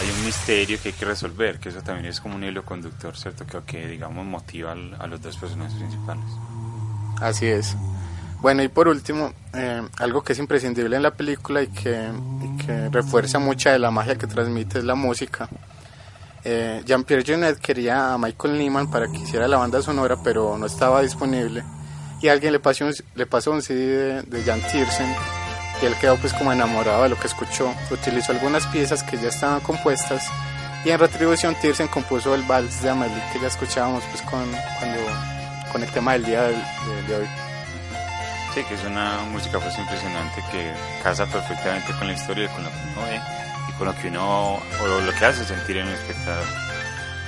hay 0.00 0.10
un 0.10 0.24
misterio 0.24 0.78
que 0.82 0.88
hay 0.88 0.94
que 0.94 1.04
resolver, 1.04 1.60
que 1.60 1.68
eso 1.68 1.80
también 1.82 2.06
es 2.06 2.20
como 2.20 2.34
un 2.34 2.42
hilo 2.44 2.64
conductor, 2.64 3.16
¿cierto? 3.16 3.46
Que, 3.46 3.60
que 3.62 3.86
digamos 3.88 4.24
motiva 4.26 4.72
al- 4.72 4.96
a 4.98 5.06
los 5.06 5.20
dos 5.20 5.36
personajes 5.36 5.74
principales. 5.74 6.24
Así 7.20 7.46
es. 7.46 7.76
Bueno, 8.44 8.62
y 8.62 8.68
por 8.68 8.88
último, 8.88 9.32
eh, 9.54 9.80
algo 10.00 10.22
que 10.22 10.34
es 10.34 10.38
imprescindible 10.38 10.96
en 10.96 11.02
la 11.02 11.12
película 11.12 11.62
y 11.62 11.68
que, 11.68 12.10
refuerza 12.90 13.38
mucha 13.38 13.72
de 13.72 13.78
la 13.78 13.90
magia 13.90 14.16
que 14.16 14.26
transmite 14.26 14.80
es 14.80 14.84
la 14.84 14.94
música. 14.94 15.48
Eh, 16.44 16.82
Jean-Pierre 16.84 17.24
Jeunet 17.24 17.58
quería 17.58 18.12
a 18.12 18.18
Michael 18.18 18.58
Nyman 18.58 18.90
para 18.90 19.10
que 19.10 19.16
hiciera 19.16 19.48
la 19.48 19.56
banda 19.56 19.80
sonora, 19.80 20.18
pero 20.22 20.58
no 20.58 20.66
estaba 20.66 21.00
disponible. 21.00 21.64
Y 22.20 22.28
alguien 22.28 22.52
le 22.52 22.60
pasó 22.60 22.84
un, 22.84 22.92
le 23.14 23.24
pasó 23.24 23.50
un 23.50 23.62
CD 23.62 23.86
de, 23.86 24.22
de 24.24 24.42
Jan 24.42 24.60
Tiersen 24.70 25.08
y 25.80 25.86
él 25.86 25.94
quedó 25.98 26.16
pues 26.18 26.34
como 26.34 26.52
enamorado 26.52 27.04
de 27.04 27.08
lo 27.08 27.18
que 27.18 27.28
escuchó. 27.28 27.72
Utilizó 27.90 28.32
algunas 28.32 28.66
piezas 28.66 29.02
que 29.04 29.16
ya 29.16 29.28
estaban 29.28 29.60
compuestas 29.60 30.28
y 30.84 30.90
en 30.90 30.98
retribución 30.98 31.54
Tiersen 31.62 31.88
compuso 31.88 32.34
el 32.34 32.42
vals 32.42 32.82
de 32.82 32.90
Amelie 32.90 33.22
que 33.32 33.40
ya 33.40 33.46
escuchábamos 33.46 34.04
pues 34.10 34.20
con, 34.20 34.44
con 35.72 35.82
el 35.82 35.90
tema 35.92 36.12
del 36.12 36.26
día 36.26 36.42
de 36.42 37.16
hoy. 37.16 37.43
Sí, 38.54 38.62
que 38.62 38.74
es 38.74 38.84
una 38.84 39.18
música 39.32 39.58
pues 39.58 39.76
impresionante 39.76 40.40
que 40.52 40.72
casa 41.02 41.26
perfectamente 41.26 41.92
con 41.98 42.06
la 42.06 42.12
historia, 42.12 42.48
con 42.52 42.62
lo 42.62 42.70
que 42.70 42.76
uno 42.92 43.06
ve 43.06 43.20
y 43.68 43.72
con 43.72 43.86
lo 43.88 43.94
que 43.96 44.08
uno, 44.08 44.54
o 44.54 45.00
lo 45.04 45.12
que 45.12 45.24
hace 45.24 45.44
sentir 45.44 45.78
en 45.78 45.88
el 45.88 45.94
espectador. 45.94 46.44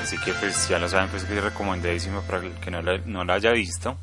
Así 0.01 0.17
que 0.19 0.33
pues 0.35 0.69
ya 0.69 0.79
lo 0.79 0.89
saben, 0.89 1.09
pues 1.09 1.25
que 1.25 1.37
es 1.37 1.43
recomendadísimo 1.43 2.23
para 2.23 2.39
el 2.39 2.53
que 2.61 2.71
no 2.71 2.81
la, 2.81 2.99
no 2.99 3.25
la 3.25 3.35
haya 3.35 3.51
visto. 3.51 3.97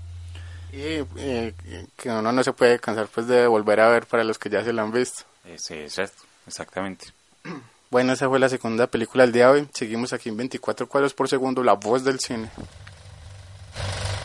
Y 0.73 1.05
eh, 1.15 1.53
que 1.95 2.09
uno 2.09 2.33
no 2.33 2.43
se 2.43 2.51
puede 2.51 2.77
cansar 2.79 3.07
pues 3.07 3.25
de 3.27 3.47
volver 3.47 3.79
a 3.79 3.87
ver 3.87 4.05
para 4.05 4.25
los 4.25 4.37
que 4.37 4.49
ya 4.49 4.61
se 4.65 4.73
la 4.73 4.81
han 4.81 4.91
visto. 4.91 5.23
Eh, 5.45 5.55
Sí, 5.57 5.75
exacto, 5.75 6.23
exactamente. 6.45 7.07
Bueno, 7.89 8.13
esa 8.13 8.27
fue 8.27 8.39
la 8.39 8.49
segunda 8.49 8.87
película 8.87 9.23
del 9.23 9.31
día 9.31 9.45
de 9.45 9.51
hoy. 9.51 9.69
Seguimos 9.71 10.13
aquí 10.13 10.27
en 10.29 10.35
24 10.35 10.89
cuadros 10.89 11.13
por 11.13 11.29
segundo, 11.29 11.63
la 11.63 11.73
voz 11.73 12.03
del 12.03 12.19
cine. 12.19 12.49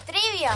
Trivia. 0.07 0.53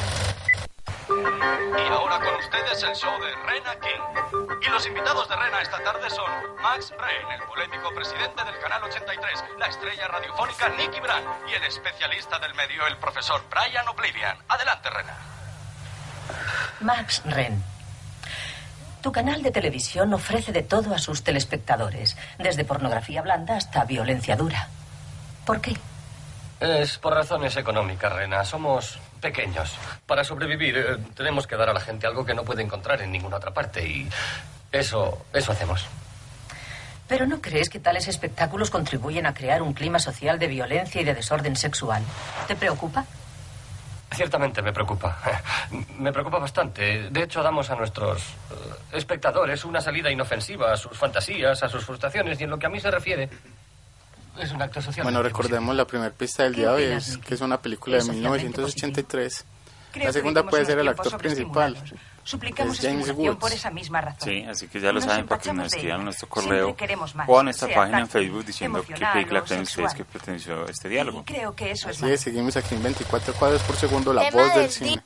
Y 1.23 1.93
ahora 1.93 2.19
con 2.19 2.35
ustedes 2.35 2.83
el 2.83 2.95
show 2.95 3.13
de 3.21 3.35
Rena 3.47 3.75
King. 3.81 4.59
Y 4.61 4.69
los 4.71 4.87
invitados 4.87 5.29
de 5.29 5.37
Rena 5.37 5.61
esta 5.61 5.79
tarde 5.83 6.11
son 6.11 6.31
Max 6.61 6.93
Brain, 6.99 7.41
el 7.41 7.47
polémico 7.47 7.95
presidente 7.95 8.45
del 8.45 8.59
Canal 8.59 8.83
83, 8.83 9.45
la 9.59 9.67
estrella 9.67 10.09
radiofónica 10.09 10.69
Nicky 10.71 11.01
Brand 11.01 11.27
y 11.49 11.55
el 11.55 11.63
especialista 11.65 12.39
del 12.39 12.55
medio, 12.55 12.87
el 12.87 12.97
profesor 12.97 13.43
Brian 13.51 13.87
Oblivion. 13.89 14.37
Adelante, 14.49 14.91
Rena. 14.91 15.17
Max 16.81 17.23
Ren. 17.25 17.63
Tu 19.01 19.13
canal 19.13 19.43
de 19.43 19.51
televisión 19.51 20.13
ofrece 20.15 20.53
de 20.53 20.63
todo 20.63 20.95
a 20.95 20.99
sus 20.99 21.23
telespectadores, 21.23 22.17
desde 22.39 22.65
pornografía 22.65 23.23
blanda 23.23 23.57
hasta 23.57 23.85
violencia 23.85 24.37
dura. 24.37 24.69
¿Por 25.45 25.61
qué? 25.61 25.77
Es 26.61 26.99
por 26.99 27.15
razones 27.15 27.57
económicas, 27.57 28.13
Rena. 28.13 28.45
Somos 28.45 29.01
pequeños. 29.23 29.79
Para 30.05 30.23
sobrevivir 30.25 30.77
eh, 30.77 30.97
tenemos 31.15 31.47
que 31.47 31.57
dar 31.57 31.71
a 31.71 31.73
la 31.73 31.81
gente 31.81 32.07
algo 32.07 32.27
que 32.27 32.35
no 32.35 32.45
puede 32.45 32.63
encontrar 32.63 33.01
en 33.01 33.11
ninguna 33.11 33.39
otra 33.39 33.55
parte 33.55 33.87
y 33.87 34.07
eso, 34.71 35.25
eso 35.33 35.53
hacemos. 35.53 35.87
¿Pero 37.09 37.27
no 37.27 37.41
crees 37.41 37.71
que 37.71 37.79
tales 37.79 38.09
espectáculos 38.09 38.71
contribuyen 38.71 39.27
a 39.27 39.35
crear 39.35 39.63
un 39.63 39.73
clima 39.73 39.99
social 39.99 40.39
de 40.39 40.47
violencia 40.49 41.01
y 41.01 41.05
de 41.05 41.15
desorden 41.15 41.57
sexual? 41.57 42.03
¿Te 42.47 42.57
preocupa? 42.57 43.05
Ciertamente 44.15 44.61
me 44.61 44.73
preocupa. 44.73 45.19
Me 45.99 46.13
preocupa 46.13 46.39
bastante. 46.39 47.09
De 47.11 47.23
hecho, 47.23 47.43
damos 47.43 47.71
a 47.71 47.77
nuestros 47.77 48.23
eh, 48.23 48.99
espectadores 48.99 49.65
una 49.65 49.81
salida 49.81 50.11
inofensiva 50.11 50.73
a 50.73 50.77
sus 50.77 50.99
fantasías, 50.99 51.63
a 51.63 51.69
sus 51.69 51.85
frustraciones 51.85 52.39
y 52.39 52.45
en 52.45 52.51
lo 52.51 52.59
que 52.59 52.67
a 52.67 52.69
mí 52.69 52.79
se 52.79 52.91
refiere 52.91 53.31
es 54.39 54.53
un 54.53 54.63
acto 54.63 54.81
social. 54.81 55.05
Bueno, 55.05 55.23
recordemos 55.23 55.75
la 55.77 55.87
primera 55.87 56.11
pista 56.11 56.45
del 56.45 56.55
día 56.55 56.71
de 56.71 56.75
hoy, 56.75 56.85
es 56.85 57.19
que 57.19 57.35
es 57.35 57.41
una 57.41 57.61
película 57.61 57.97
de 57.97 58.01
Es 58.01 58.07
socialmente 58.07 58.59
1983. 58.61 59.45
Creo 59.93 60.07
La 60.07 60.13
segunda 60.13 60.43
puede 60.45 60.65
ser 60.65 60.79
el 60.79 60.89
actor 60.89 61.19
principal. 61.19 61.77
Suplicamos 62.25 62.79
Es 62.79 62.87
James 62.87 63.11
Woods. 63.11 63.37
por 63.37 63.53
esa 63.53 63.71
misma 63.71 64.01
razón. 64.01 64.29
Sí, 64.29 64.45
así 64.45 64.69
que 64.69 64.81
ya 64.81 64.89
lo 64.89 65.01
Nos 65.01 65.05
saben 65.05 65.27
para 65.27 65.43
que 65.43 65.53
nos 65.53 65.67
escriban 65.67 66.05
nuestro 66.05 66.29
correo 66.29 66.77
o 67.27 67.39
a 67.39 67.43
nuestra 67.43 67.69
página 67.69 67.99
en 67.99 68.05
táctil, 68.05 68.23
Facebook 68.23 68.45
diciendo 68.45 68.85
qué 68.87 68.95
película 68.95 69.43
creen 69.43 69.63
ustedes 69.63 69.93
que 69.93 70.05
perteneció 70.05 70.67
a 70.67 70.71
este 70.71 70.89
diálogo. 70.89 71.21
Y 71.21 71.25
creo 71.25 71.55
que 71.55 71.73
eso 71.73 71.91
es 71.91 72.03
Así 72.03 72.11
es, 72.11 72.21
seguimos 72.21 72.57
aquí 72.57 72.75
en 72.75 72.83
24 72.85 73.35
cuadros 73.35 73.63
por 73.63 73.77
segundo, 73.77 74.13
la 74.13 74.31
voz 74.31 74.55
del 74.55 74.63
del 74.63 74.71
cine. 74.71 75.03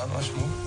That 0.00 0.08
much? 0.14 0.59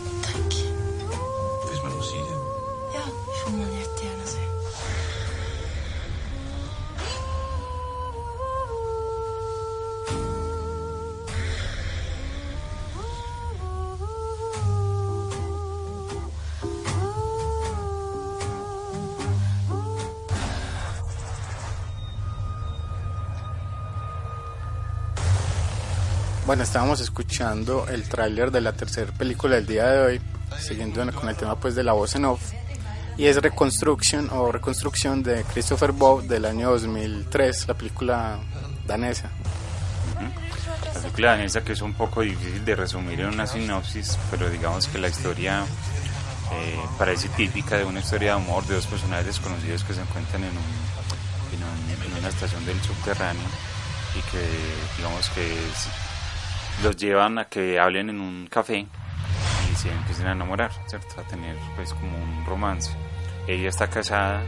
Bueno, 26.53 26.65
estábamos 26.65 26.99
escuchando 27.01 27.87
el 27.87 28.03
tráiler 28.03 28.51
de 28.51 28.61
la 28.61 28.73
tercera 28.73 29.11
película 29.11 29.55
del 29.55 29.65
día 29.65 29.87
de 29.87 29.99
hoy, 30.05 30.21
siguiendo 30.59 31.11
con 31.11 31.27
el 31.27 31.35
tema 31.35 31.55
pues 31.59 31.73
de 31.73 31.81
la 31.81 31.93
voz 31.93 32.13
en 32.13 32.25
off, 32.25 32.51
y 33.17 33.25
es 33.25 33.37
Reconstruction 33.41 34.29
o 34.31 34.51
Reconstrucción 34.51 35.23
de 35.23 35.43
Christopher 35.51 35.93
Bob 35.93 36.21
del 36.27 36.45
año 36.45 36.69
2003, 36.69 37.67
la 37.69 37.73
película 37.73 38.37
danesa. 38.85 39.31
La 40.93 40.99
película 41.01 41.31
danesa 41.31 41.63
que 41.63 41.73
es 41.73 41.81
un 41.81 41.95
poco 41.95 42.21
difícil 42.21 42.63
de 42.63 42.75
resumir 42.75 43.21
en 43.21 43.29
una 43.29 43.47
sinopsis, 43.47 44.19
pero 44.29 44.47
digamos 44.51 44.85
que 44.87 44.99
la 44.99 45.07
historia 45.07 45.63
eh, 46.51 46.79
parece 46.99 47.29
típica 47.29 47.77
de 47.77 47.83
una 47.85 47.99
historia 48.01 48.35
de 48.35 48.41
amor 48.43 48.63
de 48.67 48.75
dos 48.75 48.85
personajes 48.85 49.25
desconocidos 49.25 49.83
que 49.83 49.95
se 49.95 50.01
encuentran 50.01 50.43
en, 50.43 50.51
un, 50.51 51.89
en, 51.89 52.11
en 52.11 52.17
una 52.19 52.29
estación 52.29 52.63
del 52.67 52.79
subterráneo 52.83 53.41
y 54.15 54.21
que 54.31 54.47
digamos 54.97 55.27
que 55.29 55.51
es- 55.51 55.87
los 56.81 56.97
llevan 56.97 57.37
a 57.37 57.45
que 57.45 57.79
hablen 57.79 58.09
en 58.09 58.19
un 58.19 58.47
café 58.47 58.87
y 59.71 59.75
se 59.75 59.91
empiecen 59.91 60.27
a 60.27 60.31
enamorar, 60.31 60.71
¿cierto? 60.87 61.19
A 61.21 61.23
tener 61.23 61.55
pues 61.75 61.93
como 61.93 62.17
un 62.17 62.45
romance. 62.45 62.91
Ella 63.47 63.69
está 63.69 63.87
casada 63.87 64.41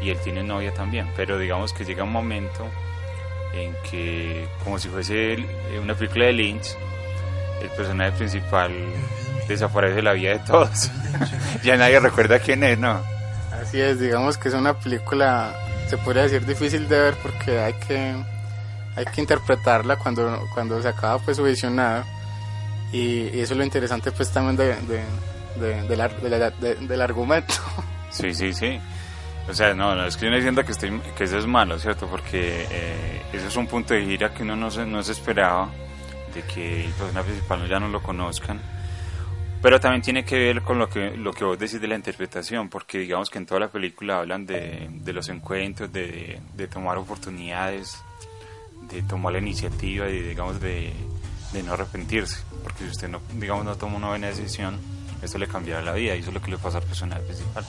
y 0.00 0.10
él 0.10 0.18
tiene 0.22 0.42
novia 0.42 0.72
también, 0.72 1.10
pero 1.16 1.38
digamos 1.38 1.72
que 1.72 1.84
llega 1.84 2.04
un 2.04 2.12
momento 2.12 2.66
en 3.52 3.74
que, 3.90 4.48
como 4.62 4.78
si 4.78 4.88
fuese 4.88 5.36
una 5.82 5.94
película 5.94 6.26
de 6.26 6.32
Lynch, 6.32 6.76
el 7.62 7.68
personaje 7.70 8.12
principal 8.12 8.72
desaparece 9.48 9.96
de 9.96 10.02
la 10.02 10.12
vida 10.12 10.30
de 10.30 10.38
todos. 10.40 10.90
ya 11.64 11.76
nadie 11.76 12.00
recuerda 12.00 12.38
quién 12.38 12.62
es, 12.64 12.78
¿no? 12.78 13.02
Así 13.52 13.80
es, 13.80 14.00
digamos 14.00 14.38
que 14.38 14.48
es 14.48 14.54
una 14.54 14.74
película, 14.74 15.54
se 15.88 15.98
podría 15.98 16.22
decir 16.22 16.46
difícil 16.46 16.88
de 16.88 16.98
ver 16.98 17.14
porque 17.22 17.58
hay 17.58 17.74
que, 17.74 18.14
hay 19.00 19.12
que 19.12 19.20
interpretarla 19.20 19.96
cuando, 19.96 20.46
cuando 20.54 20.80
se 20.80 20.88
acaba 20.88 21.18
pues 21.18 21.36
su 21.36 21.42
visionado. 21.44 22.04
Y, 22.92 23.28
y 23.36 23.40
eso 23.40 23.54
es 23.54 23.58
lo 23.58 23.64
interesante 23.64 24.10
pues 24.12 24.30
también 24.32 24.56
de, 24.56 24.74
la- 25.96 26.08
de 26.08 26.28
la- 26.30 26.50
de- 26.50 26.74
del 26.76 27.00
argumento. 27.02 27.54
Sí, 28.10 28.34
sí, 28.34 28.52
sí. 28.52 28.80
O 29.48 29.54
sea, 29.54 29.72
no, 29.72 29.94
no 29.94 30.04
es 30.04 30.16
que 30.16 30.24
yo 30.24 30.30
no 30.30 30.36
diciendo 30.36 30.64
que, 30.64 30.72
estoy, 30.72 31.00
que 31.16 31.24
eso 31.24 31.38
es 31.38 31.46
malo, 31.46 31.78
¿cierto? 31.78 32.08
Porque 32.08 32.66
eh, 32.68 33.22
eso 33.32 33.46
es 33.46 33.56
un 33.56 33.68
punto 33.68 33.94
de 33.94 34.04
gira 34.04 34.34
que 34.34 34.42
uno 34.42 34.56
no 34.56 34.68
se, 34.68 34.84
no 34.84 35.00
se 35.04 35.12
esperaba, 35.12 35.68
de 36.34 36.42
que 36.42 36.86
el 36.86 36.90
personaje 36.92 37.28
principal 37.30 37.68
ya 37.68 37.78
no 37.78 37.88
lo 37.88 38.02
conozcan. 38.02 38.60
Pero 39.62 39.78
también 39.78 40.02
tiene 40.02 40.24
que 40.24 40.36
ver 40.38 40.62
con 40.62 40.78
lo 40.80 40.88
que, 40.88 41.12
lo 41.16 41.32
que 41.32 41.44
vos 41.44 41.56
decís 41.56 41.80
de 41.80 41.86
la 41.86 41.94
interpretación, 41.94 42.68
porque 42.68 42.98
digamos 42.98 43.30
que 43.30 43.38
en 43.38 43.46
toda 43.46 43.60
la 43.60 43.68
película 43.68 44.18
hablan 44.18 44.44
de, 44.44 44.88
de 44.90 45.12
los 45.12 45.28
encuentros, 45.28 45.92
de, 45.92 46.40
de 46.56 46.66
tomar 46.66 46.98
oportunidades, 46.98 48.02
de 48.90 49.02
tomar 49.02 49.32
la 49.32 49.38
iniciativa 49.38 50.08
y 50.08 50.20
digamos 50.20 50.60
de, 50.60 50.92
no 51.64 51.72
arrepentirse, 51.72 52.36
porque 52.62 52.84
si 52.84 52.90
usted 52.90 53.08
no, 53.08 53.20
digamos, 53.34 53.64
no 53.64 53.74
toma 53.76 53.96
una 53.96 54.08
buena 54.08 54.28
decisión, 54.28 54.78
esto 55.22 55.38
le 55.38 55.46
cambiará 55.48 55.82
la 55.82 55.92
vida 55.92 56.14
y 56.16 56.20
eso 56.20 56.28
es 56.30 56.34
lo 56.34 56.40
que 56.42 56.50
le 56.50 56.58
pasa 56.58 56.78
al 56.78 56.84
personaje 56.84 57.22
principal. 57.22 57.64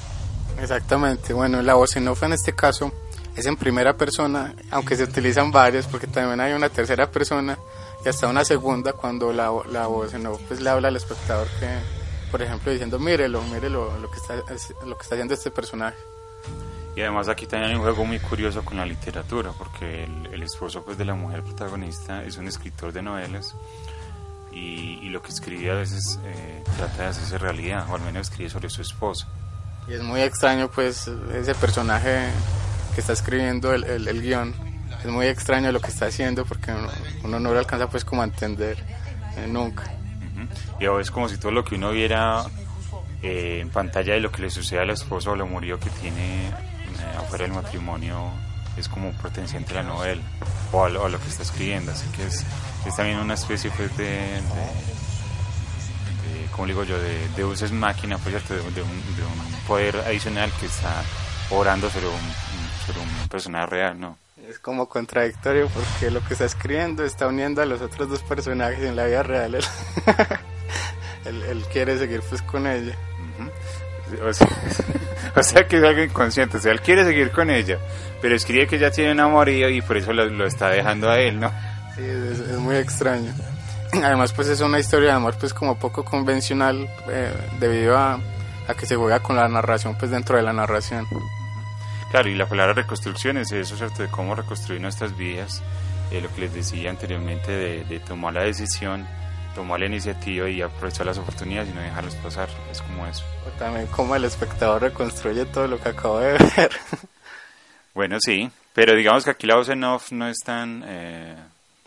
Exactamente, 0.59 1.33
bueno, 1.33 1.61
la 1.61 1.73
voz 1.75 1.95
en 1.95 2.07
este 2.33 2.53
caso 2.53 2.91
es 3.35 3.45
en 3.45 3.55
primera 3.57 3.95
persona, 3.97 4.53
aunque 4.71 4.95
se 4.95 5.03
utilizan 5.03 5.51
varias, 5.51 5.87
porque 5.87 6.07
también 6.07 6.39
hay 6.41 6.53
una 6.53 6.69
tercera 6.69 7.09
persona 7.09 7.57
y 8.05 8.09
hasta 8.09 8.27
una 8.27 8.43
segunda 8.43 8.93
cuando 8.93 9.31
la, 9.31 9.51
la 9.71 9.87
voz 9.87 10.13
en 10.13 10.27
off 10.27 10.41
pues, 10.47 10.59
le 10.59 10.69
habla 10.69 10.89
al 10.89 10.95
espectador 10.97 11.47
que, 11.59 11.67
por 12.29 12.41
ejemplo, 12.41 12.71
diciendo, 12.71 12.99
mírelo, 12.99 13.41
mírelo 13.43 13.97
lo 13.99 14.11
que 14.11 14.17
está, 14.17 14.35
es- 14.53 14.73
lo 14.85 14.97
que 14.97 15.03
está 15.03 15.15
haciendo 15.15 15.33
este 15.33 15.51
personaje. 15.51 15.97
Y 16.95 17.01
además 17.01 17.29
aquí 17.29 17.45
también 17.45 17.71
hay 17.71 17.75
un 17.77 17.83
juego 17.83 18.03
muy 18.05 18.19
curioso 18.19 18.63
con 18.65 18.77
la 18.77 18.85
literatura, 18.85 19.51
porque 19.57 20.03
el, 20.03 20.33
el 20.33 20.43
esposo 20.43 20.83
pues, 20.83 20.97
de 20.97 21.05
la 21.05 21.15
mujer 21.15 21.41
protagonista 21.41 22.23
es 22.23 22.37
un 22.37 22.47
escritor 22.47 22.91
de 22.91 23.01
novelas 23.01 23.55
y, 24.51 24.99
y 25.01 25.09
lo 25.09 25.21
que 25.21 25.29
escribe 25.29 25.71
a 25.71 25.75
veces 25.75 26.19
eh, 26.25 26.63
trata 26.77 27.03
de 27.03 27.09
hacerse 27.09 27.37
realidad, 27.37 27.87
o 27.89 27.95
al 27.95 28.01
menos 28.01 28.27
escribe 28.27 28.49
sobre 28.49 28.69
su 28.69 28.81
esposa. 28.81 29.27
Y 29.87 29.93
es 29.93 30.03
muy 30.03 30.21
extraño 30.21 30.69
pues 30.69 31.09
ese 31.33 31.55
personaje 31.55 32.27
que 32.93 33.01
está 33.01 33.13
escribiendo 33.13 33.73
el, 33.73 33.85
el, 33.85 34.07
el 34.07 34.21
guion, 34.21 34.53
es 34.99 35.09
muy 35.09 35.27
extraño 35.27 35.71
lo 35.71 35.79
que 35.79 35.87
está 35.87 36.07
haciendo 36.07 36.45
porque 36.45 36.71
uno, 36.71 36.89
uno 37.23 37.39
no 37.39 37.53
lo 37.53 37.59
alcanza 37.59 37.89
pues 37.89 38.05
como 38.05 38.21
a 38.21 38.25
entender 38.25 38.77
eh, 39.37 39.47
nunca. 39.47 39.83
Y 40.79 40.85
ahora 40.85 41.01
es 41.01 41.11
como 41.11 41.29
si 41.29 41.37
todo 41.37 41.51
lo 41.51 41.63
que 41.63 41.75
uno 41.75 41.91
viera 41.91 42.43
eh, 43.21 43.59
en 43.61 43.69
pantalla 43.69 44.13
de 44.13 44.19
lo 44.19 44.31
que 44.31 44.41
le 44.41 44.49
sucede 44.49 44.79
al 44.79 44.89
esposo 44.89 45.31
o 45.31 45.35
lo 45.35 45.45
murió 45.45 45.79
que 45.79 45.89
tiene 45.89 46.51
afuera 47.17 47.45
del 47.45 47.53
matrimonio 47.53 48.31
es 48.77 48.87
como 48.87 49.11
perteneciente 49.13 49.73
a 49.73 49.83
la 49.83 49.89
novela 49.89 50.21
o 50.71 50.85
a 50.85 50.89
lo, 50.89 51.05
a 51.05 51.09
lo 51.09 51.19
que 51.19 51.27
está 51.27 51.43
escribiendo. 51.43 51.91
Así 51.91 52.07
que 52.15 52.25
es, 52.25 52.45
es 52.85 52.95
también 52.95 53.19
una 53.19 53.33
especie 53.33 53.71
pues, 53.71 53.95
de, 53.97 54.05
de, 54.05 54.11
de, 54.11 54.41
¿cómo 56.51 56.67
digo 56.67 56.83
yo?, 56.83 56.97
de, 56.99 57.27
de 57.29 57.45
uses 57.45 57.71
máquina, 57.71 58.17
pues, 58.17 58.47
de, 58.47 58.55
de 58.55 58.63
un, 58.63 58.71
de 58.71 58.81
un 59.23 59.51
poder 59.67 59.97
adicional 59.97 60.51
que 60.59 60.65
está 60.67 61.03
obrando 61.49 61.89
sobre 61.89 62.07
un, 62.07 62.19
sobre 62.85 62.99
un 63.01 63.27
personaje 63.27 63.65
real, 63.67 63.99
¿no? 63.99 64.17
Es 64.47 64.59
como 64.59 64.89
contradictorio 64.89 65.69
porque 65.69 66.11
lo 66.11 66.25
que 66.25 66.33
está 66.33 66.45
escribiendo 66.45 67.05
está 67.05 67.27
uniendo 67.27 67.61
a 67.61 67.65
los 67.65 67.81
otros 67.81 68.09
dos 68.09 68.23
personajes 68.23 68.83
en 68.83 68.95
la 68.95 69.05
vida 69.05 69.23
real. 69.23 69.55
Él, 69.55 69.65
él, 71.25 71.43
él 71.43 71.63
quiere 71.71 71.99
seguir 71.99 72.21
pues 72.27 72.41
con 72.41 72.65
ella. 72.65 72.97
O 74.21 74.33
sea, 74.33 74.47
o 75.35 75.43
sea 75.43 75.67
que 75.67 75.77
es 75.77 75.83
algo 75.83 76.01
inconsciente, 76.01 76.57
o 76.57 76.59
sea, 76.59 76.71
él 76.71 76.81
quiere 76.81 77.03
seguir 77.05 77.31
con 77.31 77.49
ella, 77.49 77.77
pero 78.21 78.35
escribe 78.35 78.67
que 78.67 78.79
ya 78.79 78.91
tiene 78.91 79.11
un 79.11 79.19
amorío 79.19 79.69
y 79.69 79.81
por 79.81 79.97
eso 79.97 80.13
lo, 80.13 80.25
lo 80.25 80.45
está 80.45 80.69
dejando 80.69 81.09
a 81.09 81.19
él, 81.19 81.39
¿no? 81.39 81.49
Sí, 81.95 82.03
es, 82.03 82.39
es 82.39 82.57
muy 82.57 82.75
extraño. 82.75 83.33
Además 83.93 84.33
pues 84.33 84.47
es 84.47 84.61
una 84.61 84.79
historia 84.79 85.09
de 85.09 85.15
amor 85.15 85.35
pues 85.39 85.53
como 85.53 85.77
poco 85.77 86.03
convencional 86.03 86.89
eh, 87.09 87.33
debido 87.59 87.97
a, 87.97 88.19
a 88.67 88.73
que 88.73 88.85
se 88.85 88.95
juega 88.95 89.19
con 89.19 89.35
la 89.35 89.47
narración 89.47 89.95
pues 89.97 90.11
dentro 90.11 90.37
de 90.37 90.43
la 90.43 90.53
narración. 90.53 91.07
Claro, 92.11 92.29
y 92.29 92.35
la 92.35 92.45
palabra 92.45 92.73
reconstrucción 92.73 93.37
es 93.37 93.51
eso, 93.53 93.77
¿cierto? 93.77 94.03
De 94.03 94.09
cómo 94.09 94.35
reconstruir 94.35 94.81
nuestras 94.81 95.15
vidas, 95.15 95.63
eh, 96.11 96.19
lo 96.19 96.33
que 96.33 96.41
les 96.41 96.53
decía 96.53 96.89
anteriormente, 96.89 97.51
de, 97.51 97.83
de 97.85 97.99
tomar 98.01 98.33
la 98.33 98.43
decisión, 98.43 99.07
tomar 99.55 99.79
la 99.79 99.85
iniciativa 99.87 100.49
y 100.49 100.61
aprovechar 100.61 101.05
las 101.05 101.17
oportunidades 101.17 101.69
y 101.69 101.73
no 101.73 101.81
dejarlas 101.81 102.15
pasar, 102.15 102.49
es 102.71 102.81
como 102.81 103.05
eso. 103.07 103.23
O 103.47 103.49
también 103.59 103.87
como 103.87 104.15
el 104.15 104.23
espectador 104.25 104.81
reconstruye 104.81 105.45
todo 105.45 105.67
lo 105.67 105.79
que 105.79 105.89
acabo 105.89 106.19
de 106.19 106.33
ver. 106.33 106.71
Bueno, 107.93 108.17
sí, 108.21 108.49
pero 108.73 108.95
digamos 108.95 109.25
que 109.25 109.31
aquí 109.31 109.45
la 109.45 109.55
voz 109.57 109.67
en 109.67 109.83
off 109.83 110.13
no 110.13 110.25
es 110.29 110.37
tan 110.45 110.81
eh, 110.87 111.35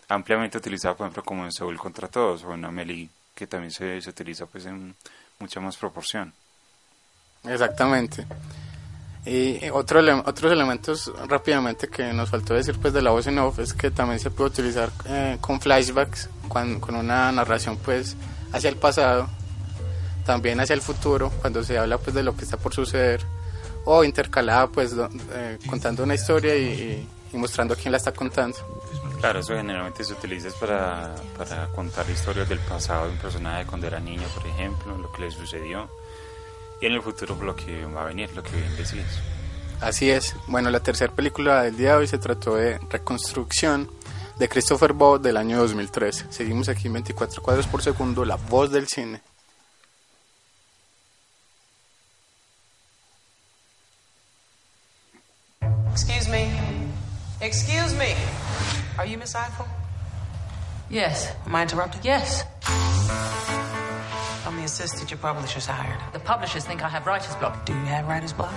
ampliamente 0.07 0.55
utilizada, 0.59 0.93
por 0.95 1.07
ejemplo, 1.07 1.23
como 1.23 1.43
en 1.45 1.51
Seúl 1.51 1.77
contra 1.79 2.07
Todos 2.07 2.43
o 2.43 2.53
en 2.53 2.63
Amelie, 2.63 3.09
que 3.33 3.47
también 3.47 3.71
se, 3.71 3.99
se 4.01 4.09
utiliza 4.11 4.45
pues 4.45 4.67
en 4.67 4.95
mucha 5.39 5.59
más 5.59 5.75
proporción. 5.77 6.31
Exactamente. 7.43 8.25
Y 9.25 9.67
otro 9.71 9.99
ele- 9.99 10.21
otros 10.25 10.51
elementos 10.51 11.11
rápidamente 11.27 11.87
que 11.87 12.13
nos 12.13 12.29
faltó 12.29 12.53
decir 12.53 12.77
pues 12.79 12.93
de 12.93 13.01
la 13.01 13.09
voz 13.09 13.25
en 13.25 13.39
off 13.39 13.57
es 13.57 13.73
que 13.73 13.89
también 13.89 14.19
se 14.19 14.29
puede 14.29 14.51
utilizar 14.51 14.91
eh, 15.07 15.37
con 15.41 15.59
flashbacks, 15.59 16.29
cuan- 16.47 16.79
con 16.79 16.95
una 16.95 17.31
narración 17.31 17.77
pues 17.77 18.15
hacia 18.53 18.69
el 18.69 18.77
pasado, 18.77 19.27
también 20.25 20.59
hacia 20.59 20.73
el 20.73 20.81
futuro, 20.81 21.31
cuando 21.41 21.63
se 21.63 21.77
habla 21.77 21.97
pues 21.97 22.15
de 22.15 22.23
lo 22.23 22.35
que 22.35 22.43
está 22.45 22.57
por 22.57 22.73
suceder, 22.73 23.21
o 23.85 24.03
intercalada 24.03 24.67
pues 24.67 24.95
do- 24.95 25.09
eh, 25.33 25.59
contando 25.69 26.03
una 26.03 26.15
historia 26.15 26.55
y, 26.55 27.07
y- 27.33 27.37
mostrando 27.37 27.75
quién 27.75 27.91
la 27.91 27.97
está 27.97 28.13
contando. 28.13 28.57
Claro, 29.19 29.39
eso 29.41 29.55
generalmente 29.55 30.03
se 30.05 30.13
utiliza 30.13 30.49
para, 30.59 31.13
para 31.37 31.67
contar 31.67 32.09
historias 32.09 32.47
del 32.47 32.59
pasado 32.59 33.05
de 33.07 33.11
un 33.11 33.17
personaje 33.17 33.65
cuando 33.65 33.87
era 33.87 33.99
niño, 33.99 34.25
por 34.33 34.47
ejemplo, 34.47 34.97
lo 34.97 35.11
que 35.11 35.23
le 35.23 35.31
sucedió, 35.31 35.89
y 36.81 36.85
en 36.85 36.93
el 36.93 37.01
futuro 37.01 37.35
lo 37.41 37.53
que 37.55 37.83
va 37.85 38.03
a 38.03 38.05
venir, 38.05 38.29
lo 38.35 38.41
que 38.41 38.51
bien 38.55 38.73
decís. 38.77 39.03
Así 39.81 40.09
es. 40.09 40.33
Bueno, 40.47 40.69
la 40.69 40.79
tercera 40.79 41.11
película 41.13 41.63
del 41.63 41.75
día 41.75 41.91
de 41.91 41.95
hoy 41.97 42.07
se 42.07 42.17
trató 42.17 42.55
de 42.55 42.79
Reconstrucción 42.89 43.89
de 44.37 44.49
Christopher 44.49 44.93
Bob 44.93 45.21
del 45.21 45.37
año 45.37 45.57
2003. 45.57 46.25
Seguimos 46.29 46.69
aquí 46.69 46.87
en 46.87 46.93
24 46.93 47.41
cuadros 47.41 47.67
por 47.67 47.81
segundo, 47.81 48.25
la 48.25 48.35
voz 48.35 48.71
del 48.71 48.87
cine. 48.87 49.21
Excuse 55.91 56.29
me. 56.29 56.51
Excuse 57.41 57.95
me. 57.95 58.15
Are 58.97 59.05
you 59.05 59.17
Miss 59.17 59.35
Eiffel? 59.35 59.65
Yes. 60.89 61.31
Am 61.45 61.55
I 61.55 61.63
interrupting? 61.63 62.01
Yes. 62.03 62.43
I'm 64.45 64.57
the 64.57 64.65
assistant 64.65 65.09
your 65.09 65.19
publisher's 65.19 65.65
hired. 65.65 65.99
The 66.13 66.19
publishers 66.19 66.65
think 66.65 66.83
I 66.83 66.89
have 66.89 67.05
writer's 67.07 67.35
block. 67.37 67.65
Do 67.65 67.73
you 67.73 67.85
have 67.85 68.07
writer's 68.07 68.33
block? 68.33 68.53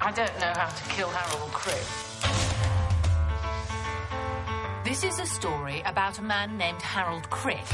I 0.00 0.12
don't 0.12 0.32
know 0.40 0.52
how 0.54 0.68
to 0.68 0.84
kill 0.90 1.08
Harold 1.08 1.52
Crick. 1.52 1.82
This 4.84 5.04
is 5.04 5.20
a 5.20 5.26
story 5.26 5.80
about 5.86 6.18
a 6.18 6.22
man 6.22 6.58
named 6.58 6.82
Harold 6.82 7.30
Crick. 7.30 7.64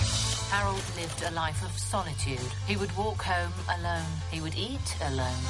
Harold 0.50 0.82
lived 0.94 1.22
a 1.22 1.30
life 1.30 1.64
of 1.64 1.72
solitude. 1.78 2.50
He 2.66 2.76
would 2.76 2.94
walk 2.98 3.22
home 3.22 3.52
alone. 3.76 4.12
He 4.30 4.42
would 4.42 4.54
eat 4.54 4.94
alone. 5.00 5.40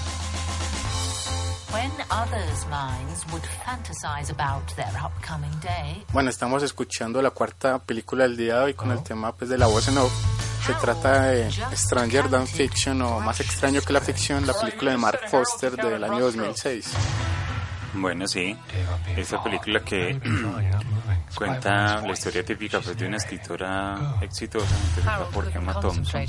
When 1.74 1.90
others' 2.10 2.64
minds 2.70 3.26
would 3.32 3.42
fantasize 3.66 4.30
about 4.30 4.72
their 4.76 4.92
upcoming 5.04 5.50
day, 5.60 6.04
Bueno, 6.12 6.30
estamos 6.30 6.62
escuchando 6.62 7.20
la 7.20 7.30
cuarta 7.30 7.80
película 7.80 8.22
del 8.22 8.36
día 8.36 8.58
de 8.58 8.62
hoy 8.62 8.74
con 8.74 8.92
el 8.92 9.02
tema 9.02 9.34
pues, 9.34 9.50
de 9.50 9.58
la 9.58 9.66
voz 9.66 9.88
en 9.88 9.98
off. 9.98 10.12
Se 10.64 10.74
trata 10.74 11.22
de 11.22 11.50
Stranger 11.74 12.28
Than 12.30 12.46
Fiction 12.46 13.02
o 13.02 13.18
Más 13.18 13.40
extraño 13.40 13.80
que 13.80 13.92
la 13.92 14.00
ficción, 14.00 14.46
la 14.46 14.54
película 14.54 14.92
de 14.92 14.96
Mark 14.96 15.20
Foster 15.28 15.76
del 15.76 16.04
año 16.04 16.20
2006. 16.20 16.92
Bueno, 17.94 18.26
sí, 18.26 18.56
esta 19.16 19.42
película 19.42 19.80
que 19.80 20.20
cuenta 21.34 22.00
la 22.02 22.12
historia 22.12 22.44
típica 22.44 22.80
pues, 22.80 22.96
de 22.96 23.06
una 23.06 23.16
escritora 23.16 24.16
exitosa, 24.20 24.74
interpretada 24.88 25.24
por 25.26 25.56
Emma 25.56 25.80
Thompson, 25.80 26.20
eh, 26.22 26.26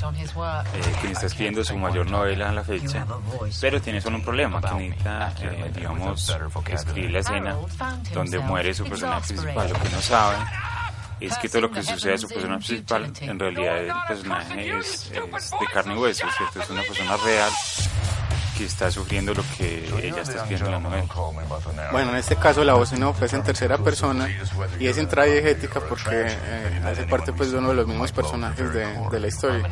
quien 1.01 1.11
está 1.11 1.25
escribiendo 1.25 1.63
su 1.63 1.77
mayor 1.77 2.09
novela 2.09 2.49
a 2.49 2.53
la 2.53 2.63
fecha, 2.63 3.05
pero 3.59 3.81
tiene 3.81 4.01
solo 4.01 4.17
un 4.17 4.23
problema, 4.23 4.61
que 4.61 4.73
necesita, 4.73 5.33
eh, 5.41 5.71
digamos, 5.75 6.37
escribir 6.69 7.11
la 7.11 7.19
escena 7.19 7.57
donde 8.13 8.39
muere 8.39 8.73
su 8.73 8.85
personaje 8.85 9.33
principal. 9.33 9.69
Lo 9.69 9.79
que 9.79 9.89
no 9.89 10.01
sabe 10.01 10.37
es 11.19 11.37
que 11.37 11.49
todo 11.49 11.61
lo 11.63 11.71
que 11.71 11.83
sucede 11.83 12.13
a 12.13 12.17
su 12.17 12.27
personaje 12.27 12.65
principal, 12.65 13.11
en 13.19 13.39
realidad 13.39 13.77
el 13.79 13.93
personaje 14.07 14.77
es, 14.77 15.11
es 15.11 15.51
de 15.51 15.65
carne 15.73 15.95
y 15.95 15.97
hueso, 15.97 16.25
¿cierto? 16.37 16.61
Es 16.61 16.69
una 16.69 16.81
persona 16.83 17.17
real 17.17 17.51
que 18.59 18.65
está 18.65 18.91
sufriendo 18.91 19.33
lo 19.33 19.41
que 19.57 19.85
ella 20.03 20.21
está 20.21 20.45
en 20.47 20.71
la 20.71 20.79
novela. 20.79 21.05
Bueno, 21.91 22.11
en 22.11 22.17
este 22.17 22.35
caso 22.35 22.63
la 22.65 22.73
voz 22.73 22.91
en 22.91 23.03
off 23.03 23.21
es 23.23 23.31
en 23.33 23.41
tercera 23.41 23.77
persona 23.77 24.27
y 24.77 24.87
es 24.87 24.97
intradiegética 24.97 25.79
porque 25.79 26.25
eh, 26.27 26.81
hace 26.85 27.03
parte 27.03 27.31
pues 27.31 27.51
de 27.51 27.57
uno 27.57 27.69
de 27.69 27.75
los 27.75 27.87
mismos 27.87 28.11
personajes 28.11 28.73
de, 28.73 28.85
de 29.09 29.19
la 29.19 29.27
historia. 29.27 29.63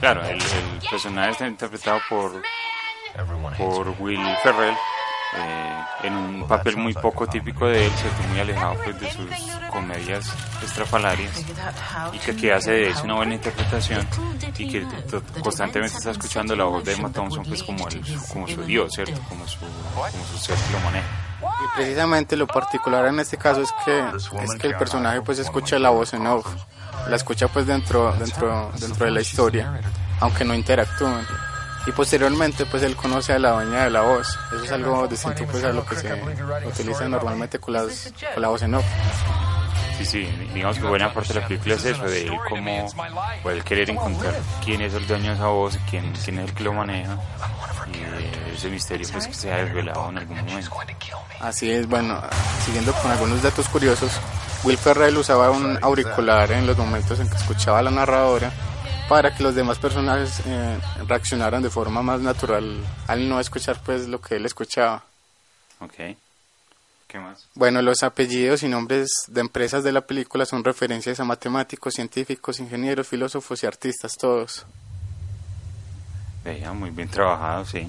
Claro, 0.00 0.24
el, 0.24 0.40
el 0.40 0.88
personaje 0.88 1.30
está 1.32 1.46
interpretado 1.48 1.98
por 2.08 2.40
por 3.58 3.88
Will 3.98 4.20
Ferrell 4.42 4.74
eh, 5.34 5.84
en 6.02 6.14
un 6.14 6.46
papel 6.46 6.76
muy 6.76 6.92
poco 6.92 7.26
típico 7.26 7.66
de 7.66 7.86
él, 7.86 7.92
¿cierto? 7.92 8.22
muy 8.28 8.40
alejado 8.40 8.74
pues, 8.84 9.00
de 9.00 9.10
sus 9.10 9.30
comedias 9.70 10.30
estrafalarias 10.62 11.44
y 12.12 12.18
que, 12.18 12.36
que 12.36 12.52
hace 12.52 12.72
de 12.72 12.88
eso 12.90 13.04
una 13.04 13.14
buena 13.14 13.34
interpretación 13.34 14.06
y 14.58 14.68
que 14.68 14.86
constantemente 15.42 15.96
está 15.96 16.10
escuchando 16.10 16.54
la 16.54 16.64
voz 16.64 16.84
de 16.84 16.92
Emma 16.92 17.10
Thompson 17.10 17.44
pues 17.44 17.62
como, 17.62 17.88
el, 17.88 18.02
como 18.30 18.46
su 18.46 18.62
dios, 18.62 18.92
¿cierto? 18.92 19.18
Como 19.28 19.46
su, 19.46 19.58
como 19.60 20.24
su 20.30 20.38
ser 20.38 20.56
que 20.56 20.72
lo 20.72 20.80
maneja. 20.80 21.06
Y 21.42 21.76
precisamente 21.76 22.36
lo 22.36 22.46
particular 22.46 23.06
en 23.06 23.20
este 23.20 23.36
caso 23.36 23.62
es 23.62 23.72
que 23.84 24.04
es 24.42 24.54
que 24.60 24.66
el 24.66 24.76
personaje 24.76 25.22
pues 25.22 25.38
escucha 25.38 25.78
la 25.78 25.90
voz 25.90 26.12
en 26.12 26.26
off, 26.26 26.46
la 27.08 27.16
escucha 27.16 27.48
pues 27.48 27.66
dentro 27.66 28.12
dentro 28.12 28.70
dentro 28.78 29.06
de 29.06 29.12
la 29.12 29.20
historia, 29.22 29.80
aunque 30.20 30.44
no 30.44 30.54
interactúen. 30.54 31.26
Y 31.86 31.92
posteriormente 31.92 32.64
pues 32.66 32.82
él 32.82 32.94
conoce 32.94 33.32
a 33.32 33.38
la 33.38 33.52
dueña 33.52 33.84
de 33.84 33.90
la 33.90 34.02
voz. 34.02 34.38
Eso 34.54 34.64
es 34.64 34.72
algo 34.72 35.06
distinto 35.08 35.44
pues 35.50 35.64
a 35.64 35.72
lo 35.72 35.84
que 35.84 35.96
se 35.96 36.12
utiliza 36.66 37.08
normalmente 37.08 37.58
con 37.58 37.74
las 37.74 38.12
con 38.34 38.42
la 38.42 38.48
voz 38.48 38.62
en 38.62 38.74
off. 38.74 38.84
Sí, 39.98 40.04
sí, 40.04 40.48
digamos 40.54 40.78
que 40.78 40.84
buena 40.84 41.12
parte 41.12 41.32
de 41.34 41.40
la 41.40 41.46
película 41.46 41.74
es 41.74 41.84
eso, 41.84 42.02
de 42.04 42.22
él 42.22 42.32
como 42.48 42.86
puede 43.42 43.60
querer 43.60 43.90
encontrar 43.90 44.34
quién 44.64 44.80
es 44.80 44.94
el 44.94 45.06
dueño 45.06 45.30
de 45.30 45.34
esa 45.34 45.46
voz, 45.46 45.78
quién, 45.88 46.12
quién 46.12 46.38
es 46.38 46.48
el 46.48 46.54
que 46.54 46.64
lo 46.64 46.72
maneja 46.72 47.18
y 47.86 48.54
ese 48.54 48.68
misterio 48.68 49.06
pues 49.12 49.26
que 49.26 49.34
se 49.34 49.52
ha 49.52 49.58
desvelado 49.58 50.08
en 50.08 50.18
algún 50.18 50.36
momento. 50.38 50.70
Así 51.40 51.70
es, 51.70 51.86
bueno, 51.88 52.20
siguiendo 52.64 52.92
con 52.94 53.10
algunos 53.10 53.42
datos 53.42 53.68
curiosos, 53.68 54.12
Will 54.64 54.78
Ferrell 54.78 55.16
usaba 55.16 55.50
un 55.50 55.78
auricular 55.82 56.50
en 56.52 56.66
los 56.66 56.76
momentos 56.76 57.18
en 57.20 57.28
que 57.28 57.36
escuchaba 57.36 57.80
a 57.80 57.82
la 57.82 57.90
narradora 57.90 58.52
para 59.12 59.34
que 59.34 59.42
los 59.42 59.54
demás 59.54 59.78
personajes 59.78 60.40
eh, 60.46 60.80
reaccionaran 61.06 61.62
de 61.62 61.68
forma 61.68 62.00
más 62.00 62.22
natural 62.22 62.82
al 63.06 63.28
no 63.28 63.40
escuchar 63.40 63.78
pues 63.84 64.08
lo 64.08 64.22
que 64.22 64.36
él 64.36 64.46
escuchaba. 64.46 65.04
Ok. 65.80 66.16
¿Qué 67.08 67.18
más? 67.18 67.46
Bueno, 67.54 67.82
los 67.82 68.04
apellidos 68.04 68.62
y 68.62 68.68
nombres 68.68 69.10
de 69.28 69.42
empresas 69.42 69.84
de 69.84 69.92
la 69.92 70.00
película 70.00 70.46
son 70.46 70.64
referencias 70.64 71.20
a 71.20 71.24
matemáticos, 71.24 71.92
científicos, 71.92 72.58
ingenieros, 72.58 73.06
filósofos 73.06 73.62
y 73.62 73.66
artistas 73.66 74.16
todos. 74.16 74.64
Veía, 76.42 76.72
muy 76.72 76.88
bien 76.88 77.10
trabajado, 77.10 77.66
sí. 77.66 77.86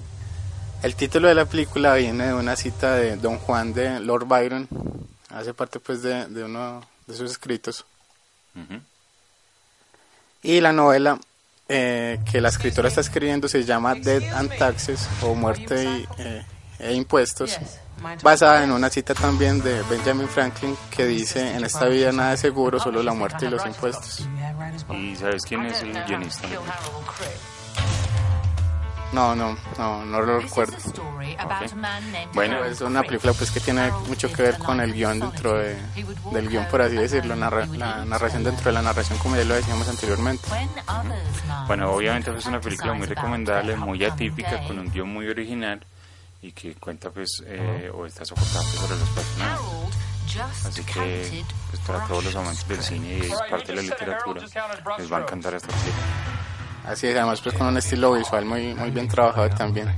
El 0.81 0.93
título 0.97 1.29
de 1.29 1.35
la 1.35 1.45
película 1.45 1.95
viene 1.95 2.27
de 2.27 2.33
una 2.33 2.57
cita 2.57 2.95
de 2.95 3.15
Don 3.15 3.37
Juan 3.37 3.73
de 3.73 4.01
Lord 4.01 4.25
Byron, 4.25 4.67
hace 5.29 5.53
parte 5.53 5.79
pues 5.79 6.01
de, 6.01 6.25
de 6.25 6.43
uno 6.43 6.85
de 7.07 7.15
sus 7.15 7.31
escritos. 7.31 7.85
Ujú. 8.57 8.81
Y 10.43 10.59
la 10.59 10.71
novela 10.71 11.17
eh, 11.69 12.19
que 12.29 12.41
la 12.41 12.49
escritora 12.49 12.89
está 12.89 13.01
escribiendo 13.01 13.47
se 13.47 13.63
llama 13.63 13.95
Death 13.95 14.33
and 14.35 14.57
Taxes 14.57 15.07
o 15.21 15.33
Muerte 15.33 15.83
y, 15.85 16.07
eh, 16.17 16.45
e 16.79 16.93
Impuestos, 16.93 17.57
basada 18.21 18.63
en 18.63 18.71
una 18.71 18.89
cita 18.89 19.13
también 19.13 19.61
de 19.61 19.81
Benjamin 19.83 20.27
Franklin 20.27 20.75
que 20.91 21.05
dice, 21.05 21.55
en 21.55 21.63
esta 21.63 21.85
vida 21.85 22.11
nada 22.11 22.33
es 22.33 22.41
seguro, 22.41 22.79
solo 22.79 23.01
la 23.01 23.13
muerte 23.13 23.45
y 23.45 23.49
los 23.49 23.65
impuestos. 23.65 24.27
¿Y 24.91 25.15
sabes 25.15 25.43
quién 25.43 25.65
es 25.65 25.81
el 25.81 25.93
guionista? 26.03 26.47
No, 29.13 29.35
no, 29.35 29.55
no, 29.77 30.05
no 30.05 30.21
lo 30.21 30.39
recuerdo. 30.39 30.75
Bueno, 32.33 32.65
es 32.65 32.81
una 32.81 33.01
película 33.03 33.33
pues 33.33 33.51
que 33.51 33.59
tiene 33.59 33.91
mucho 34.07 34.31
que 34.33 34.41
ver 34.41 34.57
con 34.57 34.79
el 34.81 34.93
guion 34.93 35.19
dentro 35.19 35.53
de, 35.53 35.77
del 36.31 36.49
guion, 36.49 36.65
por 36.65 36.81
así 36.81 36.95
decirlo, 36.95 37.35
narra- 37.35 37.67
la 37.77 38.05
narración 38.05 38.43
dentro 38.43 38.65
de 38.65 38.71
la 38.73 38.81
narración, 38.81 39.19
como 39.19 39.35
ya 39.35 39.43
lo 39.43 39.53
decíamos 39.55 39.87
anteriormente. 39.87 40.47
Bueno, 41.67 41.91
obviamente 41.91 42.31
es 42.35 42.45
una 42.45 42.59
película 42.59 42.93
muy 42.93 43.07
recomendable, 43.15 43.75
muy 43.77 44.03
atípica, 44.13 44.49
con 44.67 44.79
un 44.79 44.91
guion 44.91 45.09
muy 45.09 45.27
original 45.29 45.85
y 46.41 46.51
que 46.51 46.73
cuenta 46.75 47.09
pues, 47.11 47.29
eh, 47.45 47.91
o 47.93 48.05
está 48.05 48.25
soportada 48.25 48.61
pues, 48.63 48.75
sobre 48.75 48.99
los 48.99 49.09
personajes. 49.09 49.59
Así 50.65 50.83
que 50.83 51.43
pues, 51.69 51.81
para 51.83 52.05
todos 52.07 52.23
los 52.25 52.35
amantes 52.35 52.67
del 52.67 52.81
cine 52.81 53.17
y 53.19 53.29
parte 53.49 53.67
de 53.67 53.75
la 53.75 53.81
literatura 53.83 54.41
les 54.97 55.11
va 55.13 55.17
a 55.17 55.21
encantar 55.21 55.53
esta 55.53 55.67
película. 55.67 56.32
Así 56.85 57.07
es, 57.07 57.15
además 57.15 57.41
pues 57.41 57.55
con 57.55 57.67
un 57.67 57.77
estilo 57.77 58.13
visual 58.13 58.45
muy, 58.45 58.73
muy 58.73 58.91
bien 58.91 59.07
trabajado 59.07 59.49
también. 59.49 59.89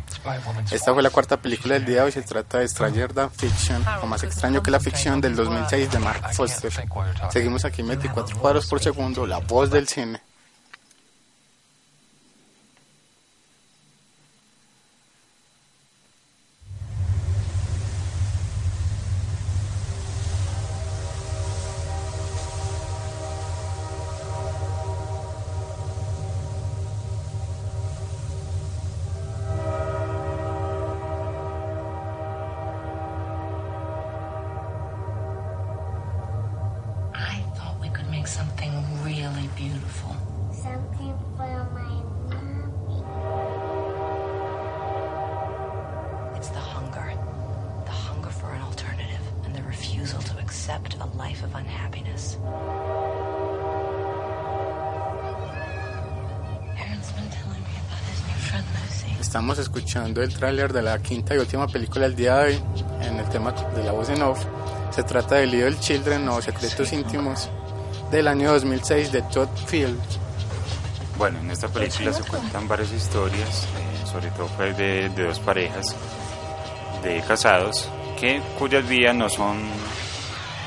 Esta 0.72 0.94
fue 0.94 1.02
la 1.02 1.10
cuarta 1.10 1.38
película 1.42 1.74
del 1.76 1.86
día 1.86 1.98
de 1.98 2.02
hoy, 2.04 2.12
se 2.12 2.22
trata 2.22 2.60
de 2.60 2.68
Stranger 2.68 3.14
Than 3.14 3.32
Fiction, 3.32 3.84
o 4.02 4.06
más 4.06 4.24
extraño 4.24 4.62
que 4.62 4.72
la 4.72 4.80
ficción 4.80 5.20
del 5.20 5.36
2006 5.36 5.92
de 5.92 6.00
Mark 6.00 6.34
Foster. 6.34 6.72
Seguimos 7.32 7.66
aquí 7.66 7.82
en 7.82 7.88
24 7.90 8.38
cuadros 8.38 8.68
por 8.68 8.80
segundo, 8.82 9.26
la 9.26 9.40
voz 9.40 9.70
del 9.72 9.88
cine. 9.88 10.22
Make 38.26 38.32
something 38.32 38.74
really 39.04 39.48
beautiful. 39.56 40.16
Something 40.52 41.14
for 41.38 41.48
my 41.78 41.90
mommy. 42.30 43.04
It's 46.36 46.50
the 46.50 46.60
hunger. 46.60 47.08
The 47.86 47.92
hunger 47.92 48.30
for 48.30 48.50
an 48.52 48.62
alternative 48.64 49.26
and 49.46 49.54
the 49.56 49.62
refusal 49.64 50.20
to 50.22 50.40
accept 50.40 50.96
a 50.96 51.06
life 51.18 51.44
of 51.44 51.54
unhappiness. 51.54 52.38
Aaron's 56.78 57.12
been 57.12 57.30
telling 57.30 57.64
me 57.70 57.76
about 57.86 58.04
his 58.10 58.20
new 58.28 58.40
friend 58.48 58.66
Lucy. 58.74 59.22
Estamos 59.22 59.60
escuchando 59.60 60.24
el 60.24 60.34
tráiler 60.34 60.74
de 60.74 60.82
la 60.82 60.98
quinta 61.00 61.36
y 61.36 61.38
última 61.38 61.68
película 61.68 62.08
del 62.08 62.16
día 62.16 62.38
de 62.38 62.46
hoy 62.46 62.64
en 63.02 63.20
el 63.20 63.30
tema 63.30 63.52
de 63.52 63.84
la 63.84 63.92
voz 63.92 64.10
en 64.10 64.24
off. 64.24 64.44
Se 64.90 65.04
trata 65.04 65.36
de 65.36 65.46
Little 65.46 65.78
Children 65.80 66.30
o 66.30 66.42
Secretos 66.42 66.92
Íntimos 66.94 67.50
del 68.12 68.28
año 68.28 68.52
2006 68.54 69.12
de 69.12 69.22
Todd 69.24 69.50
Field. 69.68 70.00
Bueno, 71.18 71.40
en 71.40 71.52
esta 71.52 71.68
película 71.68 72.12
se 72.14 72.24
cuentan 72.24 72.68
varias 72.68 72.92
historias, 72.92 73.64
eh, 73.64 74.08
sobre 74.12 74.30
todo 74.32 74.48
pues, 74.56 74.78
de, 74.78 75.10
de 75.10 75.24
dos 75.24 75.40
parejas 75.40 75.96
de 77.04 77.22
casados 77.22 77.90
que 78.20 78.42
cuyas 78.58 78.88
vidas 78.88 79.16
no 79.16 79.30
son 79.30 79.58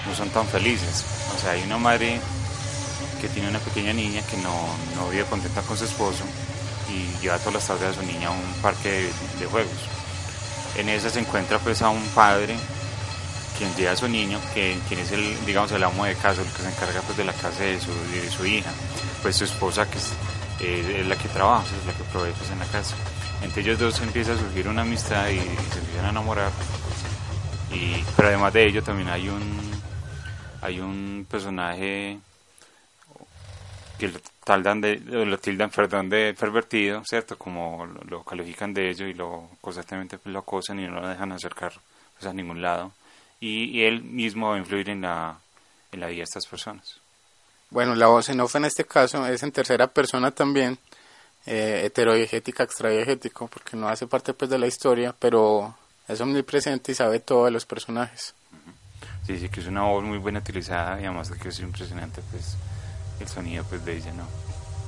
no 0.07 0.15
son 0.15 0.29
tan 0.31 0.47
felices. 0.47 1.05
O 1.35 1.39
sea, 1.39 1.53
hay 1.53 1.63
una 1.65 1.79
madre 1.79 2.19
que 3.21 3.29
tiene 3.29 3.49
una 3.49 3.59
pequeña 3.59 3.93
niña 3.93 4.23
que 4.23 4.37
no, 4.39 4.55
no 4.97 5.11
vive 5.11 5.25
contenta 5.25 5.61
con 5.63 5.77
su 5.77 5.85
esposo 5.85 6.25
y 6.89 7.21
lleva 7.23 7.39
todas 7.39 7.55
las 7.55 7.67
tardes 7.67 7.97
a 7.97 8.01
su 8.01 8.07
niña 8.07 8.29
a 8.29 8.31
un 8.31 8.63
parque 8.63 8.89
de, 8.89 9.13
de 9.41 9.47
juegos. 9.47 9.73
En 10.77 10.89
esa 10.89 11.11
se 11.11 11.21
encuentra 11.21 11.59
pues 11.59 11.83
a 11.83 11.91
un 11.91 12.03
padre 12.15 12.57
quien 13.59 13.75
lleva 13.75 13.93
a 13.93 13.97
su 13.97 14.09
niño, 14.09 14.41
que, 14.55 14.79
quien 14.89 15.01
es 15.01 15.13
el, 15.13 15.45
digamos, 15.45 15.73
el 15.73 15.83
amo 15.83 16.05
de 16.05 16.15
casa, 16.15 16.41
el 16.41 16.49
que 16.49 16.63
se 16.63 16.69
encarga 16.69 17.03
pues 17.03 17.19
de 17.19 17.25
la 17.25 17.33
casa 17.33 17.63
de 17.65 17.81
su, 17.81 18.47
hija, 18.47 18.71
pues 19.23 19.37
su 19.37 19.45
esposa 19.45 19.91
que 19.91 19.99
es, 19.99 20.13
eh, 20.61 21.01
es 21.01 21.07
la 21.07 21.17
que 21.17 21.29
trabaja, 21.29 21.65
es 21.65 21.87
la 21.87 21.93
que 21.93 22.05
provee 22.05 22.33
pues 22.39 22.51
en 22.51 22.61
la 22.61 22.67
casa. 22.67 22.95
Entre 23.43 23.63
ellos 23.63 23.79
dos 23.79 24.01
empieza 24.01 24.33
a 24.33 24.39
surgir 24.39 24.69
una 24.69 24.83
amistad 24.83 25.29
y, 25.29 25.39
se 25.39 25.79
empiezan 25.79 26.07
a 26.07 26.11
enamorar. 26.11 26.53
Y, 27.73 28.03
pero 28.17 28.29
además 28.29 28.53
de 28.53 28.67
ello 28.67 28.83
también 28.83 29.09
hay 29.09 29.29
un 29.29 29.69
hay 30.61 30.81
un 30.81 31.27
personaje 31.31 32.19
que 33.99 34.09
lo 34.09 34.19
tildan 34.45 34.81
de, 34.81 34.97
lo 34.99 35.39
tildan, 35.39 35.71
perdón, 35.71 36.09
de 36.09 36.35
pervertido, 36.35 37.03
¿cierto? 37.05 37.37
Como 37.37 37.87
lo, 37.87 38.23
califican 38.23 38.73
de 38.73 38.91
ello 38.91 39.07
y 39.07 39.15
lo 39.15 39.51
constantemente 39.61 40.19
lo 40.25 40.39
acosan 40.39 40.81
y 40.81 40.87
no 40.87 41.01
lo 41.01 41.09
dejan 41.09 41.33
acercar 41.33 41.73
pues, 42.15 42.31
a 42.31 42.33
ningún 42.33 42.63
lado. 42.63 42.93
Y, 43.41 43.65
y 43.79 43.85
él 43.85 44.03
mismo 44.03 44.49
va 44.49 44.57
a 44.57 44.59
influir 44.59 44.91
en 44.91 45.03
la, 45.03 45.39
en 45.93 46.01
la 46.01 46.09
vida 46.09 46.19
de 46.19 46.25
estas 46.25 46.47
personas. 46.47 47.01
Bueno, 47.71 47.95
la 47.95 48.07
voz 48.07 48.29
en 48.31 48.41
off 48.41 48.55
en 48.57 48.65
este 48.65 48.85
caso 48.85 49.27
es 49.27 49.43
en 49.43 49.53
tercera 49.53 49.87
persona 49.87 50.31
también, 50.31 50.79
eh, 51.47 51.83
heterodiegética, 51.85 52.63
extradiegético, 52.65 53.47
porque 53.49 53.77
no 53.77 53.89
hace 53.89 54.07
parte 54.07 54.33
pues 54.33 54.51
de 54.51 54.59
la 54.59 54.67
historia, 54.67 55.15
pero 55.19 55.77
es 56.09 56.21
omnipresente 56.21 56.93
y 56.93 56.95
sabe 56.95 57.21
todo 57.21 57.45
de 57.45 57.51
los 57.51 57.67
personajes. 57.67 58.35
Sí, 59.27 59.39
sí, 59.39 59.51
que 59.51 59.61
es 59.61 59.67
una 59.67 59.83
voz 59.83 60.03
muy 60.05 60.17
buena 60.17 60.39
utilizada 60.39 60.99
y 61.01 61.05
además 61.05 61.29
de 61.29 61.39
que 61.39 61.49
es 61.49 61.61
impresionante 61.61 62.23
pues 62.31 62.57
el 63.21 63.29
sonido 63.29 63.65
pues 63.65 63.85
de 63.85 63.99
ella, 63.99 64.13
¿no? 64.15 64.27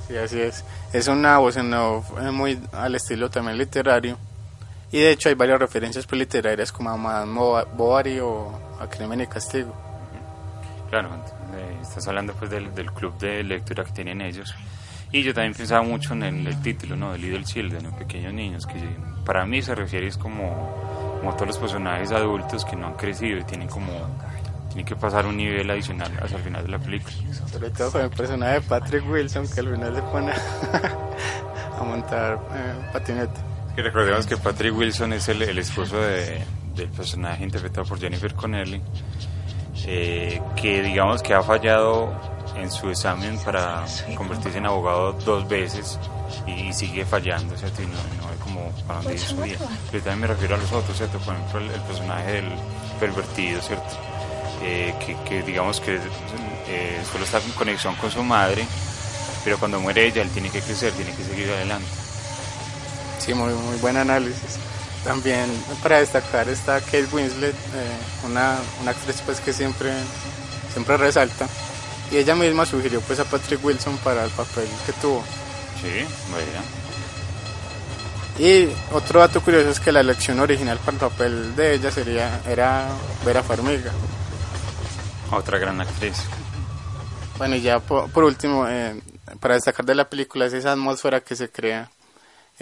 Sí, 0.07 0.17
así 0.17 0.41
es. 0.41 0.63
Es 0.91 1.07
una 1.07 1.37
voz 1.37 1.57
en 1.57 1.71
off 1.75 2.09
eh, 2.19 2.31
muy 2.31 2.59
al 2.71 2.95
estilo 2.95 3.29
también 3.29 3.59
literario. 3.59 4.17
Y 4.91 4.99
de 4.99 5.11
hecho 5.11 5.29
hay 5.29 5.35
varias 5.35 5.59
referencias 5.59 6.05
pues, 6.05 6.19
literarias 6.19 6.71
como 6.71 6.89
a 6.89 6.97
Madame 6.97 7.33
Bo- 7.33 7.65
Bovary 7.75 8.19
o 8.19 8.51
a 8.79 8.87
Crimen 8.87 9.21
y 9.21 9.27
Castigo. 9.27 9.73
Claro, 10.89 11.09
eh, 11.55 11.77
estás 11.81 12.07
hablando 12.09 12.33
pues 12.33 12.51
del, 12.51 12.73
del 12.75 12.91
club 12.91 13.17
de 13.17 13.43
lectura 13.43 13.83
que 13.85 13.91
tienen 13.91 14.21
ellos. 14.21 14.53
Y 15.13 15.23
yo 15.23 15.33
también 15.33 15.53
pensaba 15.53 15.81
mucho 15.81 16.13
en 16.13 16.23
el, 16.23 16.47
el 16.47 16.61
título, 16.61 16.95
¿no? 16.95 17.11
De 17.13 17.17
Little 17.17 17.43
Children, 17.43 17.83
los 17.83 17.93
pequeños 17.93 18.33
niños, 18.33 18.65
que 18.65 18.75
para 19.25 19.45
mí 19.45 19.61
se 19.61 19.75
refiere 19.75 20.07
es 20.07 20.17
como, 20.17 21.17
como 21.19 21.31
a 21.31 21.35
todos 21.35 21.47
los 21.47 21.57
personajes 21.57 22.11
adultos 22.11 22.63
que 22.65 22.75
no 22.75 22.87
han 22.87 22.93
crecido 22.93 23.37
y 23.39 23.43
tienen 23.43 23.67
como 23.69 23.91
tienen 24.69 24.85
que 24.85 24.95
pasar 24.95 25.25
un 25.25 25.35
nivel 25.35 25.69
adicional 25.69 26.11
hacia 26.21 26.37
el 26.37 26.43
final 26.43 26.63
de 26.63 26.69
la 26.69 26.79
película. 26.79 27.13
Sobre 27.51 27.69
todo 27.71 27.91
con 27.91 28.01
el 28.01 28.09
personaje 28.09 28.53
de 28.53 28.61
Patrick 28.61 29.09
Wilson 29.09 29.45
que 29.49 29.59
al 29.59 29.69
final 29.73 29.95
se 29.95 30.01
pone 30.01 30.31
a 31.79 31.83
montar 31.83 32.39
eh, 32.53 32.89
patineta. 32.93 33.41
Que 33.75 33.81
recordemos 33.81 34.27
que 34.27 34.37
Patrick 34.37 34.75
Wilson 34.75 35.13
es 35.13 35.29
el, 35.29 35.41
el 35.43 35.57
esposo 35.57 35.97
de, 35.97 36.43
del 36.75 36.89
personaje 36.89 37.43
interpretado 37.43 37.87
por 37.87 37.99
Jennifer 37.99 38.33
Connelly, 38.33 38.81
eh, 39.85 40.41
que 40.55 40.81
digamos 40.81 41.21
que 41.21 41.33
ha 41.33 41.41
fallado 41.41 42.13
en 42.57 42.69
su 42.69 42.89
examen 42.89 43.37
para 43.39 43.85
convertirse 44.15 44.57
en 44.57 44.65
abogado 44.65 45.13
dos 45.13 45.47
veces 45.47 45.97
y 46.45 46.73
sigue 46.73 47.05
fallando, 47.05 47.57
¿cierto? 47.57 47.81
Y 47.81 47.85
no, 47.85 47.93
no 47.93 48.29
hay 48.29 48.37
como 48.43 48.71
para 48.85 48.99
dónde 48.99 49.13
ir 49.13 49.19
su 49.19 49.37
vida. 49.37 49.57
Pero 49.89 50.03
también 50.03 50.21
me 50.21 50.27
refiero 50.27 50.55
a 50.55 50.57
los 50.57 50.71
otros, 50.71 50.97
¿cierto? 50.97 51.17
Por 51.19 51.33
ejemplo, 51.33 51.59
el, 51.59 51.71
el 51.71 51.81
personaje 51.81 52.31
del 52.33 52.49
pervertido, 52.99 53.61
¿cierto? 53.61 53.97
Eh, 54.63 54.93
que, 55.03 55.15
que 55.27 55.43
digamos 55.43 55.79
que 55.79 55.95
eh, 55.95 57.01
solo 57.11 57.23
está 57.23 57.39
en 57.39 57.51
conexión 57.53 57.95
con 57.95 58.11
su 58.11 58.21
madre, 58.21 58.65
pero 59.43 59.57
cuando 59.57 59.79
muere 59.79 60.05
ella, 60.05 60.21
él 60.21 60.29
tiene 60.29 60.49
que 60.49 60.59
crecer, 60.61 60.91
tiene 60.93 61.15
que 61.15 61.23
seguir 61.23 61.49
adelante. 61.49 61.87
Sí, 63.23 63.35
muy, 63.35 63.53
muy 63.53 63.77
buen 63.77 63.97
análisis. 63.97 64.57
También 65.03 65.45
para 65.83 65.99
destacar 65.99 66.49
está 66.49 66.79
Kate 66.79 67.07
Winslet, 67.11 67.53
eh, 67.53 67.97
una, 68.25 68.57
una 68.81 68.91
actriz 68.91 69.21
pues 69.25 69.39
que 69.39 69.53
siempre, 69.53 69.91
siempre 70.73 70.97
resalta. 70.97 71.47
Y 72.11 72.17
ella 72.17 72.35
misma 72.35 72.65
sugirió 72.65 72.99
pues 73.01 73.19
a 73.19 73.25
Patrick 73.25 73.63
Wilson 73.63 73.97
para 73.97 74.25
el 74.25 74.31
papel 74.31 74.67
que 74.85 74.93
tuvo. 74.93 75.23
Sí, 75.81 76.05
vaya. 76.31 76.61
Y 78.39 78.73
otro 78.91 79.19
dato 79.19 79.41
curioso 79.41 79.69
es 79.69 79.79
que 79.79 79.91
la 79.91 79.99
elección 79.99 80.39
original 80.39 80.79
para 80.79 80.93
el 80.93 80.99
papel 80.99 81.55
de 81.55 81.75
ella 81.75 81.91
sería 81.91 82.41
era 82.47 82.87
Vera 83.23 83.43
Farmiga. 83.43 83.91
Otra 85.31 85.59
gran 85.59 85.79
actriz. 85.79 86.17
Bueno, 87.37 87.55
y 87.55 87.61
ya 87.61 87.79
por, 87.79 88.11
por 88.11 88.23
último, 88.23 88.67
eh, 88.67 88.99
para 89.39 89.55
destacar 89.55 89.85
de 89.85 89.95
la 89.95 90.09
película 90.09 90.45
es 90.45 90.53
esa 90.53 90.71
atmósfera 90.71 91.21
que 91.21 91.35
se 91.35 91.49
crea, 91.49 91.89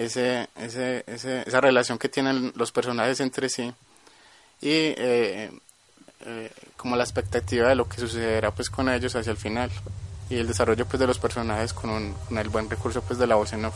ese, 0.04 0.47
ese, 0.56 1.04
ese, 1.08 1.43
esa 1.47 1.62
relación 1.62 1.97
que 1.97 2.10
tienen 2.10 2.54
los 2.56 2.72
personajes 2.72 3.20
entre 3.20 3.50
sí 3.50 3.74
y 4.62 4.70
eh, 4.70 5.52
eh, 6.26 6.52
como 6.78 6.95
la 6.95 7.04
expectativa 7.04 7.68
de 7.70 7.76
lo 7.76 7.88
que 7.88 8.00
sucederá 8.00 8.52
pues 8.52 8.70
con 8.70 8.89
ellos 8.89 9.16
hacia 9.16 9.32
el 9.32 9.38
final 9.38 9.70
y 10.30 10.38
el 10.38 10.47
desarrollo 10.47 10.86
pues 10.86 11.00
de 11.00 11.08
los 11.08 11.18
personajes 11.20 11.74
con, 11.74 11.89
un, 11.89 12.16
el 12.38 12.50
buen 12.50 12.70
recurso 12.70 13.02
pues 13.02 13.20
de 13.20 13.28
la 13.28 13.36
voz 13.36 13.54
en 13.54 13.66
off. 13.66 13.76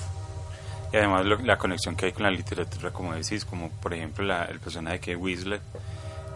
Y 0.92 0.98
además 0.98 1.26
lo- 1.26 1.40
la 1.40 1.58
conexión 1.58 1.96
que 1.96 2.06
hay 2.08 2.12
con 2.12 2.24
la 2.24 2.32
literatura, 2.32 2.92
como 2.92 3.14
decís, 3.16 3.44
como 3.46 3.70
por 3.70 3.94
ejemplo 3.94 4.24
la- 4.24 4.46
el 4.46 4.60
personaje 4.60 5.00
que 5.00 5.16
Winslet, 5.16 5.62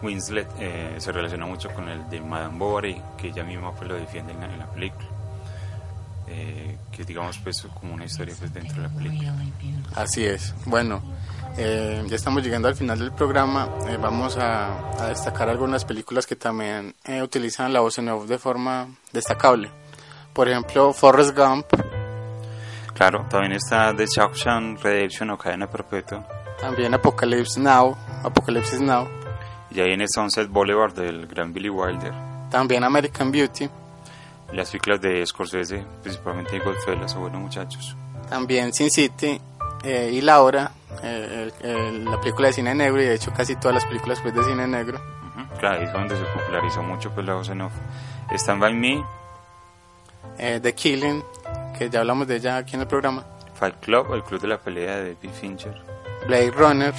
Winslet 0.02 0.48
eh, 0.58 0.96
se 0.98 1.12
relaciona 1.12 1.46
mucho 1.46 1.70
con 1.70 1.88
el 1.88 2.08
de 2.10 2.20
Madame 2.20 2.58
Bovary, 2.58 3.00
que 3.16 3.28
ella 3.28 3.44
misma 3.44 3.72
pues 3.74 3.88
lo 3.88 3.94
defiende 3.96 4.32
en 4.32 4.58
la 4.58 4.66
película. 4.70 5.06
Eh, 6.30 6.76
que 6.92 7.04
digamos 7.04 7.38
pues 7.38 7.66
como 7.80 7.94
una 7.94 8.04
historia 8.04 8.34
pues 8.38 8.52
dentro 8.52 8.76
de 8.82 8.88
la 8.88 8.94
película. 8.94 9.34
Así 9.94 10.24
es. 10.24 10.54
Bueno, 10.66 11.00
eh, 11.56 12.04
ya 12.06 12.16
estamos 12.16 12.42
llegando 12.42 12.68
al 12.68 12.74
final 12.76 12.98
del 12.98 13.12
programa. 13.12 13.68
Eh, 13.88 13.96
vamos 14.00 14.36
a, 14.36 14.90
a 15.02 15.08
destacar 15.08 15.48
algunas 15.48 15.84
películas 15.84 16.26
que 16.26 16.36
también 16.36 16.94
eh, 17.04 17.22
utilizan 17.22 17.72
la 17.72 17.80
voz 17.80 17.98
en 17.98 18.08
off 18.08 18.26
de 18.26 18.38
forma 18.38 18.88
destacable. 19.12 19.70
Por 20.32 20.48
ejemplo, 20.48 20.92
Forrest 20.92 21.36
Gump, 21.36 21.66
Claro, 22.94 23.26
también 23.30 23.52
está 23.52 23.94
The 23.96 24.06
Shawshank 24.06 24.82
Redemption 24.82 25.30
o 25.30 25.38
Cadena 25.38 25.68
Perpetua. 25.70 26.26
también 26.60 26.92
Apocalypse 26.94 27.60
Now, 27.60 27.96
Apocalipsis 28.24 28.80
Now, 28.80 29.08
Y 29.70 29.80
ahí 29.80 29.92
en 29.92 30.00
el 30.00 30.08
Sunset 30.08 30.48
Boulevard 30.48 30.94
del 30.94 31.26
gran 31.28 31.52
Billy 31.52 31.68
Wilder. 31.70 32.12
también 32.50 32.82
American 32.82 33.30
Beauty, 33.30 33.68
Las 34.52 34.70
películas 34.70 35.00
de 35.00 35.24
Scorsese, 35.26 35.84
principalmente 36.02 36.52
de 36.58 36.64
Goodfellas 36.64 37.14
o 37.16 37.20
Buenos 37.20 37.40
Muchachos. 37.40 37.96
también 38.28 38.72
Sin 38.72 38.90
City 38.90 39.40
eh, 39.84 40.10
y 40.12 40.20
La 40.20 40.40
Hora, 40.42 40.70
eh, 41.02 41.50
el- 41.62 41.70
el- 41.70 42.04
la 42.04 42.20
película 42.20 42.48
de 42.48 42.54
cine 42.54 42.74
negro 42.74 43.00
y 43.00 43.04
de 43.06 43.14
hecho 43.14 43.32
casi 43.32 43.56
todas 43.56 43.74
las 43.74 43.84
películas 43.86 44.18
pues 44.20 44.34
de 44.34 44.42
cine 44.44 44.66
negro. 44.66 44.98
Ujú, 44.98 45.58
Claro, 45.58 45.78
ahí 45.80 45.84
es 45.84 45.92
donde 45.92 46.16
se 46.16 46.24
popularizó 46.24 46.82
mucho 46.82 47.10
pues 47.10 47.26
la 47.26 47.34
voz 47.34 47.48
en 47.48 47.60
off. 47.62 47.72
Stand 48.32 48.60
By 48.60 48.74
Me, 48.74 49.04
Eh, 50.38 50.60
The 50.62 50.74
Killing, 50.74 51.22
que 51.78 51.88
ya 51.90 52.00
hablamos 52.00 52.26
de 52.28 52.36
ella 52.36 52.56
aquí 52.58 52.74
en 52.74 52.82
el 52.82 52.86
programa, 52.86 53.24
Fight 53.54 53.76
Club, 53.80 54.12
el 54.14 54.22
club 54.22 54.40
de 54.40 54.48
la 54.48 54.58
pelea 54.58 54.96
de 54.96 55.14
David 55.14 55.30
Fincher. 55.30 55.74
Blade 56.26 56.50
Runner 56.50 56.94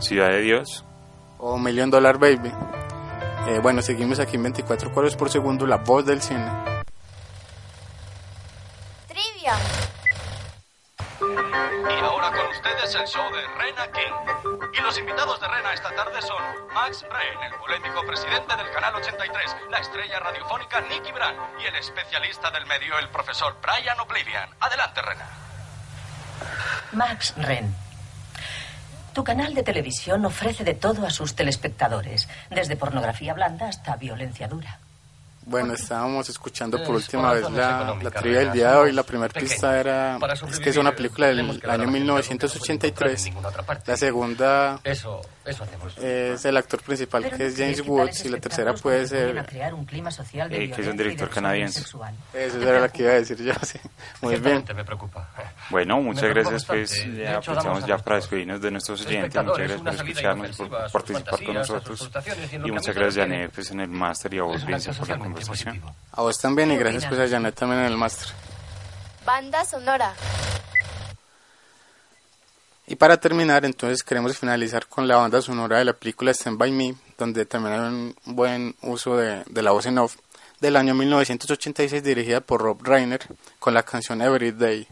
Ciudad 0.00 0.28
de 0.30 0.40
Dios, 0.40 0.84
o 1.38 1.56
Million 1.58 1.90
Dollar 1.90 2.18
Baby. 2.18 2.50
Eh, 3.46 3.58
bueno, 3.60 3.82
seguimos 3.82 4.20
aquí 4.20 4.36
en 4.36 4.44
24 4.44 4.92
cuadros 4.92 5.16
por 5.16 5.28
segundo, 5.28 5.66
la 5.66 5.78
voz 5.78 6.06
del 6.06 6.22
cine. 6.22 6.46
Trivia. 9.08 9.54
Y 11.20 12.04
ahora 12.04 12.30
con 12.30 12.46
ustedes 12.46 12.94
el 12.94 13.06
show 13.06 13.24
de 13.32 13.42
Rena 13.58 13.90
King. 13.92 14.70
Y 14.72 14.80
los 14.80 14.96
invitados 14.98 15.40
de 15.40 15.48
Rena 15.48 15.72
esta 15.72 15.94
tarde 15.94 16.22
son 16.22 16.40
Max 16.72 17.04
Ren, 17.10 17.52
el 17.52 17.58
polémico 17.58 18.06
presidente 18.06 18.56
del 18.56 18.70
Canal 18.70 18.94
83, 18.94 19.56
la 19.70 19.78
estrella 19.78 20.20
radiofónica 20.20 20.80
Nicky 20.82 21.10
Brand 21.12 21.38
y 21.60 21.66
el 21.66 21.74
especialista 21.74 22.50
del 22.52 22.64
medio, 22.66 22.96
el 22.98 23.08
profesor 23.08 23.56
Brian 23.60 23.98
Oblivion. 23.98 24.48
Adelante, 24.60 25.02
Rena. 25.02 25.28
Max 26.92 27.34
Ren. 27.36 27.74
Tu 29.12 29.22
canal 29.22 29.54
de 29.54 29.62
televisión 29.62 30.24
ofrece 30.24 30.64
de 30.64 30.74
todo 30.74 31.06
a 31.06 31.10
sus 31.10 31.34
telespectadores, 31.34 32.28
desde 32.50 32.76
pornografía 32.76 33.34
blanda 33.34 33.68
hasta 33.68 33.96
violencia 33.96 34.48
dura. 34.48 34.78
Bueno, 35.44 35.74
estábamos 35.74 36.28
escuchando 36.28 36.78
por 36.84 36.96
Es 36.96 37.04
última 37.04 37.32
por 37.32 37.42
vez 37.42 37.50
la, 37.50 37.98
la 38.00 38.10
trivia 38.10 38.38
del 38.40 38.52
día 38.52 38.70
de 38.70 38.76
hoy. 38.76 38.92
La 38.92 39.02
primera 39.02 39.28
pista 39.28 39.78
era, 39.78 40.18
es 40.48 40.60
que 40.60 40.70
es 40.70 40.76
una 40.76 40.94
película 40.94 41.26
del 41.26 41.40
año 41.40 41.58
la 41.62 41.86
1983. 41.86 43.32
La 43.86 43.96
segunda 43.96 44.80
Eso, 45.44 45.64
hacemos. 45.64 45.98
es 45.98 46.44
el 46.44 46.56
actor 46.56 46.82
principal 46.82 47.22
Pero 47.22 47.36
que 47.36 47.42
¿no 47.42 47.48
es 47.48 47.56
James 47.56 47.80
Woods 47.86 48.24
y 48.24 48.28
la 48.28 48.38
tercera 48.38 48.74
puede 48.74 49.06
ser... 49.06 49.44
crear 49.46 49.74
un 49.74 49.84
clima 49.84 50.10
social 50.10 50.48
de 50.48 50.64
Eh, 50.64 50.70
que 50.70 50.82
es 50.82 50.86
un 50.86 50.96
director 50.96 51.28
canadiense. 51.28 51.80
Eso 51.80 52.62
era 52.62 52.80
la 52.80 52.88
que 52.88 53.02
iba 53.02 53.12
a 53.12 53.14
decir 53.14 53.42
yo, 53.42 53.52
sí. 53.62 53.78
Muy 54.22 54.36
bien. 54.36 54.64
Me 54.74 54.84
preocupa. 54.84 55.28
Bueno, 55.70 56.00
muchas 56.00 56.30
preocupa 56.30 56.50
gracias 56.50 56.64
pues. 56.64 56.90
bastante. 56.90 57.22
Ya 57.22 57.38
hecho, 57.38 57.52
a 57.52 57.86
ya 57.86 57.98
para 57.98 58.16
despedirnos 58.16 58.60
de 58.60 58.70
nuestros 58.70 59.06
oyentes. 59.06 59.42
Muchas 59.42 59.58
gracias 59.58 59.80
por 59.80 59.94
escucharnos, 59.94 60.56
por 60.56 60.92
participar 60.92 61.44
con 61.44 61.54
nosotros. 61.54 62.10
y 62.52 62.58
lo 62.58 62.68
muchas 62.68 62.94
gracias. 62.94 63.12
Janet, 63.16 63.50
pues 63.52 63.70
en 63.70 63.80
el 63.80 63.88
máster 63.88 64.34
y 64.34 64.38
a 64.38 64.42
vos, 64.42 64.64
Vince, 64.64 64.92
por 64.92 65.08
la 65.08 65.18
conversación. 65.18 65.80
A 66.12 66.22
vos 66.22 66.38
también 66.38 66.70
y 66.72 66.76
gracias 66.76 67.06
pues 67.06 67.20
a 67.20 67.28
Janet 67.28 67.54
también 67.54 67.80
en 67.80 67.86
el 67.86 67.96
máster. 67.96 68.28
Banda 69.24 69.64
sonora. 69.64 70.14
Y 72.92 72.96
para 72.96 73.16
terminar, 73.16 73.64
entonces 73.64 74.02
queremos 74.02 74.36
finalizar 74.36 74.86
con 74.86 75.08
la 75.08 75.16
banda 75.16 75.40
sonora 75.40 75.78
de 75.78 75.86
la 75.86 75.94
película 75.94 76.30
Stand 76.30 76.58
By 76.58 76.70
Me, 76.70 76.94
donde 77.16 77.46
también 77.46 77.74
hay 77.74 77.80
un 77.80 78.14
buen 78.26 78.76
uso 78.82 79.16
de, 79.16 79.42
la 79.62 79.70
voz 79.70 79.86
en 79.86 79.96
off, 79.96 80.16
del 80.60 80.76
año 80.76 80.94
1986 80.94 82.02
dirigida 82.04 82.42
por 82.42 82.60
Rob 82.60 82.82
Reiner 82.82 83.26
con 83.58 83.72
la 83.72 83.82
canción 83.82 84.20
Every 84.20 84.50
Day. 84.50 84.86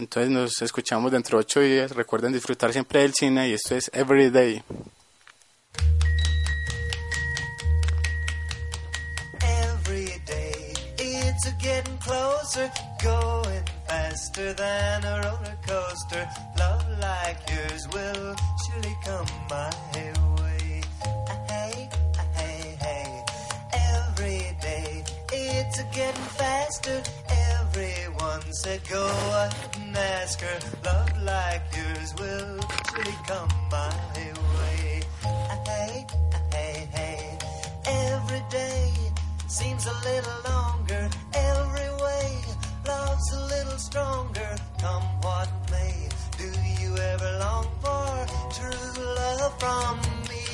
Entonces 0.00 0.32
nos 0.32 0.60
escuchamos 0.62 1.12
dentro 1.12 1.38
de 1.38 1.42
ocho 1.42 1.60
días. 1.60 1.92
Recuerden 1.92 2.32
disfrutar 2.32 2.72
siempre 2.72 3.02
del 3.02 3.14
cine 3.14 3.50
y 3.50 3.52
esto 3.52 3.76
es 3.76 3.88
Every 3.94 4.30
Day. 4.30 4.60
every 9.40 10.06
day. 10.26 10.74
It's 10.98 11.52
getting 11.60 11.98
closer, 11.98 12.68
going 13.00 13.77
faster 13.88 14.52
than 14.52 15.04
a 15.04 15.14
roller 15.24 15.58
coaster. 15.66 16.28
Love 16.58 16.86
like 17.00 17.38
yours 17.50 17.88
will 17.94 18.36
surely 18.62 18.96
come 19.04 19.26
my 19.50 19.70
way. 20.40 20.82
Hey, 21.48 21.88
hey, 22.38 22.76
hey. 22.86 23.24
Every 23.96 24.56
day, 24.60 25.04
it's 25.32 25.82
getting 25.96 26.28
faster. 26.40 27.02
Everyone 27.56 28.42
said 28.62 28.80
go 28.88 29.04
ahead 29.06 29.76
and 29.80 29.96
ask 29.96 30.40
her. 30.40 30.58
Love 30.84 31.22
like 31.22 31.62
yours 31.76 32.14
will 32.20 32.60
surely 32.88 33.16
come 33.26 33.48
my 33.70 33.92
way. 34.58 35.02
Hey, 35.70 36.06
hey, 36.52 36.88
hey. 36.92 37.38
Every 37.86 38.42
day 38.50 38.92
seems 39.46 39.86
a 39.86 39.94
little 40.08 40.40
longer. 40.50 41.08
Every 41.34 41.47
love's 42.88 43.32
a 43.32 43.40
little 43.54 43.78
stronger. 43.78 44.50
Come 44.80 45.06
what 45.20 45.48
may, 45.70 46.08
do 46.38 46.48
you 46.80 46.96
ever 47.12 47.30
long 47.44 47.66
for 47.82 48.10
true 48.56 49.04
love 49.20 49.54
from 49.62 49.94
me? 50.30 50.46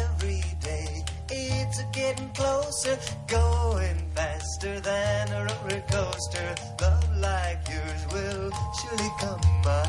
Every 0.00 0.42
day, 0.68 1.04
it's 1.30 1.82
getting 1.92 2.30
closer, 2.30 2.96
going 3.26 3.98
faster 4.14 4.80
than 4.80 5.32
a 5.32 5.40
roller 5.48 5.82
coaster. 5.92 6.48
Love 6.80 7.08
like 7.18 7.62
yours 7.68 8.02
will 8.12 8.50
surely 8.78 9.10
come 9.20 9.44
my 9.64 9.86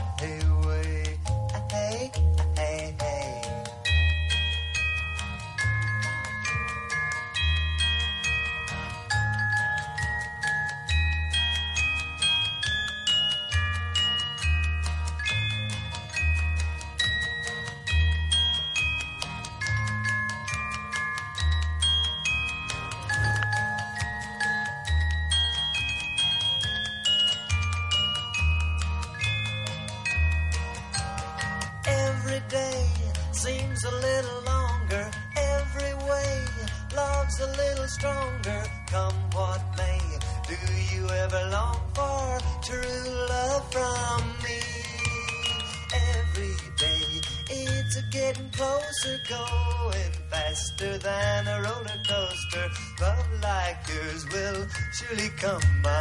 way. 0.68 1.18
Ah, 1.56 1.64
seems 1.72 3.02
ah, 3.02 3.18
will 55.10 55.18
surely 55.18 55.32
come 55.38 55.62
my 55.84 55.99